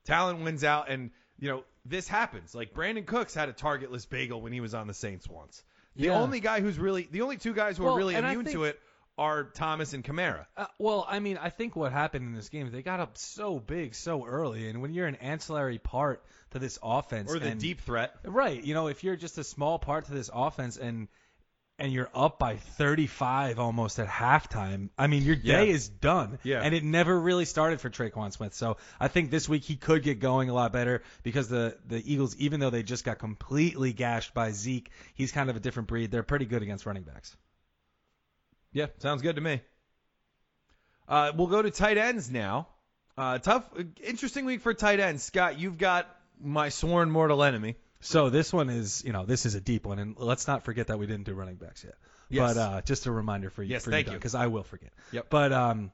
Talent 0.04 0.40
wins 0.40 0.64
out, 0.64 0.88
and 0.88 1.10
you 1.40 1.48
know 1.48 1.64
this 1.84 2.06
happens. 2.06 2.54
Like 2.54 2.72
Brandin 2.74 3.06
Cooks 3.06 3.34
had 3.34 3.48
a 3.48 3.52
targetless 3.52 4.06
bagel 4.06 4.40
when 4.40 4.52
he 4.52 4.60
was 4.60 4.74
on 4.74 4.86
the 4.86 4.94
Saints 4.94 5.28
once. 5.28 5.62
The 5.96 6.04
Yeah. 6.06 6.20
only 6.20 6.40
guy 6.40 6.60
who's 6.60 6.78
really 6.78 7.08
the 7.10 7.22
only 7.22 7.36
two 7.36 7.54
guys 7.54 7.76
who 7.76 7.84
Well, 7.84 7.94
are 7.94 7.98
really 7.98 8.14
immune 8.14 8.44
to 8.46 8.64
it 8.64 8.78
are 9.18 9.44
Thomas 9.44 9.92
and 9.92 10.02
Kamara. 10.04 10.46
Uh, 10.56 10.66
well, 10.78 11.04
I 11.06 11.18
mean, 11.18 11.36
I 11.36 11.50
think 11.50 11.76
what 11.76 11.92
happened 11.92 12.26
in 12.26 12.32
this 12.34 12.48
game 12.48 12.66
is 12.66 12.72
they 12.72 12.82
got 12.82 13.00
up 13.00 13.18
so 13.18 13.58
big 13.58 13.94
so 13.94 14.24
early, 14.24 14.68
and 14.68 14.80
when 14.80 14.94
you're 14.94 15.06
an 15.08 15.16
ancillary 15.16 15.78
part 15.78 16.22
to 16.52 16.58
this 16.58 16.78
offense, 16.82 17.30
Or 17.30 17.38
the 17.38 17.48
and- 17.48 17.60
deep 17.60 17.80
threat. 17.82 18.14
right? 18.24 18.62
You 18.62 18.72
know, 18.72 18.86
if 18.86 19.04
you're 19.04 19.16
just 19.16 19.36
a 19.36 19.44
small 19.44 19.78
part 19.78 20.06
to 20.06 20.12
this 20.12 20.30
offense 20.32 20.76
and 20.78 21.08
and 21.80 21.92
you're 21.92 22.10
up 22.14 22.38
by 22.38 22.56
35 22.56 23.58
almost 23.58 23.98
at 23.98 24.06
halftime, 24.06 24.90
I 24.98 25.06
mean, 25.06 25.22
your 25.24 25.34
day 25.36 25.66
Yeah. 25.66 25.72
is 25.74 25.88
done. 25.88 26.38
Yeah. 26.42 26.60
And 26.62 26.74
it 26.74 26.84
never 26.84 27.18
really 27.18 27.46
started 27.46 27.80
for 27.80 27.88
Tre'Quan 27.90 28.32
Smith. 28.32 28.54
So 28.54 28.76
I 29.00 29.08
think 29.08 29.30
this 29.30 29.48
week 29.48 29.64
he 29.64 29.76
could 29.76 30.02
get 30.02 30.20
going 30.20 30.50
a 30.50 30.54
lot 30.54 30.72
better 30.72 31.02
because 31.22 31.48
the 31.48 31.76
the 31.86 32.00
Eagles, 32.12 32.36
even 32.36 32.60
though 32.60 32.70
they 32.70 32.82
just 32.82 33.04
got 33.04 33.18
completely 33.18 33.92
gashed 33.92 34.34
by 34.34 34.52
Zeke, 34.52 34.90
he's 35.14 35.32
kind 35.32 35.50
of 35.50 35.56
a 35.56 35.60
different 35.60 35.88
breed. 35.88 36.10
They're 36.10 36.22
pretty 36.22 36.44
good 36.46 36.62
against 36.62 36.86
running 36.86 37.02
backs. 37.02 37.36
Yeah, 38.72 38.86
sounds 38.98 39.22
good 39.22 39.34
to 39.36 39.40
me. 39.42 39.60
Uh, 41.08 41.32
we'll 41.34 41.48
go 41.48 41.60
to 41.60 41.70
tight 41.70 41.96
ends 41.98 42.30
now. 42.30 42.68
Uh, 43.18 43.38
tough, 43.38 43.64
interesting 44.02 44.44
week 44.44 44.60
for 44.60 44.72
tight 44.74 45.00
ends. 45.00 45.22
Scott, 45.24 45.58
you've 45.58 45.76
got 45.78 46.06
my 46.40 46.68
sworn 46.68 47.10
mortal 47.10 47.42
enemy. 47.42 47.76
So 48.00 48.30
this 48.30 48.52
one 48.52 48.70
is, 48.70 49.02
you 49.04 49.12
know, 49.12 49.26
this 49.26 49.46
is 49.46 49.54
a 49.54 49.60
deep 49.60 49.84
one, 49.84 49.98
and 49.98 50.16
let's 50.18 50.46
not 50.46 50.64
forget 50.64 50.86
that 50.86 50.98
we 50.98 51.06
didn't 51.06 51.24
do 51.24 51.34
running 51.34 51.56
backs 51.56 51.84
yet. 51.84 51.94
Yes. 52.30 52.54
But 52.54 52.60
uh, 52.60 52.82
just 52.82 53.06
a 53.06 53.12
reminder 53.12 53.50
for 53.50 53.62
you, 53.62 53.70
Yes, 53.70 53.84
for 53.84 53.90
thank 53.90 54.06
you, 54.06 54.14
because 54.14 54.34
I 54.34 54.46
will 54.46 54.62
forget. 54.62 54.90
Yep. 55.12 55.26
But 55.28 55.52
um, 55.52 55.92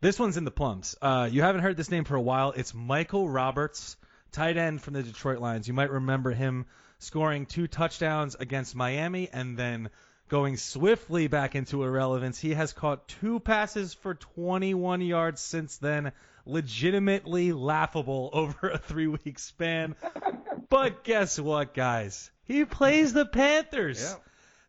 this 0.00 0.18
one's 0.18 0.36
in 0.36 0.44
the 0.44 0.50
plums. 0.50 0.96
Uh, 1.00 1.28
you 1.30 1.42
haven't 1.42 1.62
heard 1.62 1.76
this 1.76 1.90
name 1.90 2.04
for 2.04 2.14
a 2.14 2.20
while. 2.20 2.52
It's 2.52 2.72
Michael 2.74 3.28
Roberts, 3.28 3.96
tight 4.32 4.56
end 4.56 4.80
from 4.80 4.94
the 4.94 5.02
Detroit 5.02 5.40
Lions. 5.40 5.66
You 5.66 5.74
might 5.74 5.90
remember 5.90 6.30
him 6.30 6.66
scoring 6.98 7.46
two 7.46 7.66
touchdowns 7.66 8.36
against 8.38 8.76
Miami 8.76 9.28
and 9.32 9.56
then 9.56 9.90
going 10.28 10.56
swiftly 10.56 11.26
back 11.26 11.56
into 11.56 11.82
irrelevance. 11.82 12.38
He 12.38 12.54
has 12.54 12.72
caught 12.72 13.08
two 13.08 13.40
passes 13.40 13.94
for 13.94 14.14
21 14.14 15.00
yards 15.00 15.40
since 15.40 15.78
then. 15.78 16.12
Legitimately 16.46 17.52
laughable 17.52 18.30
over 18.34 18.70
a 18.70 18.78
three 18.78 19.06
week 19.06 19.38
span. 19.38 19.94
but 20.68 21.04
guess 21.04 21.38
what, 21.38 21.74
guys? 21.74 22.30
He 22.44 22.64
plays 22.64 23.12
the 23.12 23.26
Panthers. 23.26 24.02
Yeah. 24.02 24.14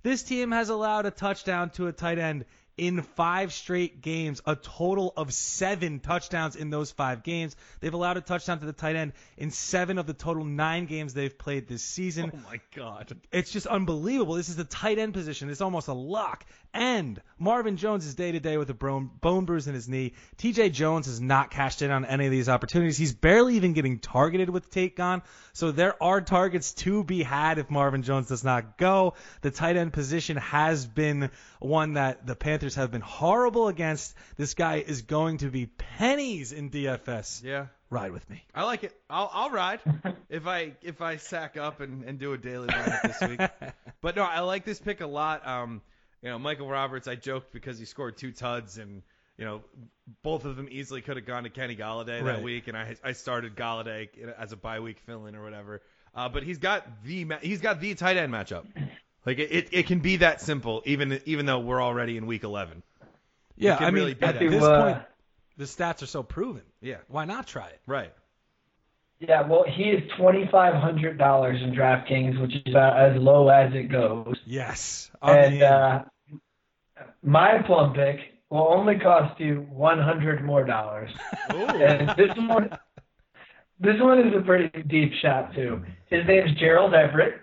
This 0.03 0.24
team 0.24 0.51
has 0.51 0.69
allowed 0.69 1.05
a 1.05 1.11
touchdown 1.11 1.69
to 1.72 1.88
a 1.88 1.91
tight 1.91 2.17
end 2.17 2.45
in 2.82 3.03
five 3.03 3.53
straight 3.53 4.01
games, 4.01 4.41
a 4.47 4.55
total 4.55 5.13
of 5.15 5.32
seven 5.32 5.99
touchdowns 5.99 6.55
in 6.55 6.71
those 6.71 6.89
five 6.89 7.21
games. 7.21 7.55
They've 7.79 7.93
allowed 7.93 8.17
a 8.17 8.21
touchdown 8.21 8.59
to 8.59 8.65
the 8.65 8.73
tight 8.73 8.95
end 8.95 9.13
in 9.38 9.51
seven 9.51 9.99
of 9.99 10.07
the 10.07 10.15
total 10.15 10.43
nine 10.43 10.88
games 10.88 11.13
they've 11.13 11.38
played 11.38 11.67
this 11.67 11.84
season. 11.84 12.32
Oh 12.34 12.39
my 12.49 12.59
God. 12.75 13.15
It's 13.32 13.51
just 13.51 13.67
unbelievable. 13.67 14.34
This 14.34 14.49
is 14.49 14.55
the 14.55 14.63
tight 14.63 14.97
end 14.97 15.13
position. 15.13 15.51
It's 15.51 15.61
almost 15.61 15.89
a 15.89 15.93
lock. 15.93 16.43
And 16.73 17.21
Marvin 17.38 17.77
Jones 17.77 18.05
is 18.05 18.15
day 18.15 18.32
to 18.32 18.39
day 18.39 18.57
with 18.57 18.69
a 18.69 18.73
bone, 18.73 19.45
bruise 19.45 19.67
in 19.67 19.75
his 19.75 19.89
knee. 19.89 20.13
TJ 20.38 20.71
Jones 20.71 21.05
has 21.05 21.19
not 21.19 21.51
cashed 21.51 21.82
in 21.82 21.91
on 21.91 22.05
any 22.05 22.25
of 22.25 22.32
these 22.32 22.49
opportunities. 22.49 22.97
He's 22.97 23.13
barely 23.13 23.57
even 23.57 23.73
getting 23.73 23.99
targeted 23.99 24.49
with 24.49 24.71
Tate 24.71 24.95
gone. 24.95 25.21
So 25.53 25.71
there 25.71 26.01
are 26.01 26.21
targets 26.21 26.73
to 26.75 27.03
be 27.03 27.23
had 27.23 27.57
if 27.57 27.69
Marvin 27.69 28.03
Jones 28.03 28.29
does 28.29 28.43
not 28.43 28.77
go. 28.77 29.15
The 29.41 29.51
tight 29.51 29.75
end 29.75 29.91
position 29.91 30.38
has 30.38 30.88
been 30.88 31.29
one 31.59 31.93
that 31.93 32.25
the 32.25 32.36
Panthers 32.36 32.70
have 32.76 32.91
been 32.91 33.01
horrible 33.01 33.67
against. 33.67 34.15
This 34.38 34.53
guy 34.53 34.78
is 34.78 35.01
going 35.03 35.38
to 35.39 35.49
be 35.49 35.65
pennies 35.65 36.51
in 36.51 36.69
DFS. 36.69 37.43
Yeah. 37.43 37.67
Ride 37.89 38.11
with 38.11 38.30
me. 38.30 38.43
I 38.55 38.63
like 38.63 38.84
it. 38.86 38.93
I'll 39.09 39.30
I'll 39.34 39.49
ride 39.49 39.82
if 40.30 40.47
I 40.47 40.74
if 40.82 41.01
I 41.01 41.17
sack 41.17 41.57
up 41.57 41.82
and, 41.82 42.03
and 42.05 42.17
do 42.19 42.32
a 42.34 42.38
daily 42.38 42.67
lineup 42.69 43.01
this 43.01 43.30
week. 43.30 43.41
But 44.01 44.15
no, 44.15 44.24
I 44.24 44.39
like 44.39 44.65
this 44.65 44.80
pick 44.80 45.01
a 45.01 45.05
lot. 45.07 45.45
Um, 45.45 45.82
you 46.24 46.30
know, 46.30 46.39
Michael 46.39 46.67
Roberts, 46.67 47.07
I 47.07 47.13
joked 47.15 47.53
because 47.53 47.78
he 47.78 47.86
scored 47.86 48.17
two 48.17 48.32
tuds 48.32 48.78
and 48.80 49.03
you 49.38 49.45
know, 49.45 49.61
both 50.24 50.45
of 50.45 50.55
them 50.55 50.67
easily 50.72 51.01
could 51.01 51.17
have 51.17 51.26
gone 51.26 51.43
to 51.43 51.49
Kenny 51.49 51.76
Golladay 51.76 52.22
Right. 52.24 52.36
that 52.36 52.43
week, 52.43 52.67
and 52.67 52.78
I 52.78 52.95
I 53.03 53.11
started 53.11 53.55
Golladay 53.55 54.09
as 54.39 54.51
a 54.51 54.55
bye 54.57 54.80
week 54.80 54.99
fill-in 55.05 55.36
or 55.36 55.43
whatever. 55.43 55.82
Uh, 56.15 56.30
but 56.30 56.43
he's 56.43 56.57
got 56.59 57.03
the 57.03 57.28
he's 57.41 57.61
got 57.61 57.80
the 57.82 57.93
tight 57.95 58.17
end 58.17 58.32
matchup. 58.34 58.65
Like 59.26 59.39
it, 59.39 59.51
it, 59.51 59.69
it 59.72 59.88
can 59.88 59.99
be 59.99 60.17
that 60.17 60.41
simple, 60.41 60.82
even 60.86 61.19
even 61.26 61.45
though 61.45 61.59
we're 61.59 61.82
already 61.82 62.17
in 62.17 62.26
week 62.26 62.43
11. 62.43 62.82
Yeah, 63.55 63.78
I 63.80 63.86
mean, 63.86 63.93
really 63.93 64.13
be 64.15 64.26
at 64.26 64.39
this 64.39 64.63
Uh, 64.63 64.84
point, 64.84 64.97
the 65.57 65.65
stats 65.65 66.01
are 66.01 66.07
so 66.07 66.24
proven. 66.24 66.63
Yeah, 66.82 66.97
Why 67.07 67.26
not 67.26 67.45
try 67.47 67.67
it? 67.67 67.80
right. 67.86 68.11
Yeah, 69.19 69.47
well, 69.47 69.63
he 69.67 69.84
is 69.84 70.01
twenty 70.17 70.47
five 70.51 70.74
hundred 70.74 71.19
dollars 71.19 71.61
in 71.61 71.74
DraftKings, 71.74 72.41
which 72.41 72.55
is 72.55 72.63
about 72.74 72.97
as 72.99 73.22
low 73.22 73.49
as 73.49 73.72
it 73.76 73.91
goes. 73.91 74.36
Yes. 74.47 75.11
On 75.22 75.38
and 75.38 75.61
uh, 75.61 76.03
my 77.22 77.61
plum 77.67 77.93
pick 77.93 78.17
will 78.49 78.67
only 78.67 78.97
cost 78.97 79.39
you 79.39 79.67
one 79.72 79.99
hundred 79.99 80.43
more 80.43 80.65
dollars. 80.65 81.11
And 81.49 82.09
this 82.17 82.36
one, 82.36 82.72
this 83.80 83.99
one 83.99 84.19
is 84.28 84.34
a 84.36 84.41
pretty 84.41 84.82
deep 84.84 85.11
shot 85.22 85.53
too. 85.53 85.84
His 86.09 86.26
name's 86.26 86.57
Gerald 86.59 86.95
Everett. 86.95 87.41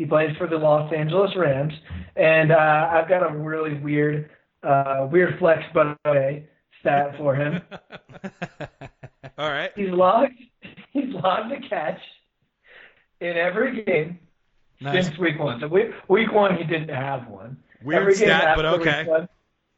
He 0.00 0.06
plays 0.06 0.34
for 0.38 0.46
the 0.46 0.56
Los 0.56 0.90
Angeles 0.94 1.30
Rams, 1.36 1.74
and 2.16 2.52
uh, 2.52 2.88
I've 2.90 3.06
got 3.06 3.22
a 3.22 3.36
really 3.36 3.74
weird, 3.74 4.30
uh, 4.62 5.06
weird 5.12 5.38
flex 5.38 5.62
by 5.74 5.94
the 6.04 6.10
way 6.10 6.48
stat 6.80 7.18
for 7.18 7.34
him. 7.34 7.60
All 9.36 9.50
right. 9.50 9.70
He's 9.76 9.90
logged, 9.90 10.32
he's 10.92 11.12
logged 11.12 11.52
a 11.52 11.68
catch 11.68 12.00
in 13.20 13.36
every 13.36 13.84
game 13.84 14.18
nice. 14.80 15.04
since 15.04 15.18
week 15.18 15.38
one. 15.38 15.60
So 15.60 15.68
week, 15.68 15.88
week 16.08 16.32
one, 16.32 16.56
he 16.56 16.64
didn't 16.64 16.88
have 16.88 17.28
one. 17.28 17.58
Weird 17.84 18.00
Every 18.00 18.14
stat, 18.14 18.56
but 18.56 18.64
okay. 18.64 19.04
one- 19.04 19.28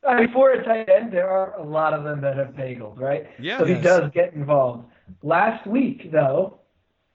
I 0.07 0.21
mean, 0.21 0.33
for 0.33 0.53
a 0.53 0.65
tight 0.65 0.89
end, 0.89 1.13
there 1.13 1.29
are 1.29 1.59
a 1.59 1.65
lot 1.65 1.95
of 1.95 2.05
them 2.05 2.21
that 2.21 2.37
have 2.37 2.55
bagels, 2.55 2.97
right? 2.97 3.27
Yeah. 3.41 3.59
So 3.59 3.65
he 3.65 3.75
does 3.75 4.09
get 4.15 4.35
involved. 4.35 4.85
Last 5.25 5.67
week, 5.67 6.13
though, 6.13 6.61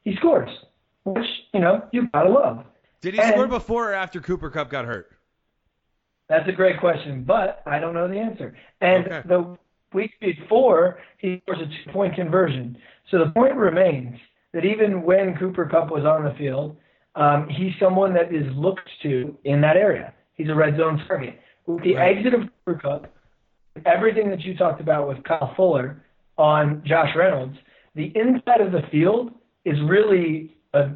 he 0.04 0.14
scores, 0.18 0.50
which 1.06 1.26
you 1.54 1.62
know 1.62 1.88
you 1.94 2.10
gotta 2.14 2.30
love. 2.30 2.66
Did 3.08 3.14
he 3.14 3.22
And- 3.22 3.32
score 3.36 3.48
before 3.48 3.92
or 3.92 3.94
after 3.94 4.20
Cooper 4.20 4.50
Kupp 4.50 4.70
got 4.70 4.84
hurt? 4.84 5.10
That's 6.28 6.46
a 6.50 6.52
great 6.52 6.78
question, 6.78 7.24
but 7.24 7.62
I 7.66 7.80
don't 7.80 7.94
know 7.94 8.06
the 8.06 8.20
answer. 8.20 8.54
And 8.82 9.06
Okay. 9.06 9.22
the 9.26 9.58
week 9.94 10.20
before, 10.20 11.00
he 11.18 11.40
scores 11.46 11.62
a 11.62 11.68
two-point 11.86 12.16
conversion. 12.16 12.78
So 13.10 13.20
the 13.24 13.32
point 13.32 13.56
remains 13.56 14.20
that 14.52 14.66
even 14.66 15.04
when 15.04 15.38
Cooper 15.38 15.68
Kupp 15.68 15.90
was 15.90 16.04
on 16.04 16.26
the 16.26 16.32
field, 16.32 16.76
um, 17.16 17.48
he's 17.48 17.74
someone 17.80 18.14
that 18.14 18.34
is 18.34 18.46
looked 18.58 18.90
to 19.04 19.38
in 19.46 19.62
that 19.62 19.78
area. 19.78 20.14
He's 20.34 20.50
a 20.50 20.56
red 20.56 20.76
zone 20.76 21.02
target. 21.08 21.40
With 21.66 21.84
the 21.84 21.96
Right. 21.96 22.18
exit 22.18 22.34
of 22.34 22.42
Cooper 22.66 22.78
Kupp, 22.78 23.08
everything 23.86 24.30
that 24.32 24.42
you 24.42 24.54
talked 24.58 24.82
about 24.82 25.08
with 25.08 25.24
Kyle 25.24 25.54
Fuller 25.56 26.04
on 26.38 26.84
Josh 26.84 27.16
Reynolds, 27.16 27.58
the 27.96 28.12
inside 28.18 28.60
of 28.60 28.74
the 28.74 28.82
field 28.92 29.32
is 29.64 29.80
really 29.84 30.58
a 30.74 30.90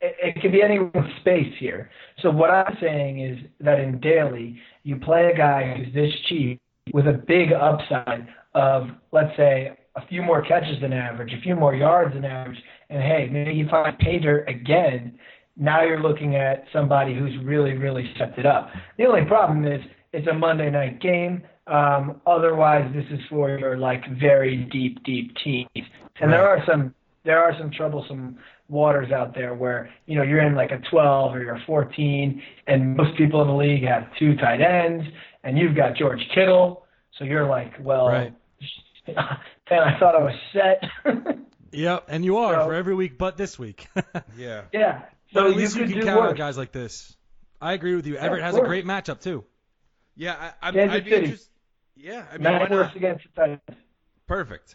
it, 0.00 0.16
it 0.22 0.40
could 0.40 0.52
be 0.52 0.62
anyone's 0.62 1.14
space 1.20 1.52
here. 1.58 1.90
So 2.22 2.30
what 2.30 2.50
I'm 2.50 2.76
saying 2.80 3.20
is 3.20 3.38
that 3.60 3.80
in 3.80 4.00
daily, 4.00 4.58
you 4.82 4.96
play 4.96 5.30
a 5.32 5.36
guy 5.36 5.74
who's 5.76 5.92
this 5.94 6.12
cheap 6.28 6.60
with 6.92 7.06
a 7.06 7.12
big 7.12 7.52
upside 7.52 8.26
of, 8.54 8.88
let's 9.12 9.36
say, 9.36 9.76
a 9.96 10.06
few 10.06 10.22
more 10.22 10.42
catches 10.42 10.80
than 10.80 10.92
average, 10.92 11.32
a 11.32 11.40
few 11.40 11.54
more 11.54 11.74
yards 11.74 12.14
than 12.14 12.24
average, 12.24 12.58
and 12.88 13.02
hey, 13.02 13.28
maybe 13.30 13.52
you 13.52 13.68
find 13.68 13.98
Pater 13.98 14.44
again. 14.44 15.18
Now 15.56 15.82
you're 15.82 16.02
looking 16.02 16.36
at 16.36 16.64
somebody 16.72 17.14
who's 17.14 17.32
really, 17.44 17.72
really 17.72 18.10
stepped 18.14 18.38
it 18.38 18.46
up. 18.46 18.70
The 18.98 19.06
only 19.06 19.24
problem 19.24 19.66
is 19.66 19.80
it's 20.12 20.26
a 20.28 20.32
Monday 20.34 20.70
night 20.70 21.00
game. 21.00 21.42
Um, 21.66 22.20
otherwise, 22.26 22.90
this 22.94 23.04
is 23.10 23.20
for 23.28 23.50
your 23.58 23.76
like 23.76 24.02
very 24.18 24.68
deep, 24.72 25.02
deep 25.04 25.32
teams, 25.44 25.68
and 26.20 26.32
there 26.32 26.48
are 26.48 26.64
some 26.66 26.94
there 27.24 27.38
are 27.38 27.54
some 27.58 27.70
troublesome 27.70 28.38
waters 28.70 29.10
out 29.12 29.34
there 29.34 29.54
where 29.54 29.90
you 30.06 30.16
know 30.16 30.22
you're 30.22 30.40
in 30.40 30.54
like 30.54 30.70
a 30.70 30.78
12 30.90 31.34
or 31.34 31.42
you're 31.42 31.56
a 31.56 31.64
14, 31.66 32.42
and 32.66 32.96
most 32.96 33.16
people 33.18 33.42
in 33.42 33.48
the 33.48 33.54
league 33.54 33.84
have 33.84 34.04
two 34.18 34.36
tight 34.36 34.60
ends, 34.60 35.04
and 35.44 35.58
you've 35.58 35.76
got 35.76 35.96
George 35.96 36.20
Kittle, 36.34 36.84
so 37.18 37.24
you're 37.24 37.46
like, 37.48 37.72
well, 37.80 38.08
Right. 38.08 38.32
man, 39.08 39.16
I 39.82 39.98
thought 39.98 40.14
I 40.14 40.22
was 40.22 40.34
set. 40.52 40.82
Yep, 41.72 42.06
and 42.08 42.24
you 42.24 42.38
are 42.38 42.54
So- 42.54 42.64
for 42.64 42.74
every 42.74 42.96
week 42.96 43.16
but 43.16 43.36
this 43.36 43.56
week. 43.56 43.86
Yeah. 44.36 44.62
yeah, 44.72 45.02
so 45.32 45.42
so 45.42 45.50
at 45.52 45.56
least 45.56 45.76
you, 45.76 45.82
could 45.82 45.90
can 45.92 46.00
do 46.00 46.06
count 46.06 46.26
on 46.26 46.34
guys 46.34 46.58
like 46.58 46.72
this. 46.72 47.16
I 47.60 47.74
agree 47.74 47.94
with 47.94 48.08
you. 48.08 48.16
Everett 48.16 48.40
of 48.40 48.46
has 48.46 48.56
a 48.56 48.60
great 48.62 48.84
matchup 48.84 49.20
too. 49.20 49.44
Yeah, 50.16 50.52
I, 50.60 50.68
I, 50.68 50.72
Kansas 50.72 50.96
I'd 50.96 51.04
be 51.04 51.10
City. 51.10 51.24
interested. 51.26 51.50
Yeah, 51.94 52.24
I 52.28 52.38
mean, 52.38 52.44
why 52.44 52.58
Matt 52.58 52.70
works 52.72 52.86
not? 52.88 52.96
against 52.96 53.24
the 53.36 53.40
tight 53.40 53.50
ends. 53.68 53.80
Perfect. 54.26 54.74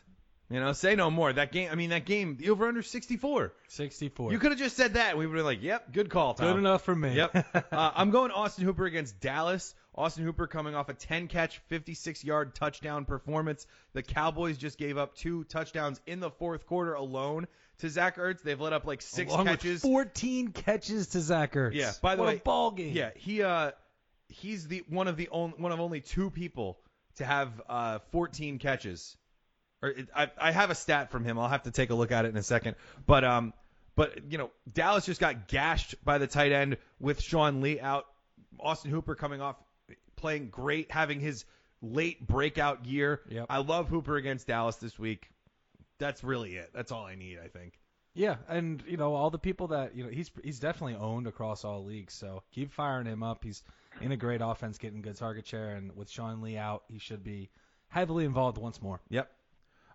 You 0.49 0.59
know, 0.59 0.73
say 0.73 0.95
no 0.95 1.09
more. 1.09 1.33
That 1.33 1.51
game. 1.51 1.69
I 1.71 1.75
mean, 1.75 1.89
that 1.89 2.05
game. 2.05 2.37
The 2.37 2.51
over 2.51 2.67
under 2.67 2.83
64. 2.83 3.53
64. 3.67 4.31
You 4.31 4.37
could 4.37 4.51
have 4.51 4.59
just 4.59 4.77
said 4.77 4.93
that. 4.93 5.17
We 5.17 5.25
would 5.25 5.33
have 5.35 5.39
been 5.39 5.45
like, 5.45 5.63
"Yep, 5.63 5.91
good 5.91 6.09
call, 6.09 6.35
Tom." 6.35 6.47
Good 6.51 6.59
enough 6.59 6.83
for 6.83 6.95
me. 6.95 7.15
Yep. 7.15 7.47
uh, 7.71 7.91
I'm 7.95 8.11
going 8.11 8.29
Austin 8.31 8.63
Hooper 8.63 8.85
against 8.85 9.19
Dallas. 9.19 9.73
Austin 9.95 10.23
Hooper 10.23 10.45
coming 10.45 10.75
off 10.75 10.89
a 10.89 10.93
10 10.93 11.29
catch, 11.29 11.59
56 11.69 12.23
yard 12.23 12.53
touchdown 12.53 13.05
performance. 13.05 13.65
The 13.93 14.03
Cowboys 14.03 14.57
just 14.57 14.77
gave 14.77 14.97
up 14.97 15.15
two 15.15 15.45
touchdowns 15.45 15.99
in 16.05 16.19
the 16.19 16.29
fourth 16.29 16.67
quarter 16.67 16.93
alone 16.93 17.47
to 17.79 17.89
Zach 17.89 18.17
Ertz. 18.17 18.43
They've 18.43 18.59
let 18.59 18.73
up 18.73 18.85
like 18.85 19.01
six 19.01 19.31
Along 19.31 19.45
catches. 19.47 19.83
with 19.83 19.91
14 19.91 20.49
catches 20.49 21.07
to 21.07 21.21
Zach 21.21 21.53
Ertz. 21.53 21.73
Yeah, 21.73 21.91
by 22.01 22.15
the 22.15 22.21
What 22.21 22.27
way- 22.27 22.35
a 22.35 22.39
ball 22.39 22.71
game. 22.71 22.93
Yeah, 22.93 23.11
he 23.15 23.41
uh 23.41 23.71
he's 24.27 24.67
the 24.67 24.83
one 24.89 25.07
of 25.07 25.17
the 25.17 25.29
only 25.29 25.55
one 25.57 25.71
of 25.71 25.79
only 25.79 26.01
two 26.01 26.29
people 26.29 26.77
to 27.15 27.25
have 27.25 27.49
uh 27.69 27.99
14 28.11 28.59
catches. 28.59 29.15
Or 29.81 29.89
it, 29.89 30.09
I 30.15 30.29
I 30.37 30.51
have 30.51 30.69
a 30.69 30.75
stat 30.75 31.11
from 31.11 31.23
him. 31.23 31.37
I'll 31.37 31.49
have 31.49 31.63
to 31.63 31.71
take 31.71 31.89
a 31.89 31.95
look 31.95 32.11
at 32.11 32.25
it 32.25 32.29
in 32.29 32.37
a 32.37 32.43
second. 32.43 32.75
But 33.05 33.23
um 33.23 33.53
but 33.95 34.31
you 34.31 34.37
know, 34.37 34.51
Dallas 34.71 35.05
just 35.05 35.21
got 35.21 35.47
gashed 35.47 35.95
by 36.03 36.17
the 36.17 36.27
tight 36.27 36.51
end 36.51 36.77
with 36.99 37.21
Sean 37.21 37.61
Lee 37.61 37.79
out. 37.79 38.05
Austin 38.59 38.91
Hooper 38.91 39.15
coming 39.15 39.41
off 39.41 39.57
playing 40.15 40.49
great, 40.49 40.91
having 40.91 41.19
his 41.19 41.45
late 41.81 42.25
breakout 42.25 42.85
year. 42.85 43.21
Yep. 43.29 43.45
I 43.49 43.57
love 43.59 43.89
Hooper 43.89 44.15
against 44.15 44.47
Dallas 44.47 44.77
this 44.77 44.97
week. 44.97 45.29
That's 45.97 46.23
really 46.23 46.55
it. 46.55 46.71
That's 46.73 46.91
all 46.91 47.05
I 47.05 47.15
need, 47.15 47.39
I 47.43 47.47
think. 47.47 47.79
Yeah, 48.13 48.37
and 48.47 48.81
you 48.87 48.95
know 48.95 49.13
all 49.13 49.29
the 49.29 49.37
people 49.37 49.67
that 49.67 49.95
you 49.95 50.03
know 50.03 50.09
he's 50.09 50.31
he's 50.41 50.59
definitely 50.59 50.95
owned 50.95 51.27
across 51.27 51.65
all 51.65 51.83
leagues. 51.83 52.13
So 52.13 52.43
keep 52.51 52.71
firing 52.71 53.07
him 53.07 53.23
up. 53.23 53.43
He's 53.43 53.61
in 54.01 54.13
a 54.13 54.17
great 54.17 54.41
offense, 54.41 54.77
getting 54.77 55.01
good 55.01 55.17
target 55.17 55.45
share, 55.45 55.71
and 55.71 55.93
with 55.95 56.09
Sean 56.09 56.41
Lee 56.41 56.57
out, 56.57 56.83
he 56.87 56.97
should 56.97 57.23
be 57.23 57.49
heavily 57.89 58.23
involved 58.23 58.57
once 58.57 58.81
more. 58.81 59.01
Yep. 59.09 59.29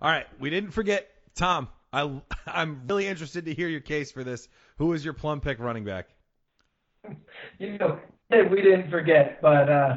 All 0.03 0.11
right, 0.11 0.27
we 0.39 0.51
didn't 0.51 0.71
forget 0.71 1.09
Tom. 1.35 1.69
I 1.93 2.21
I'm 2.47 2.83
really 2.87 3.07
interested 3.07 3.45
to 3.47 3.55
hear 3.55 3.69
your 3.69 3.81
case 3.81 4.11
for 4.11 4.25
this. 4.25 4.49
Who 4.79 4.93
is 4.93 5.05
your 5.05 5.15
plum 5.15 5.41
pick 5.41 5.59
running 5.59 5.85
back? 5.85 6.09
You 7.59 7.79
know, 7.79 7.99
we 8.31 8.63
didn't 8.63 8.91
forget, 8.91 9.41
but 9.41 9.69
uh, 9.69 9.97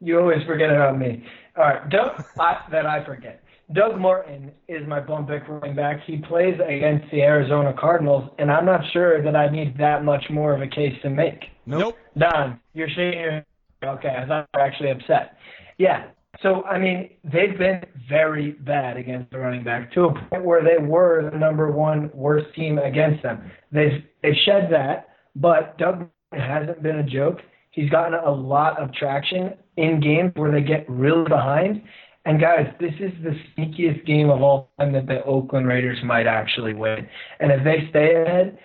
you 0.00 0.18
always 0.18 0.44
forget 0.46 0.70
about 0.70 0.98
me. 0.98 1.24
All 1.56 1.64
right, 1.64 1.88
Doug, 1.90 2.24
I, 2.38 2.58
that 2.70 2.86
I 2.86 3.04
forget. 3.04 3.42
Doug 3.74 3.98
Martin 3.98 4.52
is 4.68 4.86
my 4.86 5.00
bum 5.00 5.26
pick 5.26 5.48
running 5.48 5.74
back. 5.74 5.98
He 6.06 6.18
plays 6.28 6.54
against 6.66 7.10
the 7.10 7.22
Arizona 7.22 7.74
Cardinals, 7.78 8.30
and 8.38 8.50
I'm 8.50 8.66
not 8.66 8.80
sure 8.92 9.22
that 9.22 9.34
I 9.34 9.48
need 9.48 9.78
that 9.78 10.04
much 10.04 10.24
more 10.30 10.54
of 10.54 10.60
a 10.60 10.66
case 10.66 10.94
to 11.02 11.10
make. 11.10 11.40
Nope. 11.64 11.96
Don, 12.18 12.60
you're 12.74 12.88
shaking 12.88 13.20
your 13.20 13.44
Okay, 13.84 14.14
I 14.16 14.26
thought 14.26 14.48
you 14.54 14.60
were 14.60 14.66
actually 14.66 14.90
upset. 14.90 15.36
Yeah. 15.78 16.04
So 16.40 16.62
I 16.64 16.78
mean, 16.78 17.10
they've 17.24 17.56
been 17.58 17.82
very 18.08 18.52
bad 18.52 18.96
against 18.96 19.30
the 19.30 19.38
running 19.38 19.64
back 19.64 19.92
to 19.92 20.04
a 20.04 20.28
point 20.28 20.44
where 20.44 20.62
they 20.64 20.82
were 20.82 21.30
the 21.30 21.38
number 21.38 21.70
one 21.70 22.10
worst 22.14 22.54
team 22.54 22.78
against 22.78 23.22
them. 23.22 23.50
They've 23.70 24.02
they've 24.22 24.36
shed 24.44 24.68
that, 24.70 25.08
but 25.36 25.76
Doug 25.78 26.08
hasn't 26.32 26.82
been 26.82 26.96
a 26.96 27.02
joke. 27.02 27.40
He's 27.70 27.90
gotten 27.90 28.14
a 28.14 28.30
lot 28.30 28.78
of 28.78 28.92
traction 28.94 29.54
in 29.76 30.00
games 30.00 30.32
where 30.34 30.50
they 30.50 30.62
get 30.62 30.88
really 30.88 31.28
behind. 31.28 31.82
And 32.24 32.40
guys, 32.40 32.66
this 32.78 32.92
is 33.00 33.12
the 33.22 33.34
sneakiest 33.56 34.06
game 34.06 34.30
of 34.30 34.42
all 34.42 34.70
time 34.78 34.92
that 34.92 35.06
the 35.06 35.24
Oakland 35.24 35.66
Raiders 35.66 35.98
might 36.04 36.26
actually 36.26 36.72
win. 36.72 37.08
And 37.40 37.50
if 37.50 37.64
they 37.64 37.88
stay 37.90 38.22
ahead, 38.22 38.58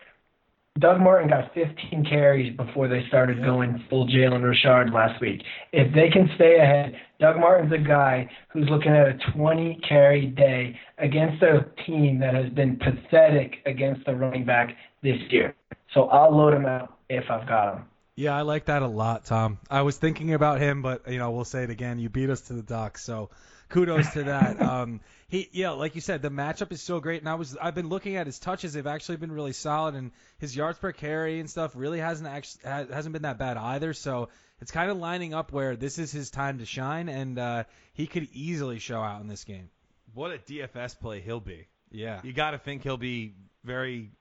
Doug 0.80 1.00
Martin 1.00 1.30
got 1.30 1.54
15 1.54 2.06
carries 2.08 2.56
before 2.56 2.88
they 2.88 3.04
started 3.08 3.44
going 3.44 3.84
full 3.90 4.08
Jalen 4.08 4.44
Richard 4.44 4.94
last 4.94 5.20
week. 5.22 5.42
If 5.72 5.94
they 5.96 6.10
can 6.10 6.30
stay 6.36 6.58
ahead, 6.60 6.94
Doug 7.20 7.38
Martin's 7.38 7.74
a 7.74 7.78
guy 7.78 8.30
who's 8.50 8.68
looking 8.70 8.92
at 8.92 9.08
a 9.08 9.18
20 9.36 9.80
carry 9.88 10.28
day 10.28 10.78
against 11.00 11.42
a 11.42 11.66
team 11.86 12.20
that 12.20 12.36
has 12.36 12.52
been 12.54 12.78
pathetic 12.78 13.56
against 13.66 14.06
the 14.06 14.16
running 14.16 14.46
back 14.46 14.76
this 15.02 15.18
year. 15.30 15.56
So 15.94 16.10
I'll 16.10 16.36
load 16.36 16.54
him 16.54 16.66
out 16.66 16.94
if 17.10 17.24
I've 17.30 17.48
got 17.48 17.76
him. 17.76 17.86
Yeah, 18.16 18.36
I 18.36 18.42
like 18.42 18.66
that 18.66 18.82
a 18.82 18.88
lot, 18.88 19.26
Tom. 19.26 19.60
I 19.70 19.82
was 19.84 19.98
thinking 19.98 20.34
about 20.34 20.60
him, 20.60 20.82
but 20.82 21.10
you 21.10 21.18
know, 21.18 21.32
we'll 21.32 21.46
say 21.46 21.64
it 21.64 21.70
again. 21.70 21.98
You 22.00 22.10
beat 22.10 22.30
us 22.30 22.42
to 22.42 22.54
the 22.54 22.64
dock, 22.64 22.98
so 22.98 23.30
kudos 23.70 24.12
to 24.14 24.24
that. 24.24 24.62
Um, 24.68 25.02
he, 25.28 25.50
yeah, 25.52 25.72
like 25.72 25.96
you 25.96 26.02
said, 26.02 26.22
the 26.22 26.30
matchup 26.30 26.72
is 26.72 26.82
so 26.82 27.00
great, 27.00 27.22
and 27.22 27.30
I 27.30 27.36
was, 27.36 27.58
I've 27.58 27.76
been 27.76 27.90
looking 27.90 28.16
at 28.16 28.26
his 28.26 28.40
touches; 28.40 28.74
they've 28.74 28.86
actually 28.86 29.18
been 29.18 29.32
really 29.32 29.54
solid, 29.54 29.96
and 29.96 30.12
his 30.40 30.56
yards 30.56 30.78
per 30.78 30.92
carry 30.92 31.40
and 31.40 31.50
stuff 31.50 31.72
really 31.76 32.00
hasn't 32.00 32.30
actually 32.30 32.62
hasn't 32.66 33.14
been 33.14 33.24
that 33.24 33.38
bad 33.38 33.58
either. 33.58 33.94
So 33.94 34.30
it's 34.62 34.72
kind 34.72 34.92
of 34.92 34.98
lining 34.98 35.34
up 35.34 35.52
where 35.52 35.76
this 35.76 36.00
is 36.00 36.12
his 36.12 36.30
time 36.30 36.60
to 36.60 36.66
shine, 36.66 37.10
and 37.10 37.38
uh, 37.38 37.64
he 37.94 38.08
could 38.08 38.28
easily 38.34 38.80
show 38.80 39.02
out 39.02 39.22
in 39.22 39.28
this 39.28 39.44
game. 39.44 39.70
What 40.14 40.32
a 40.32 40.38
DFS 40.38 41.00
play 41.00 41.22
he'll 41.22 41.40
be. 41.40 41.68
Yeah. 41.92 42.22
You 42.24 42.34
got 42.34 42.52
to 42.52 42.58
think 42.58 42.84
he'll 42.84 42.98
be 42.98 43.36
very 43.64 44.12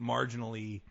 marginally 0.00 0.82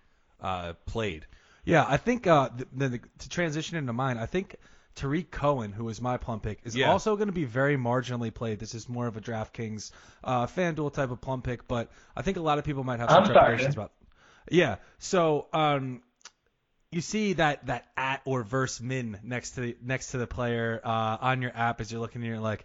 uh, 0.42 0.74
played. 0.86 1.26
Yeah, 1.64 1.86
I 1.88 1.98
think 1.98 2.28
uh, 2.28 2.50
the, 2.74 2.90
the, 2.90 3.00
to 3.20 3.30
transition 3.30 3.78
into 3.78 3.94
mine, 3.94 4.18
I 4.18 4.28
think 4.28 4.56
Tarik 4.96 5.30
Cohen, 5.32 5.72
who 5.74 5.90
is 5.90 6.02
my 6.02 6.18
plum 6.18 6.40
pick, 6.40 6.60
is 6.64 6.76
Yeah. 6.76 6.92
also 6.92 7.16
going 7.16 7.28
to 7.28 7.34
be 7.34 7.44
very 7.46 7.78
marginally 7.78 8.34
played. 8.34 8.60
This 8.60 8.74
is 8.74 8.88
more 8.88 9.08
of 9.08 9.18
a 9.18 9.22
DraftKings, 9.22 9.92
uh, 10.24 10.48
FanDuel 10.48 10.94
type 10.94 11.12
of 11.12 11.20
plum 11.22 11.42
pick, 11.42 11.68
but 11.68 11.92
I 12.16 12.22
think 12.22 12.38
a 12.38 12.42
lot 12.42 12.58
of 12.60 12.64
people 12.64 12.84
might 12.84 13.00
have 13.00 13.10
some 13.10 13.20
I'm 13.20 13.26
trepidations 13.26 13.74
starting. 13.74 13.80
about. 13.80 13.92
Yeah, 14.50 14.76
so 15.00 15.48
um, 15.54 16.02
you 16.92 17.02
see 17.02 17.34
that 17.34 17.66
that 17.66 17.86
at 17.98 18.22
or 18.26 18.44
verse 18.44 18.80
min 18.80 19.20
next 19.24 19.52
to 19.52 19.62
the 19.62 19.78
next 19.82 20.12
to 20.12 20.18
the 20.18 20.28
player 20.28 20.80
uh, 20.84 21.18
on 21.20 21.42
your 21.42 21.52
app 21.54 21.82
as 21.82 21.92
you're 21.92 22.00
looking 22.00 22.22
and 22.22 22.30
you're 22.30 22.40
like, 22.40 22.64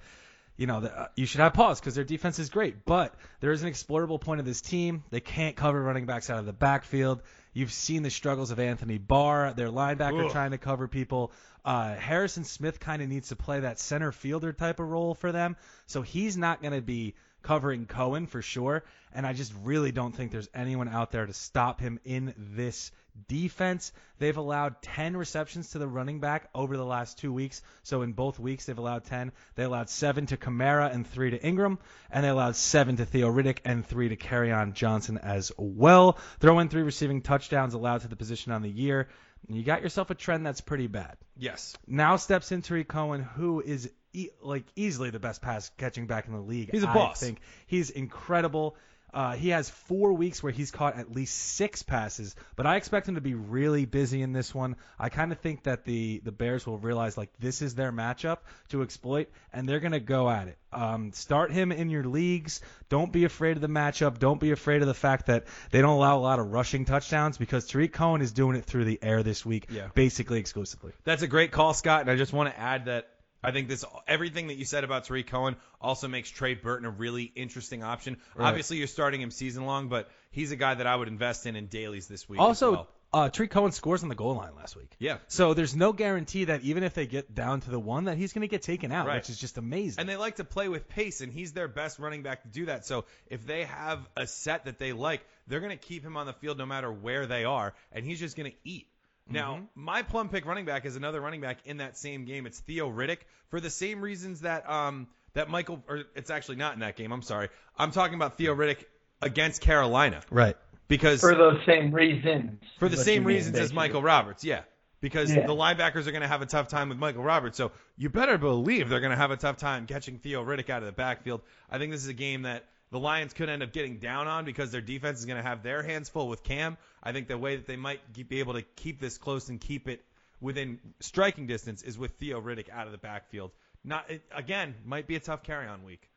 you 0.60 0.66
know, 0.66 0.80
the, 0.80 0.94
uh, 0.94 1.06
you 1.16 1.24
should 1.24 1.40
have 1.40 1.54
pause 1.54 1.80
because 1.80 1.94
their 1.94 2.04
defense 2.04 2.38
is 2.38 2.50
great, 2.50 2.84
but 2.84 3.14
there 3.40 3.50
is 3.50 3.62
an 3.62 3.70
explorable 3.70 4.20
point 4.20 4.40
of 4.40 4.46
this 4.46 4.60
team. 4.60 5.02
They 5.08 5.20
can't 5.20 5.56
cover 5.56 5.82
running 5.82 6.04
backs 6.04 6.28
out 6.28 6.38
of 6.38 6.44
the 6.44 6.52
backfield. 6.52 7.22
You've 7.54 7.72
seen 7.72 8.02
the 8.02 8.10
struggles 8.10 8.50
of 8.50 8.60
Anthony 8.60 8.98
Barr, 8.98 9.54
their 9.54 9.70
linebacker 9.70 10.26
Ugh. 10.26 10.30
trying 10.30 10.50
to 10.50 10.58
cover 10.58 10.86
people. 10.86 11.32
Uh, 11.64 11.94
Harrison 11.94 12.44
Smith 12.44 12.78
kind 12.78 13.00
of 13.00 13.08
needs 13.08 13.30
to 13.30 13.36
play 13.36 13.60
that 13.60 13.78
center 13.78 14.12
fielder 14.12 14.52
type 14.52 14.80
of 14.80 14.88
role 14.90 15.14
for 15.14 15.32
them, 15.32 15.56
so 15.86 16.02
he's 16.02 16.36
not 16.36 16.60
going 16.60 16.74
to 16.74 16.82
be 16.82 17.14
covering 17.42 17.86
Cohen 17.86 18.26
for 18.26 18.42
sure. 18.42 18.84
And 19.12 19.26
I 19.26 19.32
just 19.32 19.52
really 19.62 19.92
don't 19.92 20.14
think 20.14 20.30
there's 20.30 20.48
anyone 20.54 20.88
out 20.88 21.10
there 21.10 21.26
to 21.26 21.32
stop 21.32 21.80
him 21.80 21.98
in 22.04 22.34
this 22.36 22.92
defense. 23.28 23.92
They've 24.18 24.36
allowed 24.36 24.82
10 24.82 25.16
receptions 25.16 25.70
to 25.70 25.78
the 25.78 25.88
running 25.88 26.20
back 26.20 26.48
over 26.54 26.76
the 26.76 26.84
last 26.84 27.18
two 27.18 27.32
weeks. 27.32 27.62
So 27.82 28.02
in 28.02 28.12
both 28.12 28.38
weeks, 28.38 28.66
they've 28.66 28.78
allowed 28.78 29.04
10. 29.04 29.32
They 29.54 29.64
allowed 29.64 29.88
seven 29.88 30.26
to 30.26 30.36
Kamara 30.36 30.92
and 30.94 31.06
three 31.06 31.30
to 31.30 31.44
Ingram, 31.44 31.78
and 32.10 32.24
they 32.24 32.28
allowed 32.28 32.56
seven 32.56 32.96
to 32.96 33.04
Theo 33.04 33.32
Riddick 33.32 33.58
and 33.64 33.84
three 33.84 34.08
to 34.08 34.16
Kerryon 34.16 34.74
Johnson 34.74 35.18
as 35.18 35.52
well. 35.56 36.18
Throw 36.38 36.58
in 36.58 36.68
three 36.68 36.82
receiving 36.82 37.22
touchdowns 37.22 37.74
allowed 37.74 38.02
to 38.02 38.08
the 38.08 38.16
position 38.16 38.52
on 38.52 38.62
the 38.62 38.70
year. 38.70 39.08
You 39.48 39.62
got 39.62 39.82
yourself 39.82 40.10
a 40.10 40.14
trend 40.14 40.44
that's 40.44 40.60
pretty 40.60 40.86
bad. 40.86 41.16
Yes. 41.36 41.76
Now 41.86 42.16
steps 42.16 42.52
in 42.52 42.62
Tarik 42.62 42.88
Cohen, 42.88 43.22
who 43.22 43.60
is 43.60 43.90
e- 44.12 44.30
like 44.42 44.64
easily 44.76 45.10
the 45.10 45.20
best 45.20 45.42
pass 45.42 45.70
catching 45.78 46.06
back 46.06 46.26
in 46.26 46.32
the 46.32 46.40
league. 46.40 46.70
He's 46.70 46.84
a 46.84 46.88
I 46.88 46.94
boss. 46.94 47.22
I 47.22 47.26
think 47.26 47.40
he's 47.66 47.90
incredible. 47.90 48.76
Uh, 49.12 49.32
he 49.32 49.48
has 49.48 49.68
four 49.68 50.12
weeks 50.12 50.40
where 50.40 50.52
he's 50.52 50.70
caught 50.70 50.96
at 50.96 51.10
least 51.10 51.36
six 51.36 51.82
passes, 51.82 52.36
but 52.54 52.64
I 52.64 52.76
expect 52.76 53.08
him 53.08 53.16
to 53.16 53.20
be 53.20 53.34
really 53.34 53.84
busy 53.84 54.22
in 54.22 54.32
this 54.32 54.54
one. 54.54 54.76
I 55.00 55.08
kind 55.08 55.32
of 55.32 55.40
think 55.40 55.64
that 55.64 55.84
the 55.84 56.20
the 56.22 56.30
Bears 56.30 56.64
will 56.64 56.78
realize 56.78 57.18
like 57.18 57.28
this 57.40 57.60
is 57.60 57.74
their 57.74 57.90
matchup 57.90 58.38
to 58.68 58.82
exploit, 58.82 59.28
and 59.52 59.68
they're 59.68 59.80
gonna 59.80 59.98
go 59.98 60.30
at 60.30 60.46
it. 60.46 60.58
Um, 60.72 61.10
start 61.12 61.50
him 61.50 61.72
in 61.72 61.90
your 61.90 62.04
leagues. 62.04 62.60
Don't 62.88 63.10
be 63.10 63.24
afraid 63.24 63.56
of 63.56 63.62
the 63.62 63.66
matchup. 63.68 64.20
Don't 64.20 64.38
be 64.38 64.52
afraid 64.52 64.80
of 64.80 64.86
the 64.86 64.94
fact 64.94 65.26
that 65.26 65.46
they 65.72 65.80
don't 65.80 65.96
allow 65.96 66.16
a 66.16 66.20
lot 66.22 66.38
of 66.38 66.52
rushing 66.52 66.84
touchdowns 66.84 67.36
because 67.36 67.66
Tarik 67.66 67.92
Cohen 67.92 68.22
is 68.22 68.30
doing 68.30 68.54
it 68.56 68.64
through 68.64 68.84
the 68.84 69.00
air 69.02 69.24
this 69.24 69.44
week, 69.44 69.66
Yeah. 69.70 69.88
basically 69.92 70.38
exclusively. 70.38 70.92
That's 71.02 71.22
a 71.22 71.26
great 71.26 71.50
call, 71.50 71.74
Scott. 71.74 72.02
And 72.02 72.10
I 72.12 72.14
just 72.14 72.32
want 72.32 72.54
to 72.54 72.60
add 72.60 72.84
that 72.84 73.09
I 73.42 73.52
think 73.52 73.68
this 73.68 73.84
everything 74.06 74.48
that 74.48 74.56
you 74.56 74.64
said 74.64 74.84
about 74.84 75.04
Tarik 75.04 75.28
Cohen 75.28 75.56
also 75.80 76.08
makes 76.08 76.28
Trey 76.30 76.54
Burton 76.54 76.86
a 76.86 76.90
really 76.90 77.24
interesting 77.24 77.82
option. 77.82 78.18
Right. 78.34 78.48
Obviously, 78.48 78.76
you're 78.76 78.86
starting 78.86 79.20
him 79.20 79.30
season 79.30 79.64
long, 79.66 79.88
but 79.88 80.10
he's 80.30 80.52
a 80.52 80.56
guy 80.56 80.74
that 80.74 80.86
I 80.86 80.94
would 80.94 81.08
invest 81.08 81.46
in 81.46 81.56
in 81.56 81.66
dailies 81.66 82.06
this 82.06 82.28
week. 82.28 82.38
Also, 82.40 82.72
well. 82.72 82.88
uh, 83.14 83.28
Tarik 83.30 83.50
Cohen 83.50 83.72
scores 83.72 84.02
on 84.02 84.08
the 84.10 84.14
goal 84.14 84.34
line 84.34 84.54
last 84.56 84.76
week. 84.76 84.94
yeah. 84.98 85.18
So 85.28 85.54
there's 85.54 85.74
no 85.74 85.92
guarantee 85.94 86.44
that 86.44 86.60
even 86.62 86.82
if 86.82 86.92
they 86.94 87.06
get 87.06 87.34
down 87.34 87.60
to 87.62 87.70
the 87.70 87.80
one, 87.80 88.04
that 88.04 88.18
he's 88.18 88.32
going 88.34 88.42
to 88.42 88.48
get 88.48 88.62
taken 88.62 88.92
out, 88.92 89.06
Right. 89.06 89.16
which 89.16 89.30
is 89.30 89.38
just 89.38 89.56
amazing. 89.58 90.00
And 90.00 90.08
they 90.08 90.16
like 90.16 90.36
to 90.36 90.44
play 90.44 90.68
with 90.68 90.88
pace, 90.88 91.20
and 91.22 91.32
he's 91.32 91.52
their 91.52 91.66
best 91.68 91.98
running 91.98 92.22
back 92.22 92.42
to 92.42 92.48
do 92.48 92.66
that. 92.66 92.84
So 92.86 93.06
if 93.26 93.46
they 93.46 93.64
have 93.64 94.00
a 94.16 94.26
set 94.26 94.66
that 94.66 94.78
they 94.78 94.92
like, 94.92 95.24
they're 95.46 95.60
going 95.60 95.76
to 95.76 95.84
keep 95.88 96.04
him 96.04 96.16
on 96.18 96.26
the 96.26 96.34
field 96.34 96.58
no 96.58 96.66
matter 96.66 96.92
where 96.92 97.26
they 97.26 97.44
are, 97.44 97.72
and 97.90 98.04
he's 98.04 98.20
just 98.20 98.36
going 98.36 98.50
to 98.50 98.56
eat. 98.64 98.86
Now, 99.30 99.54
Mm-hmm. 99.54 99.64
my 99.74 100.02
plum 100.02 100.28
pick 100.28 100.44
running 100.46 100.64
back 100.64 100.84
is 100.84 100.96
another 100.96 101.20
running 101.20 101.40
back 101.40 101.58
in 101.64 101.78
that 101.78 101.96
same 101.96 102.24
game. 102.24 102.46
It's 102.46 102.58
Theo 102.60 102.90
Riddick 102.90 103.18
for 103.48 103.60
the 103.60 103.70
same 103.70 104.00
reasons 104.00 104.40
that 104.40 104.68
um 104.68 105.06
that 105.34 105.48
Michael 105.48 105.82
or 105.88 106.02
it's 106.16 106.30
actually 106.30 106.56
not 106.56 106.74
in 106.74 106.80
that 106.80 106.96
game. 106.96 107.12
I'm 107.12 107.22
sorry. 107.22 107.48
I'm 107.78 107.92
talking 107.92 108.14
about 108.14 108.36
Theo 108.36 108.54
Riddick 108.54 108.84
against 109.22 109.60
Carolina 109.60 110.22
right. 110.30 110.56
because 110.88 111.20
For 111.20 111.34
those 111.34 111.58
same 111.66 111.92
reasons. 111.92 112.60
for 112.78 112.88
the 112.88 112.96
same 112.96 113.22
you 113.22 113.28
mean, 113.28 113.36
reasons 113.36 113.58
as. 113.58 113.72
Michael 113.72 114.02
Roberts, 114.02 114.44
yeah. 114.44 114.62
Because 115.00 115.34
Yeah. 115.34 115.46
the 115.46 115.54
linebackers 115.54 116.06
are 116.06 116.10
going 116.12 116.20
to 116.22 116.28
have 116.28 116.42
a 116.42 116.46
tough 116.46 116.68
time 116.68 116.88
with 116.90 116.98
Michael 116.98 117.22
Roberts, 117.22 117.56
so 117.56 117.72
you 117.96 118.08
better 118.10 118.36
believe 118.38 118.88
they're 118.90 119.00
going 119.00 119.12
to 119.12 119.16
have 119.16 119.30
a 119.30 119.36
tough 119.36 119.56
time 119.56 119.86
catching 119.86 120.18
Theo 120.18 120.44
Riddick 120.44 120.68
out 120.68 120.82
of 120.82 120.86
the 120.86 120.92
backfield. 120.92 121.40
I 121.70 121.78
think 121.78 121.92
this 121.92 122.02
is 122.02 122.08
a 122.08 122.14
game 122.14 122.42
that 122.42 122.64
the 122.92 122.98
Lions 122.98 123.32
could 123.32 123.48
end 123.48 123.62
up 123.62 123.72
getting 123.72 123.98
down 123.98 124.26
on 124.26 124.44
because 124.44 124.72
their 124.72 124.80
defense 124.80 125.20
is 125.20 125.24
going 125.26 125.36
to 125.40 125.46
have 125.48 125.62
their 125.62 125.82
hands 125.82 126.08
full 126.08 126.28
with 126.28 126.42
Cam. 126.42 126.76
I 127.02 127.12
think 127.12 127.28
the 127.28 127.38
way 127.38 127.56
that 127.56 127.66
they 127.66 127.76
might 127.76 128.00
keep- 128.14 128.28
be 128.28 128.40
able 128.40 128.54
to 128.54 128.62
keep 128.62 129.00
this 129.00 129.16
close 129.18 129.48
and 129.48 129.60
keep 129.60 129.88
it 129.88 130.04
within 130.40 130.80
striking 131.00 131.46
distance 131.46 131.82
is 131.82 131.96
with 131.98 132.12
Theo 132.12 132.40
Riddick 132.40 132.68
out 132.70 132.86
of 132.86 132.92
the 132.92 132.98
backfield. 132.98 133.52
Not 133.84 134.10
it, 134.10 134.22
again, 134.34 134.74
might 134.84 135.06
be 135.06 135.16
a 135.16 135.20
tough 135.20 135.42
carry-on 135.42 135.84
week. 135.84 136.08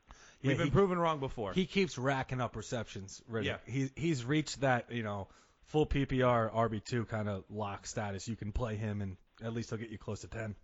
Yeah, 0.42 0.50
We've 0.50 0.58
been 0.58 0.68
he- 0.68 0.72
proven 0.72 0.98
wrong 0.98 1.20
before. 1.20 1.54
He 1.54 1.66
keeps 1.66 1.98
racking 1.98 2.42
up 2.42 2.56
receptions. 2.56 3.22
Riddick. 3.32 3.46
Yeah. 3.46 3.58
He, 3.66 3.90
he's 3.96 4.26
reached 4.26 4.62
that, 4.62 4.92
you 4.92 5.04
know, 5.04 5.28
full 5.68 5.86
PPR 5.86 6.52
RB2 6.54 7.08
kind 7.08 7.30
of 7.30 7.44
lock 7.50 7.86
status. 7.86 8.28
You 8.28 8.36
can 8.36 8.52
play 8.52 8.76
him, 8.76 9.02
and 9.02 9.16
at 9.44 9.54
least 9.54 9.70
he'll 9.70 9.80
get 9.80 9.90
you 9.90 9.98
close 9.98 10.22
to 10.22 10.28
10. 10.28 10.56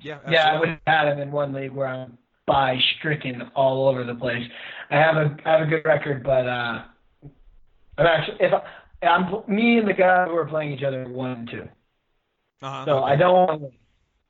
yeah, 0.00 0.18
Yeah, 0.28 0.50
I 0.52 0.60
would 0.60 0.68
have 0.68 0.80
had 0.86 1.08
him 1.08 1.18
in 1.20 1.32
one 1.32 1.52
league 1.52 1.72
where 1.72 1.86
I'm 1.88 2.18
by 2.46 2.78
stricken 2.98 3.42
all 3.54 3.88
over 3.88 4.04
the 4.04 4.14
place. 4.14 4.44
I 4.90 4.96
have 4.96 5.16
a 5.16 5.36
I 5.44 5.50
have 5.58 5.62
a 5.62 5.66
good 5.70 5.84
record, 5.84 6.22
but 6.22 6.46
uh, 6.46 6.84
I'm 7.98 8.06
actually 8.06 8.36
if 8.40 8.52
I, 8.52 9.06
I'm 9.06 9.42
me 9.48 9.78
and 9.78 9.88
the 9.88 9.92
guy 9.94 10.24
who 10.26 10.36
are 10.36 10.46
playing 10.46 10.72
each 10.72 10.82
other 10.82 11.08
one 11.08 11.30
and 11.32 11.50
two, 11.50 11.68
Uh-huh, 12.62 12.84
so 12.84 12.98
okay. 12.98 13.12
I 13.12 13.16
don't 13.16 13.34
want 13.34 13.60
to. 13.62 13.70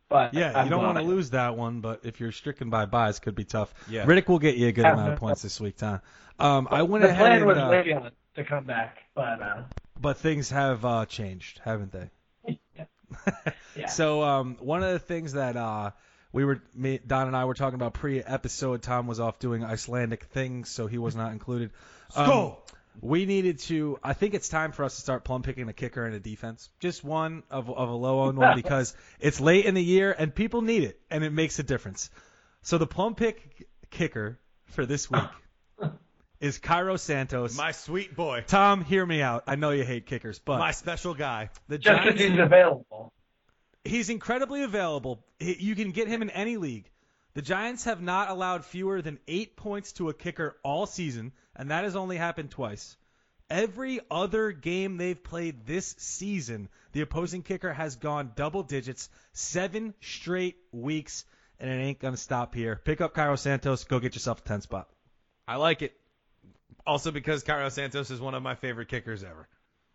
But 0.08 0.34
Yeah, 0.34 0.52
I'm 0.54 0.66
you 0.66 0.70
don't 0.70 0.84
want 0.84 0.98
to 0.98 1.02
fine. 1.02 1.08
lose 1.08 1.30
that 1.30 1.56
one, 1.56 1.80
but 1.80 2.04
if 2.04 2.20
you're 2.20 2.32
stricken 2.32 2.70
by 2.70 2.86
buys, 2.86 3.18
could 3.18 3.34
be 3.34 3.44
tough. 3.44 3.74
Yeah. 3.86 4.06
Riddick 4.06 4.28
will 4.28 4.38
get 4.38 4.56
you 4.56 4.68
a 4.68 4.72
good 4.72 4.88
amount 4.88 5.08
of 5.08 5.16
points 5.16 5.42
this 5.42 5.60
week, 5.60 5.76
Tom. 5.78 6.00
Um, 6.38 6.68
I 6.70 6.82
went 6.82 7.02
The 7.02 7.08
ahead 7.08 7.18
plan 7.18 7.32
and, 7.32 7.46
was 7.46 7.58
uh, 7.58 7.68
Le'Veon 7.70 8.10
to 8.34 8.44
come 8.44 8.64
back, 8.64 8.98
but 9.14 9.40
uh, 9.42 9.62
but 10.00 10.18
things 10.18 10.50
have 10.50 10.84
uh, 10.84 11.06
changed, 11.06 11.60
haven't 11.64 11.92
they? 11.92 12.10
yeah. 12.76 12.84
So 13.86 14.22
um, 14.22 14.56
one 14.60 14.82
of 14.82 14.92
the 14.92 14.98
things 14.98 15.32
that 15.34 15.56
uh, 15.56 15.90
we 16.36 16.44
were 16.44 16.60
me, 16.74 17.00
Don 17.04 17.28
and 17.28 17.34
I 17.34 17.46
were 17.46 17.54
talking 17.54 17.76
about 17.76 17.94
pre-episode, 17.94 18.82
Tom 18.82 19.06
was 19.06 19.20
off 19.20 19.38
doing 19.38 19.64
Icelandic 19.64 20.24
things, 20.24 20.68
so 20.68 20.86
he 20.86 20.98
was 20.98 21.16
not 21.16 21.32
included. 21.32 21.70
Um, 22.14 22.26
Go! 22.26 22.58
We 23.00 23.26
needed 23.26 23.58
to. 23.62 23.98
I 24.00 24.12
think 24.12 24.34
it's 24.34 24.48
time 24.48 24.70
for 24.70 24.84
us 24.84 24.94
to 24.94 25.00
start 25.00 25.24
plum 25.24 25.42
picking 25.42 25.68
a 25.68 25.72
kicker 25.72 26.06
and 26.06 26.14
a 26.14 26.20
defense. 26.20 26.70
Just 26.78 27.02
one 27.02 27.42
of, 27.50 27.68
of 27.68 27.88
a 27.88 27.92
low 27.92 28.20
owned 28.20 28.38
one 28.38 28.54
because 28.62 28.94
it's 29.18 29.40
late 29.40 29.64
in 29.64 29.74
the 29.74 29.82
year 29.82 30.14
and 30.16 30.32
people 30.32 30.62
need 30.62 30.84
it 30.84 31.00
and 31.10 31.24
it 31.24 31.32
makes 31.32 31.58
a 31.58 31.64
difference. 31.64 32.10
So 32.62 32.78
the 32.78 32.86
plum 32.86 33.16
pick 33.16 33.66
kicker 33.90 34.38
for 34.66 34.86
this 34.86 35.10
week 35.10 35.24
is 36.38 36.58
Cairo 36.58 36.96
Santos. 36.96 37.56
My 37.56 37.72
sweet 37.72 38.14
boy. 38.14 38.44
Tom, 38.46 38.84
hear 38.84 39.04
me 39.04 39.20
out. 39.20 39.42
I 39.48 39.56
know 39.56 39.72
you 39.72 39.82
hate 39.82 40.06
kickers, 40.06 40.38
but 40.38 40.60
My 40.60 40.70
special 40.70 41.12
guy. 41.12 41.50
the 41.66 41.78
just 41.78 42.04
because 42.04 42.20
Giants 42.20 42.36
he's 42.36 42.44
available. 42.46 43.12
He's 43.86 44.10
incredibly 44.10 44.62
available. 44.62 45.24
You 45.38 45.74
can 45.74 45.92
get 45.92 46.08
him 46.08 46.22
in 46.22 46.30
any 46.30 46.56
league. 46.56 46.90
The 47.34 47.42
Giants 47.42 47.84
have 47.84 48.00
not 48.00 48.30
allowed 48.30 48.64
fewer 48.64 49.02
than 49.02 49.18
eight 49.28 49.56
points 49.56 49.92
to 49.92 50.08
a 50.08 50.14
kicker 50.14 50.56
all 50.62 50.86
season, 50.86 51.32
and 51.54 51.70
that 51.70 51.84
has 51.84 51.94
only 51.94 52.16
happened 52.16 52.50
twice. 52.50 52.96
Every 53.48 54.00
other 54.10 54.52
game 54.52 54.96
they've 54.96 55.22
played 55.22 55.66
this 55.66 55.94
season, 55.98 56.68
the 56.92 57.02
opposing 57.02 57.42
kicker 57.42 57.72
has 57.72 57.96
gone 57.96 58.32
double 58.34 58.62
digits, 58.62 59.08
seven 59.32 59.94
straight 60.00 60.56
weeks, 60.72 61.24
and 61.60 61.70
it 61.70 61.74
ain't 61.74 62.00
gonna 62.00 62.16
stop 62.16 62.54
here. 62.54 62.80
Pick 62.84 63.00
up 63.00 63.14
Cairo 63.14 63.36
Santos, 63.36 63.84
go 63.84 64.00
get 64.00 64.14
yourself 64.14 64.40
a 64.40 64.42
ten 64.42 64.62
spot. 64.62 64.88
I 65.46 65.56
like 65.56 65.82
it. 65.82 65.94
Also 66.86 67.10
because 67.10 67.44
Cairo 67.44 67.68
Santos 67.68 68.10
is 68.10 68.20
one 68.20 68.34
of 68.34 68.42
my 68.42 68.54
favorite 68.54 68.88
kickers 68.88 69.22
ever. 69.22 69.46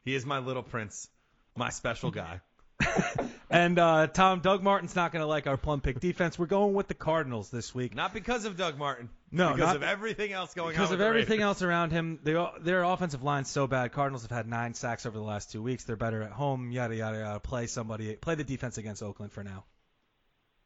He 0.05 0.15
is 0.15 0.25
my 0.25 0.39
little 0.39 0.63
prince, 0.63 1.09
my 1.55 1.69
special 1.69 2.11
guy. 2.11 2.39
And 3.51 3.77
uh, 3.77 4.07
Tom, 4.07 4.39
Doug 4.39 4.63
Martin's 4.63 4.95
not 4.95 5.11
gonna 5.11 5.27
like 5.27 5.45
our 5.45 5.57
plum 5.57 5.81
pick 5.81 5.99
defense. 5.99 6.39
We're 6.39 6.45
going 6.45 6.73
with 6.73 6.87
the 6.87 6.93
Cardinals 6.93 7.49
this 7.49 7.75
week. 7.75 7.93
Not 7.93 8.13
because 8.13 8.45
of 8.45 8.55
Doug 8.57 8.77
Martin. 8.77 9.09
No, 9.31 9.49
because 9.53 9.67
not- 9.67 9.75
of 9.77 9.83
everything 9.83 10.31
else 10.31 10.53
going 10.53 10.69
on. 10.69 10.73
Because 10.73 10.91
of 10.91 11.01
everything 11.01 11.39
Ravens. 11.39 11.43
else 11.43 11.61
around 11.61 11.91
him, 11.91 12.19
they, 12.23 12.33
their 12.61 12.83
offensive 12.83 13.23
line's 13.23 13.49
so 13.49 13.67
bad. 13.67 13.91
Cardinals 13.91 14.21
have 14.23 14.31
had 14.31 14.47
nine 14.47 14.73
sacks 14.73 15.05
over 15.05 15.17
the 15.17 15.23
last 15.23 15.51
two 15.51 15.61
weeks. 15.61 15.83
They're 15.83 15.95
better 15.97 16.21
at 16.23 16.31
home. 16.31 16.71
Yada 16.71 16.95
yada 16.95 17.17
yada. 17.19 17.39
Play 17.41 17.67
somebody. 17.67 18.15
Play 18.15 18.35
the 18.35 18.43
defense 18.45 18.77
against 18.77 19.03
Oakland 19.03 19.31
for 19.33 19.43
now. 19.43 19.65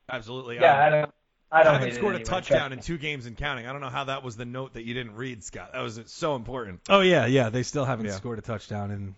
Absolutely. 0.10 0.56
Yeah, 0.56 0.74
Um, 0.74 0.80
I 0.82 0.90
don't. 0.90 1.12
I 1.52 1.64
don't 1.64 1.74
haven't 1.76 1.94
scored 1.96 2.16
a 2.16 2.18
anyway. 2.18 2.30
touchdown 2.30 2.74
in 2.74 2.80
two 2.80 2.98
games 2.98 3.28
and 3.28 3.38
counting. 3.38 3.66
I 3.66 3.72
don't 3.72 3.80
know 3.82 3.90
how 3.90 4.06
that 4.06 4.24
was 4.24 4.36
the 4.36 4.46
note 4.46 4.74
that 4.74 4.84
you 4.84 4.94
didn't 4.94 5.16
read, 5.16 5.44
Scott. 5.44 5.72
That 5.74 5.82
was 5.82 6.00
so 6.08 6.36
important. 6.36 6.82
Oh 6.90 7.02
yeah, 7.02 7.28
yeah. 7.28 7.50
They 7.50 7.64
still 7.64 7.86
haven't 7.86 8.08
Yeah. 8.08 8.12
scored 8.14 8.40
a 8.40 8.42
touchdown 8.42 8.92
in 8.92 9.16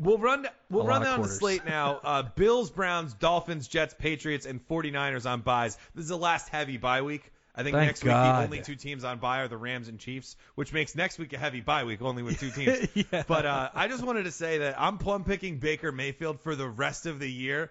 We'll 0.00 0.18
run 0.18 0.46
we'll 0.70 0.86
run 0.86 1.02
down 1.02 1.22
the 1.22 1.28
slate 1.28 1.64
now. 1.64 2.00
Uh, 2.10 2.22
Bills, 2.22 2.70
Browns, 2.70 3.12
Dolphins, 3.14 3.68
Jets, 3.68 3.94
Patriots, 3.96 4.46
and 4.46 4.66
49ers 4.66 5.28
on 5.30 5.42
buys. 5.42 5.76
This 5.94 6.04
is 6.04 6.08
the 6.08 6.16
last 6.16 6.48
heavy 6.48 6.76
bye 6.76 7.02
week. 7.02 7.30
I 7.54 7.62
think 7.62 7.74
Thank 7.74 7.88
next 7.88 8.04
week 8.04 8.12
the 8.12 8.42
only 8.42 8.62
two 8.62 8.74
teams 8.74 9.04
on 9.04 9.18
bye 9.18 9.40
are 9.40 9.48
the 9.48 9.56
Rams 9.56 9.88
and 9.88 9.98
Chiefs, 9.98 10.36
which 10.54 10.72
makes 10.72 10.94
next 10.94 11.18
week 11.18 11.32
a 11.32 11.38
heavy 11.38 11.60
bye 11.60 11.84
week, 11.84 12.00
only 12.00 12.22
with 12.22 12.40
two 12.40 12.50
teams. 12.56 12.88
Yeah. 12.94 13.24
But 13.26 13.44
uh, 13.44 13.70
I 13.74 13.88
just 13.88 14.02
wanted 14.02 14.24
to 14.24 14.30
say 14.30 14.58
that 14.58 14.80
I'm 14.80 14.98
plum 14.98 15.24
picking 15.24 15.58
Baker 15.58 15.92
Mayfield 15.92 16.40
for 16.40 16.56
the 16.56 16.68
rest 16.68 17.06
of 17.06 17.18
the 17.18 17.30
year 17.30 17.70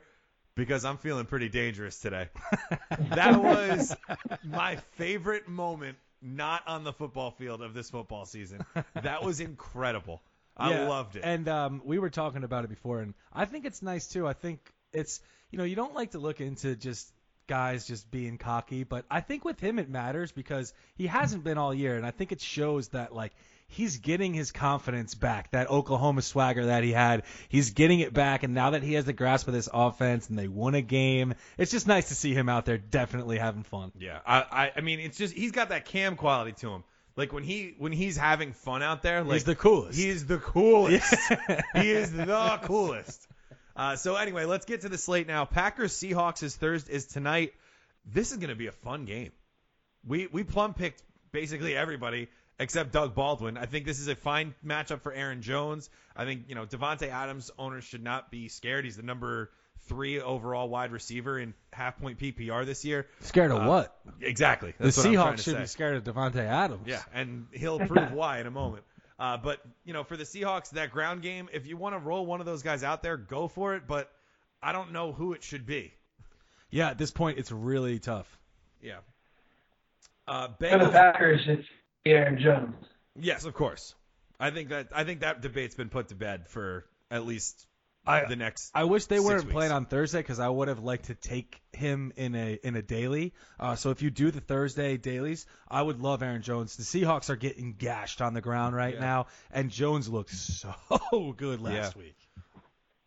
because 0.55 0.85
I'm 0.85 0.97
feeling 0.97 1.25
pretty 1.25 1.49
dangerous 1.49 1.99
today. 1.99 2.29
that 3.15 3.41
was 3.41 3.95
my 4.43 4.75
favorite 4.93 5.47
moment, 5.47 5.97
not 6.21 6.67
on 6.67 6.83
the 6.83 6.93
football 6.93 7.31
field 7.31 7.61
of 7.61 7.73
this 7.73 7.89
football 7.89 8.25
season. 8.25 8.63
That 8.93 9.23
was 9.23 9.39
incredible. 9.39 10.21
I 10.59 10.71
Yeah, 10.71 10.87
loved 10.87 11.15
it. 11.15 11.23
And 11.23 11.47
um, 11.47 11.81
we 11.85 11.99
were 11.99 12.09
talking 12.09 12.43
about 12.43 12.63
it 12.63 12.69
before, 12.69 12.99
and 12.99 13.13
I 13.33 13.45
think 13.45 13.65
it's 13.65 13.81
nice 13.81 14.07
too. 14.07 14.27
I 14.27 14.33
think 14.33 14.59
it's 14.93 15.21
you 15.51 15.57
know 15.57 15.63
you 15.63 15.75
don't 15.75 15.93
like 15.95 16.11
to 16.11 16.19
look 16.19 16.41
into 16.41 16.75
just 16.75 17.11
guys 17.47 17.87
just 17.87 18.09
being 18.11 18.37
cocky, 18.37 18.83
but 18.83 19.05
I 19.09 19.21
think 19.21 19.43
with 19.43 19.59
him 19.59 19.79
it 19.79 19.89
matters 19.89 20.31
because 20.31 20.73
he 20.95 21.07
hasn't 21.07 21.43
been 21.43 21.57
all 21.57 21.73
year, 21.73 21.95
and 21.95 22.05
I 22.05 22.11
think 22.11 22.31
it 22.31 22.41
shows 22.41 22.89
that 22.89 23.13
like 23.13 23.33
he's 23.69 23.97
getting 23.97 24.33
his 24.33 24.51
confidence 24.51 25.15
back, 25.15 25.51
that 25.51 25.69
Oklahoma 25.69 26.21
swagger 26.21 26.65
that 26.65 26.83
he 26.83 26.91
had. 26.91 27.23
He's 27.47 27.71
getting 27.71 27.99
it 28.01 28.13
back, 28.13 28.43
and 28.43 28.53
now 28.53 28.71
that 28.71 28.83
he 28.83 28.93
has 28.93 29.05
the 29.05 29.13
grasp 29.13 29.47
of 29.47 29.53
this 29.53 29.69
offense 29.71 30.29
and 30.29 30.37
they 30.37 30.47
won 30.47 30.75
a 30.75 30.81
game, 30.81 31.35
it's 31.57 31.71
just 31.71 31.87
nice 31.87 32.09
to 32.09 32.15
see 32.15 32.33
him 32.33 32.49
out 32.49 32.65
there 32.65 32.77
definitely 32.77 33.37
having 33.37 33.63
fun. 33.63 33.91
Yeah, 33.97 34.19
I, 34.25 34.39
I, 34.51 34.71
I 34.77 34.81
mean, 34.81 34.99
it's 34.99 35.17
just 35.17 35.33
he's 35.33 35.51
got 35.51 35.69
that 35.69 35.85
cam 35.85 36.15
quality 36.15 36.51
to 36.61 36.71
him. 36.71 36.83
Like 37.19 37.33
when 37.33 37.43
he 37.43 37.75
when 37.77 37.91
he's 37.91 38.15
having 38.15 38.53
fun 38.53 38.81
out 38.81 39.03
there, 39.03 39.25
like 39.25 39.33
He's 39.33 39.43
the 39.43 39.53
coolest. 39.53 39.99
He 39.99 40.07
is 40.07 40.25
the 40.25 40.37
coolest. 40.37 41.13
he 41.75 41.91
is 41.91 42.13
the 42.13 42.59
coolest. 42.63 43.27
Uh, 43.75 43.97
so 43.97 44.15
anyway, 44.15 44.45
let's 44.45 44.65
get 44.65 44.81
to 44.81 44.89
the 44.89 44.97
slate 44.97 45.27
now. 45.27 45.43
Packers 45.43 45.91
Seahawks 45.91 46.43
is 46.43 46.55
Thursday 46.55 46.93
is 46.93 47.07
tonight. 47.07 47.51
This 48.05 48.31
is 48.31 48.37
going 48.37 48.51
to 48.51 48.55
be 48.55 48.67
a 48.67 48.71
fun 48.71 49.03
game. 49.03 49.33
We 50.07 50.27
we 50.27 50.45
plum 50.45 50.73
picked 50.73 51.03
basically 51.33 51.75
everybody 51.75 52.29
except 52.57 52.93
Doug 52.93 53.15
Baldwin. 53.15 53.57
I 53.57 53.65
think 53.65 53.85
this 53.85 53.99
is 53.99 54.07
a 54.07 54.15
fine 54.15 54.55
matchup 54.65 55.01
for 55.01 55.11
Aaron 55.11 55.41
Jones. 55.41 55.89
I 56.15 56.23
think 56.23 56.43
you 56.47 56.55
know 56.55 56.65
Davante 56.65 57.09
Adams 57.09 57.51
owners 57.59 57.83
should 57.83 58.01
not 58.01 58.31
be 58.31 58.47
scared. 58.47 58.85
He's 58.85 58.95
the 58.95 59.03
number 59.03 59.51
three 59.89 60.21
overall 60.21 60.69
wide 60.69 60.91
receiver 60.93 61.37
in 61.37 61.53
half 61.73 61.97
point 61.99 62.17
PPR 62.19 62.65
this 62.65 62.85
year. 62.85 63.07
Scared 63.21 63.51
of 63.51 63.63
Uh, 63.63 63.67
what? 63.67 63.99
Exactly. 64.21 64.73
The 64.77 64.85
That's 64.85 64.97
what 64.97 65.07
I'm 65.07 65.13
Seahawks 65.13 65.35
to 65.37 65.43
should 65.43 65.53
say. 65.55 65.59
be 65.61 65.65
scared 65.67 65.97
of 65.97 66.03
Davante 66.15 66.37
Adams. 66.37 66.83
Yeah, 66.87 67.01
and 67.13 67.47
he'll 67.51 67.79
prove 67.87 68.11
why 68.13 68.39
in 68.39 68.47
a 68.47 68.51
moment. 68.51 68.83
Uh, 69.19 69.35
but 69.35 69.59
you 69.83 69.91
know, 69.91 70.03
for 70.05 70.15
the 70.15 70.23
Seahawks, 70.23 70.69
that 70.71 70.91
ground 70.91 71.21
game, 71.21 71.49
if 71.51 71.67
you 71.67 71.75
want 71.75 71.93
to 71.95 71.99
roll 71.99 72.25
one 72.25 72.39
of 72.39 72.45
those 72.45 72.63
guys 72.63 72.83
out 72.85 73.03
there, 73.03 73.17
go 73.17 73.49
for 73.49 73.75
it. 73.75 73.83
But 73.85 74.09
I 74.63 74.71
don't 74.71 74.93
know 74.93 75.11
who 75.11 75.33
it 75.33 75.43
should 75.43 75.65
be. 75.65 75.93
Yeah, 76.69 76.89
at 76.89 76.97
this 76.97 77.11
point, 77.11 77.37
it's 77.39 77.51
really 77.51 77.99
tough. 77.99 78.27
Yeah. 78.81 78.99
Uh, 80.27 80.47
For 80.59 80.77
the 80.77 80.89
Packers, 80.89 81.41
it's 81.47 81.67
Aaron 82.05 82.39
Jones. 82.41 82.75
Yes, 83.19 83.45
of 83.45 83.53
course. 83.55 83.95
I 84.39 84.51
think 84.51 84.69
that 84.69 84.89
I 84.95 85.03
think 85.03 85.21
that 85.21 85.41
debate's 85.41 85.75
been 85.75 85.89
put 85.89 86.09
to 86.09 86.15
bed 86.15 86.47
for 86.47 86.85
at 87.11 87.25
least 87.25 87.65
I- 88.09 88.25
the 88.25 88.35
next. 88.35 88.71
I 88.73 88.83
wish 88.85 89.05
they 89.05 89.19
weren't 89.19 89.43
weeks. 89.45 89.53
playing 89.53 89.71
on 89.71 89.85
Thursday 89.85 90.19
because 90.19 90.39
I 90.39 90.49
would 90.49 90.67
have 90.67 90.79
liked 90.79 91.05
to 91.05 91.15
take 91.15 91.61
him 91.73 92.11
in 92.15 92.35
a 92.35 92.59
in 92.63 92.75
a 92.75 92.81
daily. 92.81 93.33
Uh, 93.59 93.75
so 93.75 93.89
if 93.91 94.01
you 94.01 94.09
do 94.09 94.31
the 94.31 94.41
Thursday 94.41 94.97
dailies, 94.97 95.45
I 95.67 95.81
would 95.81 96.01
love 96.01 96.21
Aaron 96.23 96.41
Jones. 96.41 96.75
The 96.75 96.83
Seahawks 96.83 97.29
are 97.29 97.35
getting 97.35 97.73
gashed 97.73 98.21
on 98.21 98.33
the 98.33 98.41
ground 98.41 98.75
right 98.75 98.95
Yeah. 98.95 98.99
now, 99.01 99.27
and 99.51 99.69
Jones 99.69 100.09
looked 100.09 100.31
so 100.31 100.73
good 101.37 101.61
last 101.61 101.95
Yeah. 101.95 102.01
week. 102.01 102.15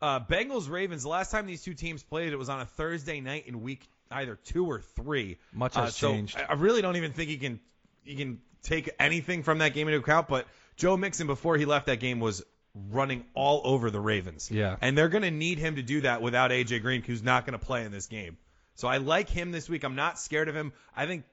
Uh, 0.00 0.18
Bengals 0.20 0.68
Ravens. 0.68 1.02
The 1.04 1.08
last 1.08 1.30
time 1.30 1.46
these 1.46 1.62
two 1.62 1.74
teams 1.74 2.02
played, 2.02 2.32
it 2.32 2.36
was 2.36 2.48
on 2.48 2.60
a 2.60 2.66
Thursday 2.66 3.20
night 3.20 3.46
in 3.46 3.62
week 3.62 3.86
either 4.10 4.34
two 4.36 4.66
or 4.66 4.80
three. 4.80 5.38
Much 5.52 5.76
Uh, 5.76 5.84
has 5.84 5.96
so 5.96 6.10
changed. 6.10 6.36
I 6.36 6.46
I 6.50 6.52
really 6.54 6.82
don't 6.82 6.96
even 6.96 7.12
think 7.12 7.30
you 7.30 7.38
can 7.38 7.60
you 8.04 8.16
can 8.16 8.40
take 8.62 8.90
anything 8.98 9.42
from 9.42 9.58
that 9.58 9.74
game 9.74 9.88
into 9.88 9.98
account. 10.00 10.28
But 10.28 10.46
Joe 10.76 10.96
Mixon 10.96 11.26
before 11.26 11.56
he 11.56 11.64
left 11.66 11.86
that 11.86 12.00
game 12.00 12.18
was 12.20 12.42
running 12.90 13.24
all 13.34 13.60
over 13.64 13.90
the 13.90 14.00
Ravens. 14.00 14.50
Yeah. 14.50 14.76
and 14.80 14.96
they're 14.96 15.08
going 15.10 15.22
to 15.24 15.30
need 15.30 15.58
him 15.58 15.76
to 15.76 15.82
do 15.82 16.00
that 16.02 16.22
without 16.22 16.50
AJ 16.50 16.82
Green, 16.82 17.02
who's 17.02 17.22
not 17.22 17.44
going 17.46 17.58
to 17.58 17.64
play 17.64 17.84
in 17.84 17.92
this 17.92 18.06
game. 18.06 18.36
So 18.74 18.88
I 18.88 18.96
like 18.96 19.28
him 19.28 19.50
this 19.50 19.68
week. 19.68 19.84
I'm 19.84 19.94
not 19.96 20.18
scared 20.18 20.48
of 20.48 20.56
him. 20.56 20.72
I 20.96 21.06
think 21.06 21.24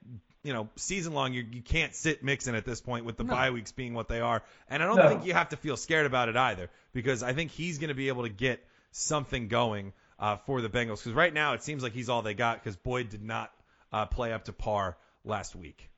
you 0.42 0.52
know 0.52 0.68
season 0.76 1.12
long 1.14 1.32
you 1.34 1.44
you 1.50 1.62
can't 1.62 1.94
sit 1.94 2.22
Mixon 2.22 2.54
at 2.54 2.64
this 2.64 2.80
point 2.80 3.04
with 3.06 3.16
the 3.16 3.24
bye 3.24 3.50
weeks 3.50 3.72
being 3.72 3.94
what 3.94 4.08
they 4.08 4.20
are, 4.20 4.42
and 4.68 4.82
I 4.82 4.86
don't 4.86 4.96
No. 4.96 5.08
think 5.08 5.24
you 5.24 5.32
have 5.32 5.48
to 5.50 5.56
feel 5.56 5.76
scared 5.78 6.06
about 6.06 6.28
it 6.28 6.36
either 6.36 6.68
because 6.92 7.22
I 7.22 7.32
think 7.32 7.50
he's 7.50 7.78
going 7.78 7.88
to 7.88 7.94
be 7.94 8.08
able 8.08 8.22
to 8.24 8.28
get 8.28 8.62
something 8.92 9.48
going 9.48 9.92
uh, 10.18 10.36
for 10.44 10.60
the 10.60 10.68
Bengals 10.68 10.98
because 10.98 11.12
right 11.14 11.32
now 11.32 11.54
it 11.54 11.62
seems 11.62 11.82
like 11.82 11.92
he's 11.94 12.10
all 12.10 12.20
they 12.22 12.34
got 12.34 12.62
because 12.62 12.76
Boyd 12.76 13.08
did 13.08 13.22
not 13.22 13.50
uh, 13.92 14.04
play 14.06 14.32
up 14.34 14.44
to 14.44 14.52
par 14.52 14.98
last 15.24 15.56
week. 15.56 15.88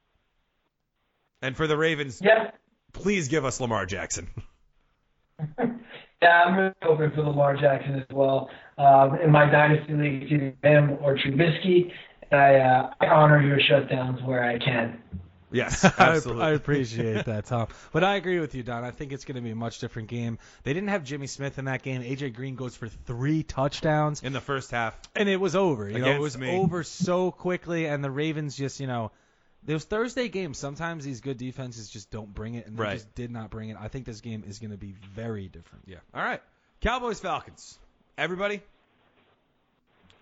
And 1.40 1.56
for 1.56 1.66
the 1.66 1.76
Ravens, 1.76 2.20
Yeah, 2.22 2.52
please 2.92 3.26
give 3.28 3.44
us 3.44 3.60
Lamar 3.60 3.84
Jackson. 3.86 4.28
yeah, 6.20 6.42
I'm 6.46 6.56
really 6.56 6.74
hoping 6.82 7.10
for 7.14 7.22
Lamar 7.22 7.56
Jackson 7.56 7.96
as 7.96 8.06
well. 8.14 8.48
Um, 8.78 9.18
in 9.22 9.30
my 9.30 9.50
dynasty 9.50 9.92
league, 9.92 10.22
it's 10.22 10.32
either 10.32 10.54
him 10.62 10.98
or 11.02 11.16
Trubisky. 11.16 11.90
And 12.30 12.40
I, 12.40 12.54
uh, 12.56 12.90
I 13.00 13.06
honor 13.06 13.42
your 13.42 13.58
shutdowns 13.58 14.24
where 14.26 14.42
I 14.42 14.58
can. 14.58 15.02
yes, 15.50 15.84
I, 15.98 16.14
absolutely. 16.14 16.44
I 16.44 16.50
appreciate 16.52 17.26
that, 17.26 17.46
Tom. 17.46 17.68
But 17.92 18.04
I 18.04 18.16
agree 18.16 18.40
with 18.40 18.54
you, 18.54 18.62
Don. 18.62 18.84
I 18.84 18.90
think 18.90 19.12
it's 19.12 19.24
going 19.24 19.36
to 19.36 19.42
be 19.42 19.50
a 19.50 19.56
much 19.56 19.80
different 19.80 20.08
game. 20.08 20.38
They 20.62 20.72
didn't 20.72 20.88
have 20.88 21.04
Jimmy 21.04 21.26
Smith 21.26 21.58
in 21.58 21.66
that 21.66 21.82
game. 21.82 22.02
AJ 22.02 22.34
Green 22.34 22.54
goes 22.56 22.74
for 22.74 22.88
three 22.88 23.42
touchdowns. 23.42 24.22
in 24.22 24.32
the 24.32 24.40
first 24.40 24.70
half. 24.70 24.98
and 25.14 25.28
it 25.28 25.38
was 25.38 25.54
over. 25.54 25.90
You 25.90 25.98
know, 25.98 26.10
it 26.10 26.20
was 26.20 26.38
me. 26.38 26.56
over 26.56 26.82
so 26.84 27.30
quickly, 27.30 27.86
and 27.86 28.02
the 28.02 28.10
Ravens 28.10 28.56
just, 28.56 28.80
you 28.80 28.86
know, 28.86 29.10
those 29.64 29.84
Thursday 29.84 30.28
games. 30.28 30.58
Sometimes 30.58 31.04
these 31.04 31.20
good 31.20 31.36
defenses 31.38 31.88
just 31.88 32.10
don't 32.10 32.32
bring 32.34 32.54
it, 32.54 32.66
and 32.66 32.76
they 32.76 32.82
Right. 32.82 32.92
just 32.94 33.14
did 33.14 33.30
not 33.30 33.50
bring 33.50 33.68
it. 33.70 33.76
I 33.80 33.88
think 33.88 34.06
this 34.06 34.20
game 34.20 34.44
is 34.46 34.58
going 34.58 34.70
to 34.72 34.76
be 34.76 34.92
very 35.14 35.48
different. 35.48 35.84
Yeah. 35.86 35.98
All 36.14 36.22
right. 36.24 36.42
Cowboys 36.80 37.20
Falcons. 37.20 37.78
Everybody. 38.18 38.60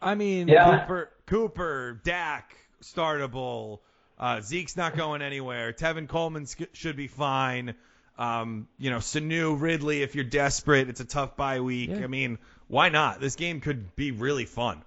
I 0.03 0.15
mean, 0.15 0.49
Yeah. 0.49 0.81
Cooper, 0.81 1.11
Cooper, 1.27 2.01
Dak, 2.05 2.57
startable. 2.83 3.81
Uh, 4.19 4.41
Zeke's 4.41 4.77
not 4.77 4.97
going 4.97 5.23
anywhere. 5.23 5.73
Tevin 5.73 6.09
Coleman 6.09 6.47
sk- 6.47 6.75
should 6.75 6.97
be 6.97 7.07
fine. 7.07 7.75
Um, 8.19 8.69
you 8.79 8.91
know, 8.91 8.99
Sanu, 8.99 9.59
Ridley, 9.59 10.03
if 10.03 10.15
you're 10.15 10.25
desperate, 10.25 10.89
it's 10.91 11.01
a 11.01 11.07
tough 11.07 11.37
bye 11.37 11.61
week. 11.61 11.91
Yeah. 11.91 12.05
I 12.05 12.07
mean, 12.07 12.39
why 12.69 12.91
not? 12.91 13.21
This 13.21 13.37
game 13.37 13.61
could 13.61 13.97
be 13.97 14.11
really 14.11 14.45
fun. 14.45 14.83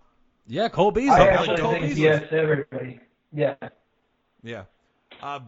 yeah, 0.45 0.67
Cole 0.69 0.91
Beasley. 0.91 1.09
I 1.15 1.27
actually 1.29 1.57
Cole 1.57 1.71
think 1.71 1.85
Beasley. 1.85 2.03
yes 2.03 2.23
everybody. 2.31 2.99
Yeah. 3.31 3.55
Yeah. 4.43 4.65
Uh, 5.21 5.39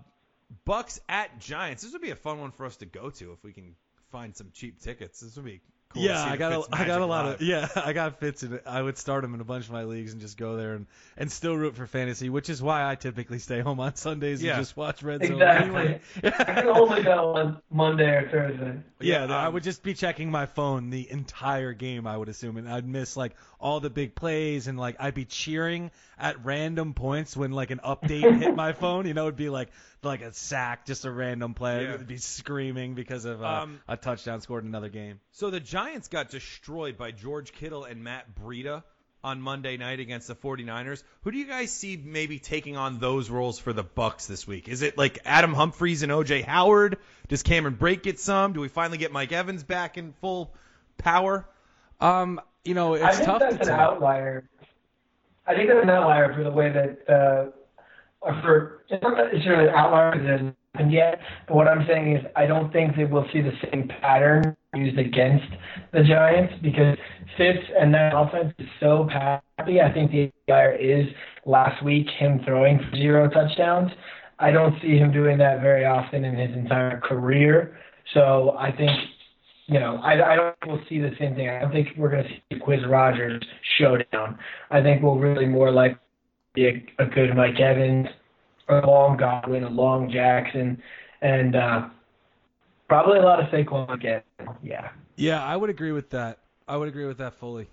Bucks 0.63 0.99
at 1.09 1.39
Giants. 1.39 1.83
This 1.83 1.93
would 1.93 2.01
be 2.01 2.11
a 2.11 2.15
fun 2.15 2.39
one 2.39 2.51
for 2.51 2.65
us 2.65 2.77
to 2.77 2.85
go 2.85 3.09
to 3.09 3.31
if 3.33 3.43
we 3.43 3.51
can 3.51 3.75
find 4.11 4.35
some 4.35 4.51
cheap 4.53 4.81
tickets. 4.81 5.19
This 5.19 5.35
would 5.35 5.45
be 5.45 5.61
cool. 5.95 6.03
to 6.03 6.09
yeah, 6.09 6.23
see 6.25 6.29
I 6.31 6.37
got 6.37 6.53
Fitz 6.53 6.67
a, 6.71 6.75
I 6.75 6.85
got 6.85 7.01
a 7.01 7.05
lot 7.05 7.25
live. 7.25 7.35
of 7.35 7.41
yeah, 7.41 7.67
I 7.75 7.93
got 7.93 8.19
Fitz 8.19 8.43
in 8.43 8.53
it. 8.53 8.63
I 8.67 8.81
would 8.81 8.97
start 8.97 9.23
him 9.23 9.33
in 9.33 9.41
a 9.41 9.43
bunch 9.43 9.65
of 9.65 9.71
my 9.71 9.83
leagues 9.85 10.11
and 10.11 10.21
just 10.21 10.37
go 10.37 10.55
there 10.57 10.73
and 10.75 10.85
and 11.17 11.31
still 11.31 11.55
root 11.57 11.75
for 11.75 11.87
fantasy, 11.87 12.29
which 12.29 12.49
is 12.49 12.61
why 12.61 12.87
I 12.89 12.95
typically 12.95 13.39
stay 13.39 13.61
home 13.61 13.79
on 13.79 13.95
Sundays 13.95 14.43
Yeah. 14.43 14.55
and 14.57 14.61
just 14.61 14.77
watch 14.77 15.01
Red 15.01 15.23
Zone 15.23 15.33
Exactly. 15.33 15.67
anyway. 15.67 16.01
I 16.23 16.29
can 16.31 16.67
only 16.67 17.03
go 17.03 17.35
on 17.35 17.61
Monday 17.71 18.09
or 18.15 18.29
Thursday. 18.29 18.79
Yeah, 18.99 19.25
Yeah, 19.27 19.35
I 19.35 19.45
um, 19.47 19.53
would 19.55 19.63
just 19.63 19.81
be 19.83 19.93
checking 19.93 20.29
my 20.29 20.45
phone 20.45 20.89
the 20.89 21.09
entire 21.09 21.73
game. 21.73 22.05
I 22.07 22.15
would 22.17 22.29
assume, 22.29 22.57
and 22.57 22.69
I'd 22.69 22.87
miss 22.87 23.15
like 23.17 23.33
all 23.59 23.79
the 23.79 23.89
big 23.89 24.13
plays, 24.15 24.67
and 24.67 24.77
like 24.79 24.95
I'd 24.99 25.13
be 25.13 25.25
cheering 25.25 25.91
at 26.19 26.43
random 26.45 26.93
points 26.93 27.35
when 27.35 27.51
like 27.51 27.71
an 27.71 27.79
update 27.83 28.39
hit 28.39 28.55
my 28.55 28.73
phone. 28.73 29.05
You 29.07 29.13
know, 29.13 29.23
it'd 29.23 29.35
be 29.35 29.49
like 29.49 29.69
like 30.05 30.21
a 30.21 30.33
sack, 30.33 30.85
just 30.85 31.05
a 31.05 31.11
random 31.11 31.53
play. 31.53 31.83
Yeah. 31.83 31.95
It'd 31.95 32.07
be 32.07 32.17
screaming 32.17 32.93
because 32.95 33.25
of 33.25 33.41
uh, 33.43 33.47
Um, 33.63 33.81
a 33.87 33.97
touchdown 33.97 34.41
scored 34.41 34.63
in 34.63 34.69
another 34.69 34.89
game. 34.89 35.19
So 35.31 35.49
the 35.49 35.59
Giants 35.59 36.07
got 36.07 36.29
destroyed 36.29 36.97
by 36.97 37.11
George 37.11 37.51
Kittle 37.51 37.83
and 37.83 38.03
Matt 38.03 38.35
Breida 38.35 38.83
on 39.23 39.41
Monday 39.41 39.75
night 39.77 39.99
against 39.99 40.27
the 40.27 40.35
49ers. 40.35 41.01
Who 41.23 41.31
do 41.31 41.37
you 41.39 41.45
guys 41.47 41.71
see 41.71 41.97
maybe 41.97 42.37
taking 42.37 42.77
on 42.77 42.99
those 42.99 43.29
roles 43.29 43.57
for 43.57 43.73
the 43.73 43.81
Bucks 43.83 44.27
this 44.27 44.45
week? 44.45 44.69
Is 44.69 44.83
it 44.83 44.97
like 44.99 45.17
Adam 45.25 45.53
Humphries 45.53 46.03
and 46.03 46.11
OJ 46.11 46.43
Howard? 46.43 46.97
Does 47.27 47.41
Cameron 47.41 47.75
Brate 47.75 48.03
get 48.03 48.19
some? 48.19 48.53
Do 48.53 48.59
we 48.61 48.67
finally 48.67 48.99
get 48.99 49.11
Mike 49.11 49.31
Evans 49.31 49.63
back 49.63 49.97
in 49.97 50.13
full 50.21 50.53
power? 50.99 51.47
Um, 51.99 52.39
you 52.63 52.75
know, 52.75 52.93
it's 52.93 53.03
I 53.03 53.07
it's 53.09 53.17
think 53.17 53.27
tough 53.29 53.39
that's 53.39 53.55
to 53.55 53.61
an 53.61 53.67
tell. 53.67 53.79
outlier. 53.79 54.47
I 55.47 55.55
think 55.55 55.69
that's 55.69 55.83
an 55.83 55.89
outlier 55.89 56.33
for 56.33 56.43
the 56.43 56.51
way 56.51 56.71
that, 56.71 57.09
uh, 57.09 57.13
or 57.13 57.53
for 58.41 58.82
it's 58.89 59.01
not 59.03 59.17
necessarily 59.17 59.69
an 59.69 59.76
outlier 59.76 60.11
because 60.11 60.26
it 60.26 60.32
hasn't 60.32 60.55
happened 60.73 60.91
yet. 60.91 61.19
But 61.47 61.55
what 61.55 61.67
I'm 61.67 61.86
saying 61.88 62.15
is, 62.15 62.26
I 62.36 62.45
don't 62.45 62.71
think 62.71 62.95
that 62.97 63.09
we'll 63.09 63.28
see 63.32 63.41
the 63.41 63.53
same 63.71 63.88
pattern 63.88 64.55
used 64.73 64.97
against 64.97 65.45
the 65.93 66.03
Giants 66.03 66.53
because 66.61 66.97
Fitz 67.38 67.59
and 67.80 67.93
that 67.93 68.13
offense 68.15 68.53
is 68.59 68.67
so 68.80 69.07
happy. 69.11 69.82
I 69.82 69.91
think 69.93 70.11
the 70.11 70.32
outlier 70.49 70.76
is 70.76 71.05
last 71.45 71.84
week 71.84 72.07
him 72.17 72.41
throwing 72.45 72.80
for 72.80 72.97
zero 72.97 73.30
touchdowns. 73.30 73.91
I 74.39 74.51
don't 74.51 74.80
see 74.82 74.97
him 74.97 75.11
doing 75.13 75.38
that 75.38 75.61
very 75.61 75.86
often 75.86 76.26
in 76.26 76.36
his 76.36 76.55
entire 76.55 76.99
career. 76.99 77.78
So 78.13 78.55
I 78.59 78.71
think 78.71 78.91
you 79.67 79.80
know, 79.80 79.95
I, 80.03 80.34
I 80.34 80.36
don't 80.36 80.55
think 80.59 80.71
we'll 80.71 80.86
see 80.88 80.99
the 80.99 81.15
same 81.19 81.36
thing. 81.36 81.49
I 81.49 81.59
don't 81.59 81.71
think 81.71 81.88
we're 81.97 82.11
going 82.11 82.23
to 82.23 82.30
see 82.30 82.59
Quiz 82.59 82.82
Rogers 82.88 83.43
showdown. 83.80 84.38
I 84.69 84.82
think 84.82 85.01
we'll 85.01 85.17
really 85.17 85.47
more 85.47 85.71
like 85.71 85.97
be 86.55 86.67
a, 86.67 87.03
a 87.03 87.05
good 87.05 87.35
Mike 87.35 87.59
Evans, 87.59 88.07
a 88.67 88.85
long 88.85 89.17
Godwin, 89.17 89.63
a 89.63 89.69
long 89.69 90.11
Jackson, 90.11 90.81
and 91.21 91.55
uh, 91.55 91.89
probably 92.87 93.19
a 93.19 93.21
lot 93.21 93.39
of 93.39 93.47
Saquon 93.47 93.93
again. 93.93 94.21
Yeah. 94.63 94.89
Yeah, 95.15 95.43
I 95.43 95.55
would 95.55 95.69
agree 95.69 95.91
with 95.91 96.09
that. 96.11 96.39
I 96.67 96.75
would 96.77 96.87
agree 96.87 97.05
with 97.05 97.19
that 97.19 97.35
fully. 97.35 97.67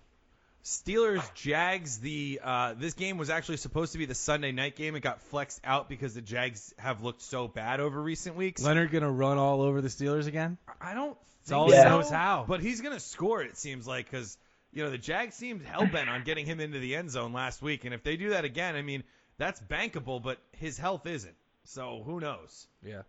Steelers 0.65 1.35
Jags 1.35 1.99
the 1.99 2.41
uh, 2.43 2.75
this 2.79 2.95
game 2.95 3.19
was 3.19 3.31
actually 3.31 3.57
supposed 3.57 3.93
to 3.93 3.99
be 3.99 4.05
the 4.07 4.15
Sunday 4.15 4.53
night 4.53 4.77
game. 4.77 4.95
It 4.95 5.01
got 5.01 5.21
flexed 5.23 5.61
out 5.65 5.89
because 5.89 6.15
the 6.15 6.21
Jags 6.21 6.73
have 6.79 7.03
looked 7.03 7.21
so 7.23 7.49
bad 7.49 7.81
over 7.81 8.01
recent 8.01 8.37
weeks. 8.37 8.63
Leonard 8.63 8.93
gonna 8.93 9.11
run 9.11 9.39
all 9.39 9.63
over 9.63 9.81
the 9.81 9.89
Steelers 9.89 10.29
again? 10.29 10.59
I 10.81 10.95
don't 10.95 11.17
It's 11.41 11.51
think 11.51 11.59
all 11.59 11.67
he 11.69 11.77
so, 11.77 11.89
knows 11.89 12.11
how. 12.11 12.45
But 12.47 12.61
he's 12.61 12.81
going 12.81 12.95
to 12.95 13.01
score, 13.01 13.43
it 13.43 13.57
seems 13.57 13.89
like, 13.89 14.09
because, 14.09 14.39
you 14.73 14.83
know, 14.83 14.91
the 14.91 14.99
Jags 14.99 15.35
seemed 15.35 15.63
hell 15.63 15.87
bent 15.87 16.09
on 16.09 16.25
getting 16.25 16.47
him 16.47 16.61
into 16.61 16.79
the 16.79 16.97
end 16.97 17.11
zone 17.11 17.33
last 17.33 17.63
week. 17.63 17.85
And 17.85 17.93
if 17.93 18.03
they 18.03 18.17
do 18.17 18.31
that 18.31 18.45
again, 18.45 18.75
I 18.75 18.83
mean, 18.83 19.05
that's 19.39 19.61
bankable, 19.61 20.23
but 20.23 20.39
his 20.53 20.79
health 20.79 21.07
isn't. 21.07 21.35
So 21.65 22.03
who 22.05 22.21
knows? 22.21 22.67
Yeah. 22.85 23.03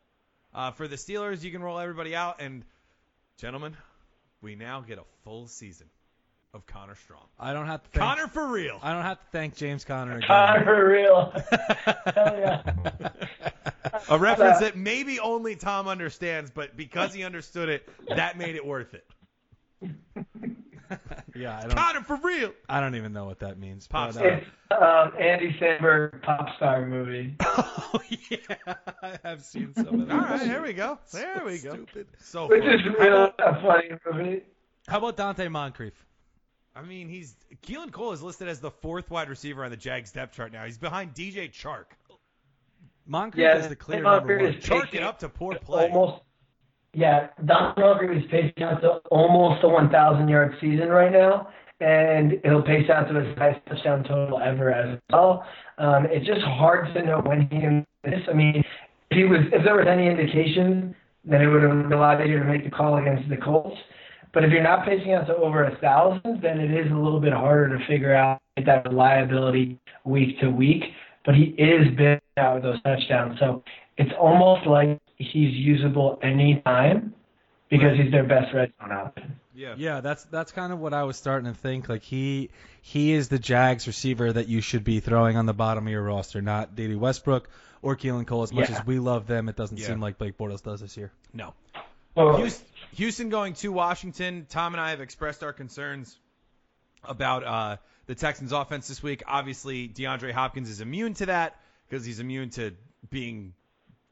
Uh, 0.54 0.72
for 0.72 0.88
the 0.88 0.98
Steelers, 0.98 1.42
you 1.44 1.52
can 1.52 1.64
roll 1.64 1.80
everybody 1.80 2.16
out. 2.16 2.42
And, 2.42 2.64
gentlemen, 3.38 3.76
we 4.42 4.56
now 4.56 4.82
get 4.82 5.00
a 5.00 5.04
full 5.24 5.48
season 5.48 5.88
of 6.54 6.66
Connor 6.68 6.96
Strong. 6.96 7.24
I 7.40 7.54
don't 7.54 7.66
have 7.66 7.82
to 7.84 7.90
thank, 7.90 8.04
Connor 8.04 8.28
for 8.28 8.48
real. 8.48 8.80
I 8.84 8.94
don't 8.94 9.04
have 9.04 9.20
to 9.20 9.26
thank 9.32 9.56
James 9.56 9.86
Connor 9.86 10.18
again. 10.18 10.28
Connor 10.28 10.64
for 10.64 10.88
real. 10.88 11.32
Hell 12.14 12.38
yeah. 12.38 13.10
A 14.10 14.20
reference 14.20 14.60
that 14.60 14.78
maybe 14.78 15.20
only 15.20 15.56
Tom 15.56 15.88
understands, 15.88 16.52
but 16.52 16.78
because 16.78 17.14
he 17.14 17.24
understood 17.24 17.70
it, 17.70 17.90
that 18.16 18.38
made 18.38 18.56
it 18.56 18.66
worth 18.66 18.94
it. 18.94 19.06
yeah, 21.36 21.58
I 21.58 21.62
don't. 21.62 21.76
Connor 21.76 22.02
for 22.02 22.16
real. 22.18 22.54
I 22.70 22.80
don't 22.80 22.96
even 22.96 23.14
know 23.14 23.26
what 23.26 23.40
that 23.40 23.58
means. 23.60 23.88
Pop 23.88 24.10
but, 24.10 24.16
star. 24.16 24.28
uh, 24.28 24.38
It's 24.38 25.16
um, 25.16 25.22
Andy 25.22 25.56
Samberg 25.60 26.22
pop 26.24 26.48
star 26.58 26.86
movie. 26.86 27.36
oh 27.42 28.02
yeah, 28.30 28.38
I 29.04 29.18
have 29.24 29.44
seen 29.44 29.74
some 29.76 30.02
of 30.02 30.08
that. 30.08 30.14
All 30.14 30.20
right, 30.22 30.42
here 30.42 30.62
we 30.62 30.74
go. 30.74 31.00
There 31.12 31.42
we 31.46 31.60
go. 31.60 31.74
Stupid. 31.74 32.08
So 32.20 32.48
Which 32.48 32.62
funny. 32.64 32.76
is 32.76 32.82
really 33.00 33.32
a 33.40 33.62
funny 33.62 33.90
movie. 34.06 34.44
How 34.88 34.98
about 34.98 35.18
Donte 35.18 35.50
Moncrief? 35.52 35.94
I 36.76 36.82
mean, 36.82 37.08
he's 37.08 37.36
Keelan 37.66 37.92
Cole 37.92 38.12
is 38.14 38.22
listed 38.24 38.48
as 38.48 38.60
the 38.60 38.72
fourth 38.72 39.10
wide 39.12 39.30
receiver 39.30 39.64
on 39.64 39.72
the 39.72 39.78
Jags 39.78 40.12
depth 40.12 40.36
chart 40.36 40.52
now. 40.52 40.66
He's 40.66 40.78
behind 40.78 41.14
DJ 41.14 41.52
Chark. 41.52 41.86
Moncrief 43.06 43.44
Yeah, 43.44 43.58
is 43.58 43.68
the 43.68 43.76
clear 43.76 44.02
number 44.02 44.38
one. 44.38 44.46
is- 44.46 44.64
Chark 44.64 44.94
it 44.94 45.04
up 45.04 45.20
to 45.20 45.30
poor 45.30 45.56
play. 45.56 45.90
Almost. 45.90 46.24
Yeah, 46.94 47.28
Don 47.46 47.74
is 48.16 48.24
pacing 48.30 48.64
out 48.64 48.82
to 48.82 49.02
almost 49.10 49.64
a 49.64 49.68
1,000 49.68 50.28
yard 50.28 50.56
season 50.62 50.90
right 50.90 51.12
now, 51.12 51.48
and 51.80 52.34
he'll 52.44 52.62
pace 52.62 52.88
out 52.90 53.08
to 53.10 53.20
his 53.20 53.36
highest 53.38 53.66
touchdown 53.68 54.04
total 54.04 54.40
ever 54.40 54.72
as 54.72 55.00
well. 55.12 55.44
Um, 55.80 56.06
it's 56.10 56.26
just 56.26 56.42
hard 56.42 56.94
to 56.94 57.04
know 57.04 57.20
when 57.26 57.42
he 57.42 57.48
can. 57.48 57.86
I 58.06 58.34
mean, 58.34 58.64
if 59.10 59.18
he 59.18 59.24
was, 59.24 59.40
if 59.52 59.64
there 59.64 59.76
was 59.76 59.88
any 59.90 60.08
indication, 60.08 60.96
then 61.26 61.42
it 61.42 61.48
would 61.48 61.64
have 61.64 61.72
been 61.72 61.94
a 61.94 62.00
lot 62.00 62.22
easier 62.22 62.40
to 62.40 62.46
make 62.46 62.64
the 62.64 62.70
call 62.70 62.98
against 62.98 63.28
the 63.28 63.38
Colts. 63.38 63.78
But 64.32 64.44
if 64.44 64.52
you're 64.52 64.64
not 64.64 64.86
pacing 64.86 65.14
out 65.14 65.26
to 65.28 65.36
over 65.36 65.64
a 65.64 65.76
thousand, 65.78 66.42
then 66.42 66.60
it 66.60 66.72
is 66.72 66.92
a 66.92 66.96
little 66.96 67.20
bit 67.20 67.34
harder 67.34 67.76
to 67.76 67.86
figure 67.88 68.14
out 68.14 68.40
that 68.64 68.88
reliability 68.88 69.80
week 70.06 70.40
to 70.42 70.50
week. 70.50 70.84
But 71.26 71.36
he 71.36 71.56
is 71.58 71.88
big 71.98 72.20
out 72.38 72.56
with 72.56 72.64
those 72.64 72.82
touchdowns, 72.84 73.40
so 73.40 73.64
it's 73.98 74.12
almost 74.20 74.68
like 74.68 75.00
he's 75.32 75.54
usable 75.54 76.20
anytime 76.22 77.14
because 77.70 77.98
he's 77.98 78.12
their 78.12 78.24
best 78.24 78.54
red 78.54 78.72
zone 78.82 78.92
option. 78.92 79.40
Yeah. 79.56 79.76
Yeah, 79.78 80.02
that's 80.02 80.24
that's 80.26 80.52
kind 80.52 80.74
of 80.74 80.80
what 80.80 80.94
I 80.94 81.04
was 81.04 81.16
starting 81.18 81.52
to 81.52 81.58
think. 81.58 81.88
Like 81.90 82.02
he 82.04 82.50
he 82.82 83.14
is 83.14 83.30
the 83.30 83.40
Jags 83.40 83.86
receiver 83.88 84.34
that 84.34 84.48
you 84.48 84.62
should 84.62 84.84
be 84.84 85.00
throwing 85.00 85.38
on 85.38 85.46
the 85.46 85.54
bottom 85.54 85.86
of 85.86 85.92
your 85.92 86.02
roster, 86.02 86.42
not 86.42 86.76
Dede 86.76 86.96
Westbrook 86.98 87.50
or 87.82 87.96
Keelan 87.96 88.26
Cole. 88.26 88.44
As 88.44 88.52
much 88.54 88.70
Yeah. 88.70 88.80
as 88.80 88.86
we 88.86 89.00
love 89.00 89.28
them, 89.28 89.50
it 89.50 89.56
doesn't 89.56 89.78
Yeah. 89.80 89.88
seem 89.88 90.00
like 90.00 90.18
Blake 90.18 90.38
Bortles 90.38 90.64
does 90.64 90.82
this 90.82 90.98
year. 90.98 91.12
No. 91.34 91.54
Well, 92.16 92.38
Houston, 92.38 92.68
Houston 92.96 93.30
going 93.30 93.54
to 93.56 93.72
Washington. 93.72 94.46
Tom 94.50 94.74
and 94.74 94.82
I 94.82 94.92
have 94.92 95.02
expressed 95.02 95.44
our 95.44 95.54
concerns 95.54 96.16
about 97.04 97.44
uh, 97.44 97.78
the 98.06 98.16
Texans' 98.16 98.52
offense 98.52 98.88
this 98.88 99.02
week. 99.04 99.24
Obviously, 99.28 99.88
DeAndre 99.90 100.32
Hopkins 100.32 100.70
is 100.70 100.80
immune 100.82 101.16
to 101.16 101.26
that 101.28 101.60
because 101.90 102.06
he's 102.06 102.20
immune 102.20 102.50
to 102.52 102.74
being 103.10 103.54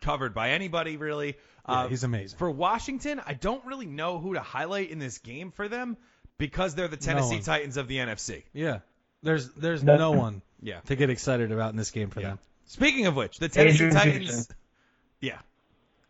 covered 0.01 0.33
by 0.33 0.51
anybody, 0.51 0.97
really. 0.97 1.37
Yeah, 1.69 1.81
Uh, 1.81 1.87
he's 1.87 2.03
amazing. 2.03 2.37
For 2.39 2.49
Washington, 2.49 3.21
I 3.25 3.33
don't 3.33 3.63
really 3.65 3.85
know 3.85 4.19
who 4.19 4.33
to 4.33 4.41
highlight 4.41 4.89
in 4.89 4.99
this 4.99 5.19
game 5.19 5.51
for 5.51 5.67
them 5.69 5.95
because 6.37 6.75
they're 6.75 6.87
the 6.87 6.97
Tennessee 6.97 7.35
one. 7.35 7.43
Titans 7.43 7.77
of 7.77 7.87
the 7.87 7.97
NFC. 7.97 8.43
Yeah, 8.53 8.79
there's 9.23 9.49
there's 9.53 9.83
No. 9.83 9.97
no 9.97 10.11
one 10.11 10.41
Yeah. 10.61 10.79
to 10.81 10.95
get 10.95 11.09
excited 11.09 11.51
about 11.51 11.69
in 11.71 11.77
this 11.77 11.91
game 11.91 12.09
for 12.09 12.19
Yeah. 12.21 12.29
them. 12.29 12.39
Speaking 12.65 13.05
of 13.07 13.15
which, 13.15 13.37
the 13.39 13.47
Tennessee 13.49 13.75
Adrian 13.85 13.93
Titans. 13.93 14.19
Peterson. 14.19 14.55
Yeah. 15.19 15.39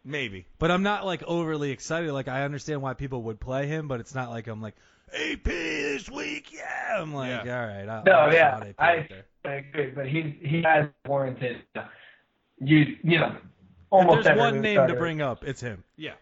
Maybe. 0.04 0.46
But 0.58 0.72
I'm 0.72 0.84
not 0.84 1.06
like 1.06 1.22
overly 1.24 1.72
excited. 1.72 2.12
Like 2.12 2.28
I 2.28 2.44
understand 2.44 2.82
why 2.82 2.94
people 2.94 3.24
would 3.24 3.40
play 3.40 3.68
him, 3.68 3.88
but 3.88 4.00
it's 4.00 4.16
not 4.16 4.30
like 4.30 4.48
I'm 4.48 4.62
like 4.62 4.76
AP 5.14 5.44
this 5.44 6.10
week. 6.10 6.52
Yeah, 6.54 6.98
I'm 7.02 7.14
like 7.14 7.46
Yeah. 7.46 7.62
all 7.62 7.68
right. 7.68 7.90
I'll, 7.90 8.04
No, 8.04 8.12
I'll 8.14 8.34
yeah, 8.34 8.58
AP 8.70 8.76
I- 8.80 9.08
I 9.44 9.52
agree, 9.56 9.92
but 9.92 10.08
he 10.08 10.22
he 10.44 10.62
has 10.64 10.88
warranted 11.06 11.62
you 12.60 12.98
you 13.04 13.20
know 13.20 13.36
If 13.36 13.42
almost 13.92 14.24
there's 14.24 14.38
one 14.38 14.56
new 14.56 14.62
name 14.62 14.88
to 14.88 14.96
bring 14.96 15.22
up, 15.22 15.44
it's 15.44 15.62
him. 15.62 15.84
Yeah. 15.98 16.14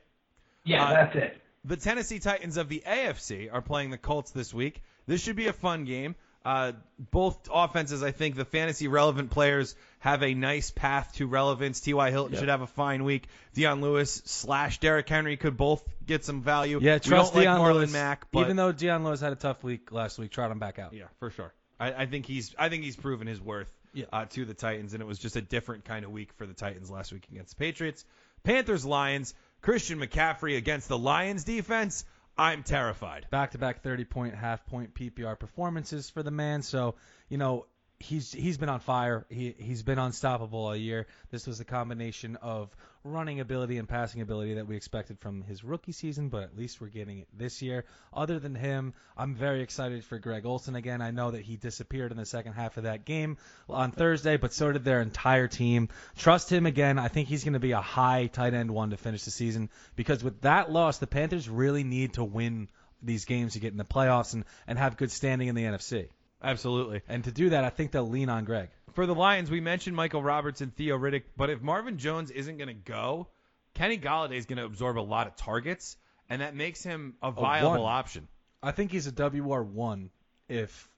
Yeah, 0.66 0.86
uh, 0.86 0.94
that's 0.94 1.16
it. 1.16 1.42
The 1.66 1.78
Tennessee 1.78 2.20
Titans 2.20 2.58
of 2.58 2.70
the 2.70 2.84
AFC 2.86 3.52
are 3.52 3.62
playing 3.62 3.90
the 3.90 3.98
Colts 3.98 4.32
this 4.32 4.54
week. 4.54 4.82
This 5.08 5.22
should 5.22 5.36
be 5.36 5.48
a 5.48 5.54
fun 5.54 5.86
game. 5.86 6.16
Uh, 6.46 6.72
both 7.12 7.50
offenses, 7.54 8.02
I 8.02 8.12
think, 8.12 8.36
the 8.36 8.46
fantasy 8.46 8.88
relevant 8.88 9.30
players 9.30 9.76
have 10.00 10.24
a 10.24 10.34
nice 10.34 10.72
path 10.72 11.14
to 11.16 11.28
relevance. 11.28 11.82
T.Y. 11.82 12.12
Hilton 12.12 12.38
should 12.38 12.48
have 12.48 12.62
a 12.62 12.68
fine 12.68 13.04
week. 13.04 13.28
Dion 13.54 13.82
Lewis 13.82 14.22
slash 14.26 14.80
Derrick 14.80 15.08
Henry 15.10 15.36
could 15.36 15.58
both 15.58 15.84
get 16.06 16.24
some 16.24 16.42
value. 16.42 16.80
Yeah, 16.82 16.94
we 16.96 17.00
trust 17.02 17.34
don't 17.34 17.36
like 17.36 17.44
Dion 17.44 17.60
Marlon 17.60 17.74
Lewis. 17.74 17.94
Mack, 17.94 18.32
but 18.32 18.42
Even 18.42 18.56
though 18.56 18.72
Dion 18.72 19.04
Lewis 19.04 19.20
had 19.20 19.34
a 19.34 19.36
tough 19.36 19.64
week 19.64 19.92
last 19.92 20.18
week, 20.18 20.32
trot 20.32 20.50
him 20.50 20.60
back 20.60 20.80
out. 20.80 20.94
yeah, 20.94 21.06
for 21.20 21.30
sure. 21.30 21.54
I, 21.78 21.92
I 21.94 22.06
think 22.06 22.26
he's 22.26 22.56
I 22.58 22.70
think 22.70 22.84
he's 22.84 22.96
proven 22.96 23.28
his 23.28 23.42
worth 23.42 23.72
Yeah. 23.94 24.06
uh, 24.12 24.26
to 24.26 24.46
the 24.46 24.54
Titans, 24.54 24.94
and 24.94 25.02
it 25.02 25.06
was 25.06 25.20
just 25.20 25.36
a 25.36 25.42
different 25.42 25.86
kind 25.86 26.06
of 26.06 26.12
week 26.12 26.34
for 26.34 26.46
the 26.46 26.54
Titans 26.54 26.90
last 26.90 27.12
week 27.12 27.28
against 27.32 27.58
the 27.58 27.64
Patriots. 27.64 28.06
Panthers 28.44 28.86
Lions. 28.86 29.34
Christian 29.62 30.00
McCaffrey 30.00 30.56
against 30.58 30.88
the 30.88 30.98
Lions 30.98 31.44
defense. 31.44 32.06
I'm 32.38 32.64
terrified. 32.64 33.28
back 33.30 33.52
to 33.52 33.58
back 33.58 33.84
30 33.84 34.06
point 34.06 34.34
half 34.36 34.66
point 34.66 34.94
PPR 34.94 35.38
performances 35.38 36.10
for 36.10 36.24
the 36.24 36.32
man. 36.32 36.62
So, 36.62 36.96
you 37.28 37.38
know, 37.38 37.66
he's 38.00 38.32
he's 38.32 38.58
been 38.58 38.70
on 38.70 38.80
fire. 38.80 39.26
He 39.30 39.54
he's 39.58 39.84
been 39.84 40.00
unstoppable 40.00 40.60
all 40.60 40.76
year. 40.76 41.08
This 41.32 41.46
was 41.46 41.60
a 41.60 41.66
combination 41.66 42.38
of 42.38 42.74
running 43.04 43.40
ability 43.40 43.78
and 43.78 43.88
passing 43.88 44.22
ability 44.22 44.56
that 44.56 44.68
we 44.68 44.76
expected 44.76 45.20
from 45.20 45.42
his 45.44 45.64
rookie 45.64 45.92
season, 45.92 46.30
but 46.30 46.44
at 46.44 46.58
least 46.58 46.82
we're 46.82 46.88
getting 46.88 47.20
it 47.20 47.28
this 47.34 47.62
year. 47.62 47.86
Other 48.14 48.40
than 48.40 48.56
him, 48.56 48.94
I'm 49.18 49.36
very 49.36 49.62
excited 49.62 50.04
for 50.04 50.18
Greg 50.18 50.46
Olsen 50.46 50.76
again. 50.76 51.02
I 51.02 51.12
know 51.12 51.32
that 51.32 51.42
he 51.42 51.56
disappeared 51.56 52.12
in 52.12 52.18
the 52.18 52.26
second 52.26 52.54
half 52.54 52.78
of 52.78 52.84
that 52.84 53.06
game 53.06 53.38
on 53.70 53.92
Thursday, 53.92 54.38
but 54.38 54.54
so 54.54 54.72
did 54.72 54.84
their 54.84 55.02
entire 55.02 55.48
team. 55.48 55.90
Trust 56.18 56.52
him 56.52 56.66
again. 56.66 57.00
I 57.00 57.08
think 57.08 57.28
he's 57.28 57.44
going 57.44 57.54
to 57.54 57.60
be 57.60 57.72
a 57.72 57.82
high 57.82 58.28
tight 58.28 58.54
end 58.54 58.72
one 58.72 58.90
to 58.90 58.98
finish 58.98 59.24
the 59.24 59.32
season 59.32 59.70
because 59.96 60.24
with 60.24 60.42
that 60.42 60.72
loss, 60.72 60.98
the 60.98 61.08
Panthers 61.08 61.50
really 61.50 61.84
need 61.84 62.14
to 62.14 62.24
win 62.24 62.68
these 63.02 63.26
games 63.26 63.54
to 63.54 63.60
get 63.60 63.72
in 63.72 63.78
the 63.78 63.86
playoffs 63.86 64.34
and, 64.34 64.46
and 64.68 64.78
have 64.78 64.98
good 64.98 65.12
standing 65.12 65.48
in 65.48 65.56
the 65.56 65.64
NFC. 65.64 66.10
Absolutely. 66.42 67.02
And 67.08 67.24
to 67.26 67.32
do 67.32 67.50
that, 67.50 67.64
I 67.64 67.70
think 67.70 67.92
they'll 67.92 68.08
lean 68.08 68.30
on 68.30 68.46
Greg. 68.46 68.70
For 68.94 69.06
the 69.06 69.16
Lions, 69.16 69.52
we 69.52 69.60
mentioned 69.62 69.96
Michael 69.96 70.24
Roberts 70.24 70.62
and 70.62 70.76
Theo 70.76 70.98
Riddick, 70.98 71.24
but 71.38 71.50
if 71.50 71.62
Marvin 71.62 71.98
Jones 71.98 72.32
isn't 72.32 72.58
going 72.58 72.70
to 72.70 72.74
go, 72.74 73.28
Kenny 73.74 73.98
Golladay 73.98 74.36
is 74.38 74.46
going 74.46 74.58
to 74.58 74.66
absorb 74.66 74.98
a 74.98 75.02
lot 75.02 75.28
of 75.28 75.36
targets, 75.36 75.96
and 76.30 76.42
that 76.42 76.56
makes 76.56 76.84
him 76.84 77.16
a 77.22 77.32
viable 77.32 77.72
one. 77.72 77.82
option. 77.82 78.28
I 78.64 78.72
think 78.72 78.92
he's 78.92 79.08
a 79.08 79.12
WR 79.12 79.62
one 79.62 80.10
if 80.48 80.90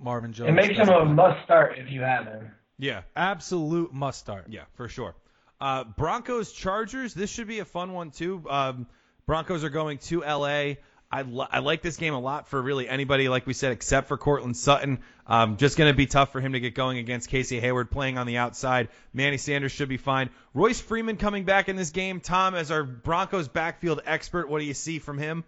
Marvin 0.00 0.32
Jones. 0.32 0.50
It 0.50 0.52
makes 0.54 0.70
him 0.70 0.86
doesn't 0.86 0.94
a 0.94 1.04
play. 1.04 1.12
must 1.14 1.44
start 1.44 1.78
if 1.78 1.90
you 1.90 2.00
have 2.00 2.26
him. 2.26 2.50
Yeah, 2.78 3.02
absolute 3.14 3.92
must 3.92 4.18
start. 4.18 4.46
yeah, 4.48 4.62
for 4.74 4.88
sure. 4.88 5.14
Uh, 5.60 5.84
Broncos 5.84 6.52
Chargers. 6.52 7.14
This 7.14 7.30
should 7.30 7.46
be 7.46 7.60
a 7.60 7.64
fun 7.64 7.92
one 7.92 8.10
too. 8.10 8.42
Um, 8.50 8.86
Broncos 9.26 9.62
are 9.64 9.70
going 9.70 9.98
to 9.98 10.20
LA. 10.20 10.74
I, 11.14 11.24
I 11.48 11.58
like 11.60 11.80
this 11.80 11.96
game 11.96 12.12
a 12.12 12.18
lot 12.18 12.48
for 12.48 12.60
really 12.60 12.88
anybody, 12.88 13.28
like 13.28 13.46
we 13.46 13.52
said, 13.52 13.70
except 13.70 14.08
for 14.08 14.18
Courtland 14.18 14.56
Sutton. 14.56 14.98
Um, 15.28 15.58
just 15.58 15.78
going 15.78 15.88
to 15.88 15.96
be 15.96 16.06
tough 16.06 16.32
for 16.32 16.40
him 16.40 16.54
to 16.54 16.60
get 16.60 16.74
going 16.74 16.98
against 16.98 17.28
Casey 17.28 17.60
Hayward 17.60 17.88
playing 17.92 18.18
on 18.18 18.26
the 18.26 18.38
outside. 18.38 18.88
Manny 19.12 19.36
Sanders 19.36 19.70
should 19.70 19.88
be 19.88 19.96
fine. 19.96 20.28
Royce 20.54 20.80
Freeman 20.80 21.16
coming 21.16 21.44
back 21.44 21.68
in 21.68 21.76
this 21.76 21.90
game. 21.90 22.18
Tom, 22.18 22.56
as 22.56 22.72
our 22.72 22.82
Broncos 22.82 23.46
backfield 23.46 24.02
expert, 24.04 24.48
what 24.48 24.58
do 24.58 24.64
you 24.64 24.74
see 24.74 24.98
from 24.98 25.18
him? 25.18 25.44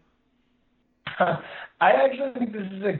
I 1.19 1.37
actually 1.81 2.33
think 2.39 2.53
this 2.53 2.67
is 2.73 2.83
a 2.83 2.93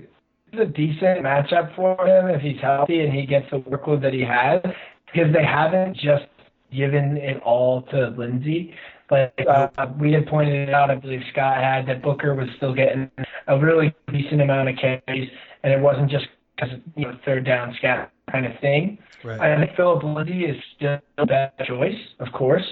this 0.51 0.55
is 0.55 0.61
a 0.61 0.67
decent 0.67 1.23
matchup 1.23 1.75
for 1.77 1.97
him 2.05 2.29
if 2.31 2.41
he's 2.41 2.61
healthy 2.61 3.01
and 3.01 3.13
he 3.13 3.27
gets 3.27 3.47
the 3.51 3.59
workload 3.59 4.03
that 4.03 4.13
he 4.13 4.23
has 4.23 4.61
because 5.07 5.33
they 5.33 5.45
haven't 5.45 5.95
just 5.95 6.27
given 6.73 7.17
it 7.17 7.41
all 7.43 7.83
to 7.91 8.09
Lindsay. 8.17 8.75
But 9.09 9.35
uh, 9.47 9.69
we 9.99 10.13
had 10.13 10.27
pointed 10.27 10.71
out, 10.71 10.91
I 10.91 10.97
believe 10.97 11.21
Scott 11.33 11.59
had 11.59 11.87
that 11.87 12.03
Booker 12.03 12.35
was 12.35 12.49
still 12.57 12.75
getting 12.75 13.11
a 13.47 13.59
really 13.59 13.95
decent 14.13 14.41
amount 14.41 14.69
of 14.69 14.77
carries, 14.77 15.31
and 15.63 15.73
it 15.73 15.81
wasn't 15.81 16.11
just 16.11 16.27
because 16.57 16.77
you 16.97 17.07
know 17.07 17.17
third 17.25 17.45
down 17.45 17.75
scat 17.79 18.11
kind 18.31 18.47
of 18.47 18.53
thing. 18.61 18.99
Right. 19.25 19.41
I 19.41 19.59
think 19.59 19.77
Phillip 19.77 20.03
Lindsay 20.03 20.45
is 20.45 20.57
still 20.77 20.99
a 21.19 21.27
bad 21.27 21.53
choice, 21.67 21.99
of 22.19 22.33
course, 22.33 22.65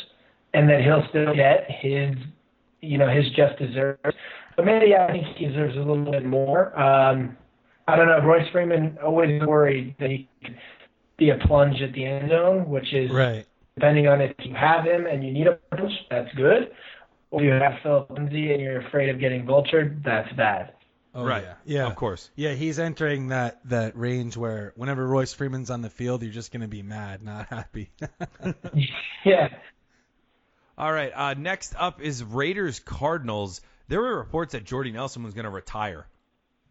and 0.54 0.68
that 0.68 0.80
he'll 0.80 1.06
still 1.08 1.34
get 1.34 1.66
his, 1.68 2.14
you 2.80 2.98
know, 2.98 3.08
his 3.08 3.26
just 3.30 3.58
desserts. 3.58 4.16
But 4.56 4.64
maybe 4.64 4.94
I 4.94 5.10
think 5.10 5.26
he 5.36 5.46
deserves 5.46 5.76
a 5.76 5.80
little 5.80 6.10
bit 6.10 6.24
more. 6.24 6.78
Um, 6.78 7.36
I 7.86 7.96
don't 7.96 8.06
know. 8.06 8.20
Royce 8.20 8.48
Freeman 8.50 8.98
always 9.04 9.42
worried 9.42 9.94
that 10.00 10.10
he 10.10 10.28
could 10.42 10.56
be 11.16 11.30
a 11.30 11.38
plunge 11.46 11.80
at 11.82 11.92
the 11.92 12.04
end 12.04 12.30
zone, 12.30 12.68
which 12.68 12.92
is 12.92 13.10
Right. 13.10 13.46
Depending 13.76 14.06
on 14.06 14.20
if 14.20 14.32
you 14.40 14.54
have 14.54 14.84
him 14.84 15.06
and 15.06 15.24
you 15.24 15.32
need 15.32 15.46
a 15.46 15.58
punch, 15.74 15.92
that's 16.10 16.32
good. 16.36 16.70
Or 17.30 17.42
you 17.42 17.50
have 17.50 17.72
Phillip 17.82 18.10
Lindsay 18.10 18.52
and 18.52 18.60
you're 18.60 18.86
afraid 18.86 19.08
of 19.08 19.18
getting 19.18 19.44
vultured, 19.44 20.04
that's 20.04 20.32
bad. 20.36 20.74
Oh, 21.12 21.24
right. 21.24 21.44
Yeah. 21.44 21.54
yeah. 21.64 21.86
Of 21.86 21.96
course. 21.96 22.30
Yeah, 22.34 22.52
he's 22.52 22.78
entering 22.78 23.28
that 23.28 23.60
that 23.68 23.96
range 23.96 24.36
where 24.36 24.72
whenever 24.76 25.06
Royce 25.06 25.32
Freeman's 25.32 25.70
on 25.70 25.80
the 25.80 25.90
field, 25.90 26.22
you're 26.22 26.32
just 26.32 26.52
gonna 26.52 26.68
be 26.68 26.82
mad, 26.82 27.22
not 27.22 27.48
happy. 27.48 27.90
yeah. 29.24 29.48
All 30.76 30.92
right. 30.92 31.12
Uh, 31.14 31.34
next 31.34 31.74
up 31.78 32.00
is 32.00 32.22
Raiders 32.22 32.80
Cardinals. 32.80 33.60
There 33.88 34.00
were 34.00 34.18
reports 34.18 34.52
that 34.52 34.64
Jordy 34.64 34.90
Nelson 34.90 35.22
was 35.22 35.34
going 35.34 35.44
to 35.44 35.50
retire 35.50 36.06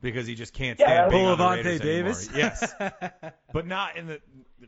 because 0.03 0.27
he 0.27 0.35
just 0.35 0.53
can't 0.53 0.79
Yeah, 0.79 1.07
stand 1.07 1.09
being 1.09 1.27
on 1.27 1.39
the 1.39 1.45
Boulevante 1.45 1.49
Raiders 1.49 1.81
Davis. 1.81 2.29
anymore. 2.29 2.31
Yes, 2.35 2.75
but 3.53 3.65
not 3.67 3.97
in 3.97 4.07
the. 4.07 4.21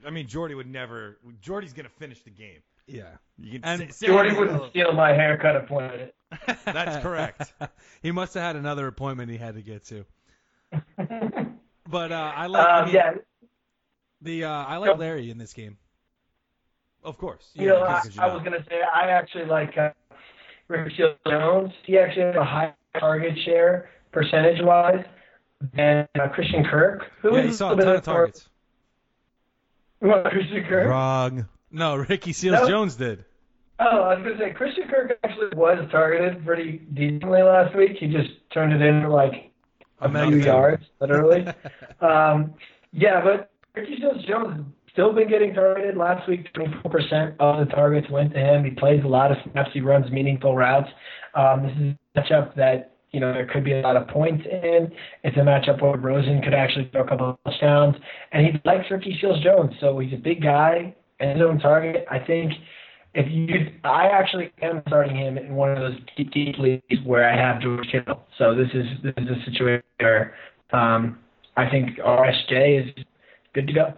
I 0.06 0.10
mean, 0.10 0.28
Jordy 0.28 0.56
would 0.56 0.68
never. 0.68 1.20
Jordy's 1.42 1.74
going 1.74 1.86
to 1.88 1.92
finish 1.92 2.24
the 2.24 2.32
game. 2.32 2.62
yeah. 2.88 3.18
You 3.38 3.60
can 3.60 3.64
And 3.64 3.80
say, 3.80 3.92
say 3.92 4.08
Jordy 4.08 4.32
what 4.32 4.40
wouldn't 4.40 4.62
will. 4.62 4.70
steal 4.72 4.94
my 4.94 5.10
haircut 5.14 5.58
appointment. 5.58 6.14
That's 6.72 6.98
correct. 6.98 7.54
he 8.02 8.12
must 8.12 8.34
have 8.36 8.44
had 8.44 8.56
another 8.56 8.88
appointment 8.88 9.30
he 9.32 9.38
had 9.38 9.56
to 9.56 9.62
get 9.62 9.86
to. 9.86 10.06
But 11.88 12.12
uh, 12.12 12.34
I 12.36 12.48
like 12.48 12.74
I 12.76 12.82
Um, 12.82 12.86
mean, 12.86 12.96
yeah, 12.96 13.12
the 14.22 14.46
uh, 14.46 14.50
I 14.66 14.78
like 14.78 14.98
Larry 14.98 15.30
in 15.30 15.38
this 15.38 15.54
game. 15.54 15.78
Of 17.04 17.18
course. 17.18 17.52
you 17.54 17.68
know, 17.68 17.82
Yeah, 17.82 17.84
I, 17.84 18.04
because 18.04 18.16
you 18.16 18.22
I 18.24 18.28
was 18.34 18.44
gonna 18.44 18.64
say 18.70 18.82
I 18.82 19.10
actually 19.10 19.46
like 19.46 19.78
uh, 19.78 19.90
Rick 20.68 20.94
Seals 20.98 21.18
Jones. 21.28 21.72
He 21.86 21.98
actually 21.98 22.24
has 22.24 22.36
a 22.36 22.44
high 22.46 22.74
target 23.00 23.38
share 23.46 23.90
percentage 24.12 24.62
wise 24.64 25.04
than 25.74 26.08
uh, 26.20 26.28
Christian 26.30 26.64
Kirk. 26.64 27.03
Who 27.22 27.36
Yeah, 27.36 27.43
he 27.43 27.53
saw 27.53 27.74
a 27.74 27.76
ton 27.76 27.80
of 27.82 27.88
more- 27.88 28.01
targets. 28.01 28.49
What, 29.99 30.26
Christian 30.26 30.64
Kirk? 30.68 30.88
Wrong. 30.89 31.47
No, 31.72 31.95
Ricky 31.95 32.34
Seals 32.34 32.62
No. 32.62 32.68
Jones 32.68 32.95
did. 32.95 33.26
Oh, 33.80 34.03
I 34.03 34.16
was 34.16 34.24
gonna 34.24 34.38
say 34.38 34.53
Christian 34.53 34.88
Kirk 34.88 35.18
actually 35.24 35.49
was 35.56 35.86
targeted 35.91 36.45
pretty 36.45 36.78
decently 36.93 37.41
last 37.41 37.76
week. 37.76 37.97
He 37.99 38.08
just 38.08 38.30
turned 38.53 38.72
it 38.72 38.82
in 38.82 39.01
for 39.01 39.10
like 39.10 39.51
a 39.99 40.28
few 40.28 40.38
yards, 40.38 40.84
literally. 41.01 41.45
um, 42.01 42.53
yeah, 42.93 43.22
but 43.22 43.51
Ricky 43.76 43.97
Seals 43.99 44.24
Jones 44.26 44.66
still 44.93 45.12
been 45.12 45.28
getting 45.28 45.53
targeted. 45.53 45.97
Last 45.97 46.26
week, 46.30 46.47
24% 46.53 47.36
of 47.39 47.68
the 47.68 47.74
targets 47.74 48.10
went 48.10 48.34
to 48.34 48.39
him. 48.39 48.64
He 48.64 48.72
plays 48.72 49.03
a 49.03 49.08
lot 49.08 49.32
of 49.32 49.38
snaps. 49.51 49.72
He 49.74 49.82
runs 49.82 50.10
meaningful 50.10 50.56
routes. 50.56 50.89
Um, 51.34 51.64
this 51.64 51.72
is 51.76 51.95
a 52.16 52.20
matchup 52.22 52.56
that 52.56 52.95
you 53.16 53.22
know 53.22 53.32
there 53.32 53.47
could 53.47 53.63
be 53.63 53.72
a 53.72 53.80
lot 53.80 53.95
of 53.95 54.09
points 54.09 54.43
in. 54.45 54.91
It's 55.24 55.38
a 55.38 55.39
matchup 55.39 55.82
where 55.82 55.95
Rosen 55.95 56.41
could 56.41 56.53
actually 56.53 56.89
throw 56.91 57.03
a 57.03 57.07
couple 57.07 57.30
of 57.30 57.38
touchdowns, 57.45 57.95
and 58.34 58.45
he 58.45 58.51
likes 58.66 58.91
Ricky 58.91 59.18
Seals 59.22 59.41
Jones, 59.41 59.72
so 59.80 59.97
he's 59.99 60.11
a 60.11 60.18
big 60.18 60.43
guy 60.43 60.93
and 61.22 61.39
his 61.39 61.41
own 61.41 61.59
target. 61.59 62.05
I 62.11 62.20
think 62.20 62.51
if 63.13 63.26
you, 63.32 63.72
I 63.86 64.07
actually 64.07 64.51
am 64.61 64.84
starting 64.89 65.16
him 65.16 65.38
in 65.38 65.55
one 65.55 65.72
of 65.72 65.80
those 65.80 65.97
deep, 66.18 66.32
deep 66.32 66.57
leagues 66.59 67.05
where 67.05 67.30
I 67.30 67.38
have 67.38 67.61
George 67.61 67.88
Kittle. 67.89 68.22
So 68.38 68.53
this 68.53 68.68
is 68.74 68.86
this 69.01 69.13
is 69.16 69.30
a 69.30 69.49
situation 69.49 69.86
where 70.01 70.36
um, 70.74 71.20
I 71.55 71.70
think 71.70 71.97
RSJ 71.97 72.84
is 72.84 73.05
good 73.53 73.68
to 73.68 73.74
go. 73.74 73.93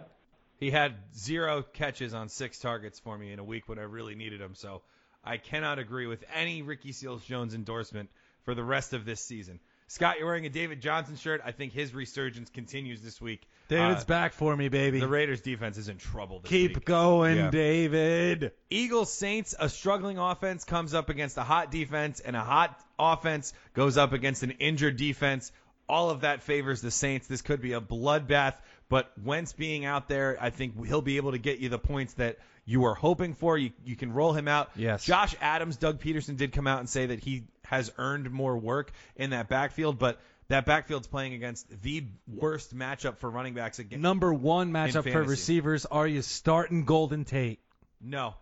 He 0.60 0.70
had 0.70 0.94
zero 1.16 1.64
catches 1.72 2.14
on 2.14 2.28
six 2.28 2.60
targets 2.60 3.00
for 3.00 3.18
me 3.18 3.32
in 3.32 3.40
a 3.40 3.44
week 3.44 3.68
when 3.68 3.80
I 3.80 3.82
really 3.82 4.14
needed 4.14 4.40
him. 4.40 4.54
So 4.54 4.82
I 5.24 5.38
cannot 5.38 5.80
agree 5.80 6.06
with 6.06 6.24
any 6.32 6.62
Ricky 6.62 6.92
Seals 6.92 7.24
Jones 7.24 7.52
endorsement 7.52 8.10
for 8.48 8.54
the 8.54 8.64
rest 8.64 8.94
of 8.94 9.04
this 9.04 9.20
season. 9.20 9.60
Scott, 9.88 10.16
you're 10.16 10.26
wearing 10.26 10.46
a 10.46 10.48
David 10.48 10.80
Johnson 10.80 11.16
shirt. 11.16 11.42
I 11.44 11.52
think 11.52 11.74
his 11.74 11.92
resurgence 11.92 12.48
continues 12.48 13.02
this 13.02 13.20
week. 13.20 13.46
David's 13.68 14.04
Uh, 14.04 14.06
back 14.06 14.32
for 14.32 14.56
me, 14.56 14.70
baby. 14.70 15.00
The 15.00 15.06
Raiders 15.06 15.42
defense 15.42 15.76
is 15.76 15.90
in 15.90 15.98
trouble 15.98 16.40
this 16.40 16.48
Keep 16.48 16.76
week. 16.76 16.84
going, 16.86 17.36
Yeah. 17.36 17.50
David. 17.50 18.52
Eagles 18.70 19.12
Saints, 19.12 19.54
a 19.60 19.68
struggling 19.68 20.16
offense 20.16 20.64
comes 20.64 20.94
up 20.94 21.10
against 21.10 21.36
a 21.36 21.42
hot 21.42 21.70
defense, 21.70 22.20
and 22.20 22.34
a 22.34 22.40
hot 22.40 22.80
offense 22.98 23.52
goes 23.74 23.98
up 23.98 24.14
against 24.14 24.42
an 24.42 24.52
injured 24.52 24.96
defense. 24.96 25.52
All 25.86 26.08
of 26.08 26.22
that 26.22 26.42
favors 26.42 26.80
the 26.80 26.90
Saints. 26.90 27.26
This 27.26 27.42
could 27.42 27.60
be 27.60 27.74
a 27.74 27.82
bloodbath, 27.82 28.54
but 28.88 29.12
Wentz 29.22 29.52
being 29.52 29.84
out 29.84 30.08
there, 30.08 30.38
I 30.40 30.48
think 30.48 30.86
he'll 30.86 31.02
be 31.02 31.18
able 31.18 31.32
to 31.32 31.38
get 31.38 31.58
you 31.58 31.68
the 31.68 31.78
points 31.78 32.14
that 32.14 32.38
you 32.64 32.84
are 32.86 32.94
hoping 32.94 33.34
for. 33.34 33.58
You, 33.58 33.72
you 33.84 33.94
can 33.96 34.10
roll 34.14 34.32
him 34.32 34.48
out. 34.48 34.70
Yes. 34.74 35.04
Josh 35.04 35.34
Adams, 35.42 35.76
Doug 35.76 36.00
Pederson 36.00 36.38
did 36.38 36.52
come 36.52 36.66
out 36.66 36.80
and 36.80 36.88
say 36.88 37.04
that 37.06 37.20
he 37.20 37.44
has 37.68 37.92
earned 37.98 38.30
more 38.30 38.56
work 38.56 38.92
in 39.16 39.30
that 39.30 39.48
backfield, 39.48 39.98
but 39.98 40.20
that 40.48 40.64
backfield's 40.64 41.06
playing 41.06 41.34
against 41.34 41.68
the 41.82 42.04
worst 42.26 42.74
matchup 42.74 43.18
for 43.18 43.28
running 43.28 43.54
backs 43.54 43.78
again. 43.78 44.00
Number 44.00 44.32
one 44.32 44.72
matchup 44.72 45.10
for 45.10 45.22
receivers. 45.22 45.84
Are 45.86 46.06
you 46.06 46.22
starting 46.22 46.84
Golden 46.84 47.24
Tate? 47.24 47.60
No, 48.00 48.34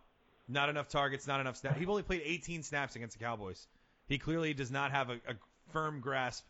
not 0.49 0.68
enough 0.68 0.89
targets, 0.89 1.27
not 1.27 1.41
enough 1.41 1.57
snaps. 1.57 1.79
He 1.79 1.87
only 1.87 2.03
played 2.03 2.22
18 2.24 2.62
snaps 2.62 2.95
against 2.95 3.18
the 3.18 3.24
Cowboys. 3.24 3.66
He 4.07 4.18
clearly 4.18 4.55
does 4.55 4.70
not 4.70 4.93
have 4.93 5.11
a, 5.11 5.14
a 5.14 5.35
firm 5.72 6.01
grasp 6.01 6.45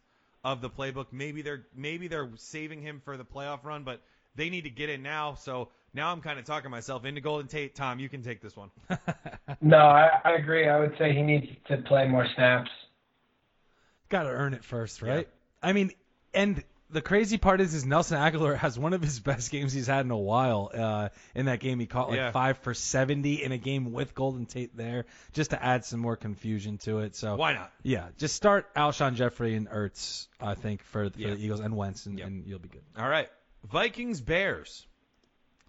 of 0.44 0.60
the 0.60 0.68
playbook. 0.68 1.06
Maybe 1.12 1.40
they're 1.40 1.66
maybe 1.74 2.08
they're 2.08 2.30
saving 2.36 2.82
him 2.82 3.00
for 3.04 3.16
the 3.16 3.24
playoff 3.24 3.64
run, 3.64 3.84
but 3.84 4.02
they 4.34 4.50
need 4.50 4.64
to 4.64 4.70
get 4.70 4.90
in 4.90 5.02
now. 5.02 5.34
So 5.34 5.70
now 5.96 6.12
I'm 6.12 6.20
kind 6.20 6.38
of 6.38 6.44
talking 6.44 6.70
myself 6.70 7.04
into 7.04 7.20
Golden 7.20 7.48
Tate. 7.48 7.74
Tom, 7.74 7.98
you 7.98 8.08
can 8.08 8.22
take 8.22 8.40
this 8.40 8.56
one. 8.56 8.70
No, 9.60 9.78
I, 9.78 10.08
I 10.24 10.32
agree. 10.32 10.68
I 10.68 10.78
would 10.78 10.94
say 10.98 11.14
he 11.14 11.22
needs 11.22 11.46
to 11.68 11.78
play 11.78 12.06
more 12.06 12.26
snaps. 12.34 12.70
Got 14.08 14.24
to 14.24 14.28
earn 14.28 14.54
it 14.54 14.64
first, 14.64 15.00
right? 15.02 15.28
I 15.62 15.72
mean, 15.72 15.92
and 16.34 16.62
the 16.90 17.00
crazy 17.00 17.38
part 17.38 17.60
is, 17.60 17.72
is 17.74 17.84
Nelson 17.86 18.18
Agholor 18.18 18.56
has 18.56 18.78
one 18.78 18.92
of 18.92 19.02
his 19.02 19.18
best 19.30 19.50
games 19.50 19.72
he's 19.72 19.86
had 19.86 20.04
in 20.04 20.10
a 20.10 20.16
while. 20.18 20.70
Uh, 20.74 21.08
in 21.34 21.46
that 21.46 21.60
game, 21.60 21.80
he 21.80 21.86
caught 21.86 22.08
like 22.08 22.18
Yeah. 22.18 22.30
five 22.32 22.58
for 22.58 22.74
70 22.74 23.42
in 23.42 23.52
a 23.52 23.58
game 23.58 23.92
with 23.92 24.14
Golden 24.14 24.46
Tate 24.46 24.76
there, 24.76 25.06
just 25.32 25.50
to 25.50 25.62
add 25.64 25.84
some 25.84 26.00
more 26.00 26.16
confusion 26.16 26.78
to 26.78 26.98
it. 27.00 27.16
So 27.16 27.34
Why 27.36 27.54
not? 27.54 27.72
Yeah, 27.82 28.08
just 28.18 28.34
start 28.36 28.72
Alshon 28.74 29.14
Jeffery 29.14 29.54
and 29.56 29.68
Ertz, 29.68 30.26
I 30.40 30.54
think, 30.54 30.82
for, 30.82 31.08
for 31.10 31.18
Yeah. 31.18 31.30
the 31.34 31.44
Eagles 31.44 31.60
and 31.60 31.76
Wentz, 31.76 32.06
and, 32.06 32.18
Yep. 32.18 32.26
and 32.26 32.46
you'll 32.46 32.58
be 32.58 32.68
good. 32.68 32.82
All 32.98 33.08
right, 33.08 33.28
Vikings 33.64 34.20
Bears. 34.20 34.86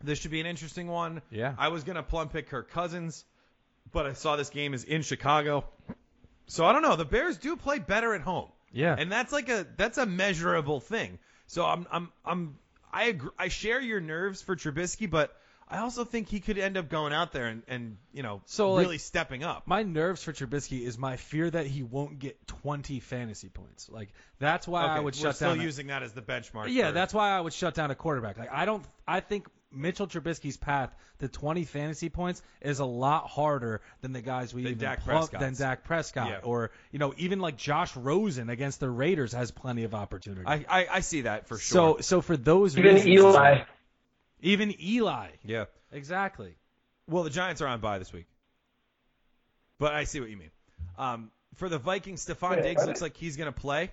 This 0.04 0.20
should 0.20 0.32
be 0.32 0.40
an 0.40 0.46
interesting 0.46 0.88
one. 0.88 1.22
Yeah. 1.32 1.54
I 1.58 1.70
was 1.70 1.84
gonna 1.84 2.04
plum 2.04 2.30
pick 2.30 2.50
Kirk 2.50 2.72
Cousins, 2.72 3.26
but 3.92 4.06
I 4.06 4.14
saw 4.14 4.36
this 4.36 4.50
game 4.50 4.74
is 4.74 4.84
in 4.84 5.02
Chicago, 5.02 5.66
so 6.48 6.66
I 6.66 6.72
don't 6.74 6.82
know. 6.82 6.96
The 6.96 7.06
Bears 7.06 7.38
do 7.38 7.56
play 7.56 7.80
better 7.80 8.14
at 8.14 8.22
home. 8.22 8.50
Yeah. 8.72 8.96
and 8.98 9.12
that's 9.12 9.32
like 9.32 9.50
a 9.50 9.66
that's 9.78 9.98
a 9.98 10.06
measurable 10.06 10.80
thing. 10.82 11.20
So 11.48 11.66
I'm 11.66 11.88
I'm 11.92 12.10
I'm 12.26 12.58
I 12.92 13.06
agree, 13.06 13.32
I 13.40 13.48
share 13.48 13.80
your 13.82 14.00
nerves 14.02 14.42
for 14.42 14.56
Trubisky, 14.56 15.10
but 15.10 15.36
I 15.70 15.80
also 15.80 16.04
think 16.06 16.30
he 16.30 16.40
could 16.42 16.58
end 16.58 16.78
up 16.78 16.90
going 16.90 17.12
out 17.14 17.32
there 17.32 17.48
and 17.48 17.64
and 17.68 17.98
you 18.14 18.24
know 18.24 18.42
So, 18.46 18.74
like, 18.74 18.84
really 18.86 18.98
stepping 19.00 19.44
up. 19.44 19.64
My 19.68 19.84
nerves 19.84 20.22
for 20.24 20.32
Trubisky 20.34 20.86
is 20.86 20.98
my 20.98 21.16
fear 21.18 21.50
that 21.50 21.66
he 21.66 21.82
won't 21.84 22.20
get 22.20 22.46
20 22.48 23.00
fantasy 23.00 23.50
points. 23.50 23.90
Like 23.90 24.10
that's 24.38 24.68
why 24.68 24.84
I 24.84 24.94
Okay, 24.96 25.04
would 25.06 25.16
we're 25.16 25.22
shut 25.22 25.36
still 25.38 25.50
down. 25.52 25.60
a- 25.62 25.64
using 25.64 25.88
that 25.88 26.04
as 26.04 26.12
the 26.14 26.22
benchmark. 26.22 26.68
yeah, 26.72 26.88
for- 26.88 26.92
that's 26.94 27.14
why 27.14 27.32
I 27.32 27.42
would 27.42 27.54
shut 27.54 27.74
down 27.74 27.90
a 27.90 27.96
quarterback. 27.96 28.38
Like 28.38 28.52
I 28.52 28.66
don't. 28.66 28.84
I 29.08 29.22
think 29.22 29.48
Mitchell 29.72 30.08
Trubisky's 30.08 30.56
path 30.58 30.96
to 31.20 31.28
20 31.28 31.66
fantasy 31.66 32.10
points 32.10 32.42
is 32.62 32.80
a 32.80 32.86
lot 32.86 33.28
harder 33.28 33.82
than 34.02 34.14
the 34.14 34.22
guys 34.22 34.54
we 34.54 34.64
Than 34.64 34.72
even 34.74 34.84
Dak 34.84 35.04
plug- 35.04 35.30
Prescott's. 35.30 35.42
than 35.44 35.54
Dak 35.56 35.84
Prescott 35.84 36.30
Yeah. 36.30 36.40
or 36.44 36.72
you 36.92 37.00
know 37.00 37.14
even 37.18 37.40
like 37.40 37.58
Josh 37.58 37.96
Rosen 37.96 38.50
against 38.50 38.80
the 38.80 38.90
Raiders 38.90 39.34
has 39.34 39.52
plenty 39.52 39.84
of 39.84 39.94
opportunity. 39.94 40.44
I, 40.46 40.66
I 40.70 40.88
I 40.92 41.00
see 41.02 41.22
that 41.22 41.48
for 41.48 41.58
sure. 41.58 41.98
So 41.98 42.02
so 42.02 42.22
for 42.22 42.38
those 42.38 42.78
Even 42.78 42.96
reasons, 42.96 43.08
Eli. 43.10 43.64
even 44.42 44.74
Eli, 44.82 45.28
yeah. 45.44 45.66
exactly. 45.92 46.56
Well, 47.10 47.24
the 47.24 47.30
Giants 47.30 47.62
are 47.62 47.68
on 47.68 47.80
bye 47.82 48.00
this 48.00 48.12
week, 48.14 48.26
but 49.80 49.94
I 49.94 50.04
see 50.06 50.20
what 50.20 50.30
you 50.30 50.38
mean. 50.38 50.52
Um, 50.98 51.32
for 51.56 51.70
the 51.70 51.78
Vikings, 51.78 52.26
Stefon 52.26 52.62
Diggs 52.64 52.86
looks 52.86 53.02
like 53.02 53.16
he's 53.18 53.38
going 53.38 53.52
to 53.52 53.58
play, 53.60 53.92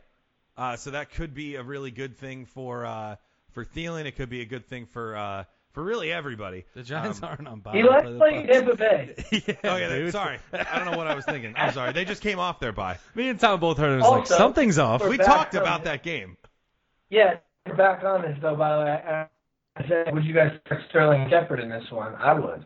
uh, 0.57 0.77
so 0.77 0.91
that 0.93 1.11
could 1.13 1.35
be 1.35 1.57
a 1.57 1.63
really 1.63 1.91
good 1.91 2.17
thing 2.17 2.47
for 2.47 2.85
uh, 2.87 3.17
for 3.53 3.65
Thielen. 3.65 4.05
It 4.07 4.17
could 4.17 4.29
be 4.31 4.41
a 4.41 4.45
good 4.47 4.67
thing 4.67 4.87
for 4.87 5.17
uh, 5.17 5.45
for 5.75 5.83
really 5.85 6.11
everybody. 6.11 6.65
The 6.75 6.83
Giants 6.83 7.23
Um, 7.23 7.29
aren't 7.29 7.49
on 7.49 7.61
bye. 7.61 7.73
Eli's 7.75 7.87
Play 8.03 8.13
the 8.13 8.19
playing 8.19 8.47
Bucks. 8.47 8.59
Tampa 8.59 8.77
Bay. 8.77 9.15
yeah, 9.47 9.55
Oh 9.73 9.77
yeah, 9.77 9.89
dude. 9.91 10.13
sorry. 10.13 10.39
I 10.53 10.79
don't 10.79 10.91
know 10.91 10.97
what 10.97 11.07
I 11.07 11.15
was 11.15 11.25
thinking. 11.27 11.53
I'm 11.57 11.73
sorry. 11.73 11.93
They 11.93 12.05
just 12.07 12.23
came 12.23 12.39
off 12.39 12.59
their 12.61 12.73
bye. 12.73 12.99
Me 13.15 13.29
and 13.29 13.39
Tom 13.39 13.61
both 13.61 13.77
heard 13.77 13.93
it. 13.93 13.95
It 13.97 13.99
was 13.99 14.11
like 14.11 14.27
something's 14.27 14.79
off. 14.79 15.03
we're 15.03 15.11
We 15.11 15.17
back 15.19 15.27
talked 15.27 15.55
about 15.55 15.81
it. 15.83 15.85
that 15.85 16.03
game. 16.03 16.37
Yeah, 17.11 17.35
we're 17.67 17.77
back 17.77 18.03
on 18.05 18.23
this 18.23 18.39
though. 18.41 18.57
By 18.57 18.77
the 18.79 18.85
way, 18.85 18.91
I 18.91 19.27
I 19.77 19.89
said, 19.89 20.15
would 20.15 20.25
you 20.25 20.33
guys 20.35 20.53
start 20.65 20.81
Sterling 20.89 21.29
Shepard 21.29 21.61
in 21.61 21.69
this 21.69 21.85
one? 21.91 22.15
I 22.15 22.33
would. 22.33 22.65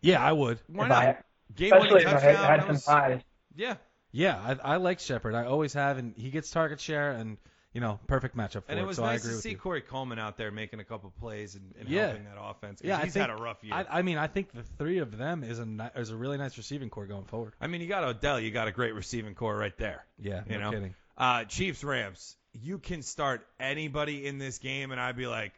Yeah, 0.00 0.22
I 0.22 0.32
would. 0.32 0.58
Why 0.66 0.84
If 0.84 0.88
not? 0.90 1.02
I- 1.04 1.16
Game 1.56 1.70
winning 1.70 1.96
Especially 1.96 2.02
if 2.02 2.14
I 2.14 2.20
had, 2.20 2.36
had 2.36 2.60
some 2.60 2.68
was- 2.70 2.84
ties. 2.84 3.20
yeah. 3.56 3.76
Yeah, 4.12 4.56
I, 4.62 4.74
I 4.74 4.76
like 4.76 5.00
Shepard. 5.00 5.34
I 5.34 5.44
always 5.46 5.72
have, 5.74 5.98
and 5.98 6.14
he 6.16 6.30
gets 6.30 6.50
target 6.50 6.80
share, 6.80 7.12
and 7.12 7.36
you 7.72 7.80
know, 7.80 7.98
perfect 8.06 8.36
matchup 8.36 8.64
for 8.64 8.70
And 8.72 8.80
it 8.80 8.86
was 8.86 8.96
so 8.96 9.04
I 9.04 9.12
nice 9.12 9.24
agree 9.24 9.34
to 9.36 9.40
see 9.42 9.50
you. 9.50 9.56
Corey 9.58 9.80
Coleman 9.82 10.18
out 10.18 10.36
there 10.36 10.50
making 10.50 10.80
a 10.80 10.84
couple 10.84 11.12
plays 11.20 11.54
and, 11.54 11.74
and 11.78 11.88
Yeah. 11.88 12.06
helping 12.06 12.24
that 12.24 12.40
offense. 12.40 12.80
Yeah, 12.82 12.96
he's 12.96 13.16
I 13.16 13.20
think, 13.20 13.30
had 13.30 13.38
a 13.38 13.42
rough 13.42 13.62
year. 13.62 13.74
I, 13.74 13.98
I 13.98 14.02
mean, 14.02 14.16
I 14.18 14.26
think 14.26 14.52
the 14.52 14.62
three 14.62 14.98
of 14.98 15.16
them 15.16 15.44
is 15.44 15.58
a 15.58 15.66
ni- 15.66 15.90
is 15.96 16.10
a 16.10 16.16
really 16.16 16.38
nice 16.38 16.56
receiving 16.56 16.88
core 16.90 17.06
going 17.06 17.24
forward. 17.26 17.52
I 17.60 17.66
mean, 17.66 17.80
you 17.82 17.86
got 17.86 18.04
Odell, 18.04 18.40
you 18.40 18.50
got 18.50 18.68
a 18.68 18.72
great 18.72 18.94
receiving 18.94 19.34
core 19.34 19.56
right 19.56 19.76
there. 19.76 20.04
Yeah, 20.18 20.42
You 20.48 20.58
no 20.58 20.64
know, 20.64 20.70
kidding. 20.72 20.94
Uh, 21.16 21.44
Chiefs 21.44 21.84
Rams. 21.84 22.36
You 22.54 22.78
can 22.78 23.02
start 23.02 23.46
anybody 23.60 24.26
in 24.26 24.38
this 24.38 24.58
game, 24.58 24.90
and 24.90 25.00
I'd 25.00 25.16
be 25.16 25.26
like, 25.26 25.52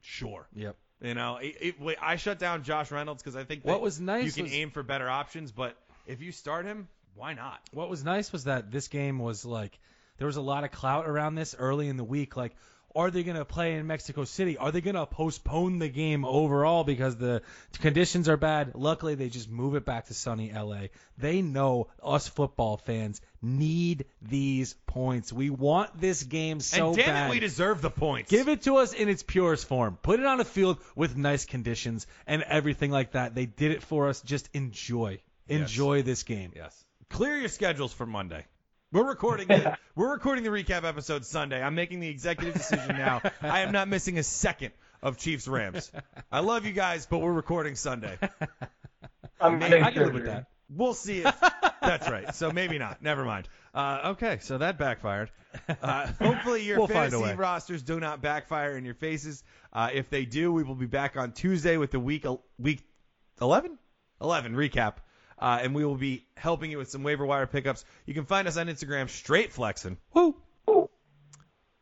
sure. 0.00 0.46
Yep. 0.54 0.76
You 1.02 1.14
know, 1.14 1.36
it, 1.36 1.56
it, 1.60 1.80
wait, 1.80 1.98
I 2.00 2.16
shut 2.16 2.38
down 2.38 2.62
Josh 2.62 2.90
Reynolds 2.90 3.22
because 3.22 3.36
I 3.36 3.44
think 3.44 3.64
What 3.64 3.80
was 3.80 4.00
nice 4.00 4.24
you 4.24 4.32
can 4.32 4.44
was- 4.44 4.52
aim 4.54 4.70
for 4.70 4.82
better 4.82 5.08
options, 5.08 5.52
but 5.52 5.76
if 6.06 6.22
you 6.22 6.32
start 6.32 6.64
him, 6.64 6.88
why 7.14 7.34
not? 7.34 7.60
What 7.72 7.90
was 7.90 8.04
nice 8.04 8.32
was 8.32 8.44
that 8.44 8.70
this 8.70 8.88
game 8.88 9.18
was 9.18 9.44
like 9.44 9.78
there 10.18 10.26
was 10.26 10.36
a 10.36 10.42
lot 10.42 10.64
of 10.64 10.70
clout 10.70 11.08
around 11.08 11.34
this 11.34 11.54
early 11.58 11.88
in 11.88 11.96
the 11.96 12.04
week. 12.04 12.36
Like, 12.36 12.54
are 12.94 13.10
they 13.10 13.22
going 13.22 13.36
to 13.36 13.44
play 13.44 13.74
in 13.74 13.86
Mexico 13.86 14.24
City? 14.24 14.56
Are 14.58 14.70
they 14.70 14.80
going 14.80 14.96
to 14.96 15.06
postpone 15.06 15.78
the 15.78 15.88
game 15.88 16.24
overall 16.24 16.84
because 16.84 17.16
the 17.16 17.42
conditions 17.80 18.28
are 18.28 18.36
bad? 18.36 18.74
Luckily, 18.74 19.14
they 19.14 19.28
just 19.28 19.48
move 19.48 19.74
it 19.74 19.84
back 19.84 20.06
to 20.06 20.14
sunny 20.14 20.52
LA. 20.52 20.88
They 21.18 21.42
know 21.42 21.88
us 22.02 22.28
football 22.28 22.76
fans 22.76 23.20
need 23.40 24.06
these 24.20 24.74
points. 24.86 25.32
We 25.32 25.50
want 25.50 25.98
this 26.00 26.22
game 26.22 26.60
so 26.60 26.88
and 26.88 26.96
damn 26.96 27.06
bad. 27.06 27.26
it, 27.28 27.30
we 27.30 27.40
deserve 27.40 27.80
the 27.80 27.90
points. 27.90 28.30
Give 28.30 28.48
it 28.48 28.62
to 28.62 28.76
us 28.76 28.92
in 28.92 29.08
its 29.08 29.22
purest 29.22 29.66
form. 29.66 29.98
Put 30.02 30.20
it 30.20 30.26
on 30.26 30.40
a 30.40 30.44
field 30.44 30.78
with 30.94 31.16
nice 31.16 31.44
conditions 31.44 32.06
and 32.26 32.42
everything 32.42 32.90
like 32.90 33.12
that. 33.12 33.34
They 33.34 33.46
did 33.46 33.72
it 33.72 33.82
for 33.82 34.08
us. 34.08 34.20
Just 34.20 34.48
enjoy. 34.52 35.20
Enjoy 35.48 36.02
this 36.02 36.22
game. 36.22 36.52
Yes. 36.54 36.84
Clear 37.08 37.38
your 37.38 37.48
schedules 37.48 37.92
for 37.92 38.06
Monday. 38.06 38.44
We're 38.92 39.08
recording 39.08 39.48
the, 39.48 39.78
we're 39.96 40.12
recording 40.12 40.44
the 40.44 40.50
recap 40.50 40.84
episode 40.84 41.24
Sunday. 41.24 41.62
I'm 41.62 41.74
making 41.74 42.00
the 42.00 42.08
executive 42.08 42.52
decision 42.52 42.88
now. 42.88 43.22
I 43.40 43.60
am 43.60 43.72
not 43.72 43.88
missing 43.88 44.18
a 44.18 44.22
second 44.22 44.72
of 45.02 45.16
Chiefs 45.16 45.48
Rams. 45.48 45.90
I 46.30 46.40
love 46.40 46.66
you 46.66 46.72
guys, 46.72 47.06
but 47.06 47.18
we're 47.20 47.32
recording 47.32 47.74
Sunday. 47.74 48.18
I'm 49.40 49.58
Maybe 49.58 49.80
I 49.80 49.92
can 49.92 50.02
live 50.02 50.14
with 50.14 50.26
that. 50.26 50.48
We'll 50.68 50.92
see 50.92 51.20
if 51.20 51.34
that's 51.80 52.10
right. 52.10 52.34
So 52.34 52.50
maybe 52.50 52.78
not. 52.78 53.02
Never 53.02 53.24
mind. 53.24 53.48
Uh, 53.72 54.12
okay, 54.12 54.38
so 54.42 54.58
that 54.58 54.76
backfired. 54.76 55.30
Uh, 55.82 56.08
hopefully 56.20 56.62
your 56.62 56.78
We'll 56.78 56.86
fantasy 56.86 57.34
rosters 57.34 57.82
do 57.82 57.98
not 57.98 58.20
backfire 58.20 58.76
in 58.76 58.84
your 58.84 58.94
faces. 58.94 59.42
Uh, 59.72 59.88
if 59.92 60.10
they 60.10 60.26
do, 60.26 60.52
we 60.52 60.64
will 60.64 60.74
be 60.74 60.86
back 60.86 61.16
on 61.16 61.32
Tuesday 61.32 61.78
with 61.78 61.92
the 61.92 62.00
week 62.00 62.26
week 62.58 62.82
11 63.40 63.78
11 64.20 64.52
recap. 64.54 64.96
Uh, 65.38 65.60
and 65.62 65.74
we 65.74 65.84
will 65.84 65.96
be 65.96 66.24
helping 66.36 66.70
you 66.70 66.78
with 66.78 66.90
some 66.90 67.02
waiver 67.02 67.26
wire 67.26 67.46
pickups. 67.46 67.84
You 68.06 68.14
can 68.14 68.24
find 68.24 68.46
us 68.48 68.56
on 68.56 68.68
Instagram, 68.68 69.08
straight 69.08 69.52
flexing. 69.52 69.98
Woo! 70.14 70.36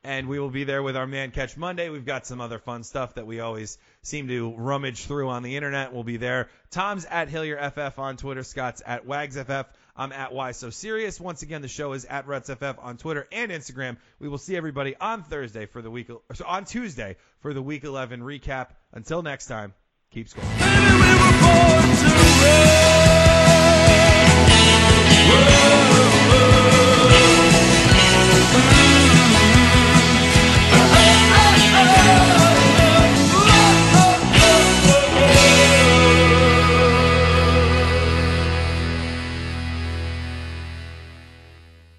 And 0.02 0.28
we 0.28 0.38
will 0.38 0.50
be 0.50 0.64
there 0.64 0.82
with 0.82 0.96
our 0.96 1.06
Man 1.06 1.30
Catch 1.30 1.58
Monday. 1.58 1.90
We've 1.90 2.06
got 2.06 2.26
some 2.26 2.40
other 2.40 2.58
fun 2.58 2.84
stuff 2.84 3.16
that 3.16 3.26
we 3.26 3.40
always 3.40 3.76
seem 4.02 4.28
to 4.28 4.54
rummage 4.56 5.04
through 5.04 5.28
on 5.28 5.42
the 5.42 5.56
internet. 5.56 5.92
We'll 5.92 6.04
be 6.04 6.16
there. 6.16 6.48
Tom's 6.70 7.04
at 7.04 7.28
HillierFF 7.28 7.98
on 7.98 8.16
Twitter. 8.16 8.42
Scott's 8.42 8.82
at 8.86 9.06
WagsFF. 9.06 9.66
I'm 10.00 10.12
at 10.12 10.32
Why 10.32 10.52
So 10.52 10.70
Serious. 10.70 11.20
Once 11.20 11.42
again, 11.42 11.60
the 11.60 11.68
show 11.68 11.92
is 11.92 12.06
at 12.06 12.26
RutsFF 12.26 12.82
on 12.82 12.96
Twitter 12.96 13.28
and 13.30 13.52
Instagram. 13.52 13.98
We 14.18 14.28
will 14.28 14.38
see 14.38 14.56
everybody 14.56 14.96
on 14.96 15.22
Thursday 15.22 15.66
for 15.66 15.82
the 15.82 15.90
week, 15.90 16.08
so 16.32 16.46
on 16.46 16.64
Tuesday 16.64 17.16
for 17.40 17.52
the 17.52 17.60
Week 17.60 17.84
11 17.84 18.22
recap. 18.22 18.68
Until 18.92 19.20
next 19.20 19.46
time, 19.46 19.74
keep 20.10 20.30
scoring. 20.30 20.48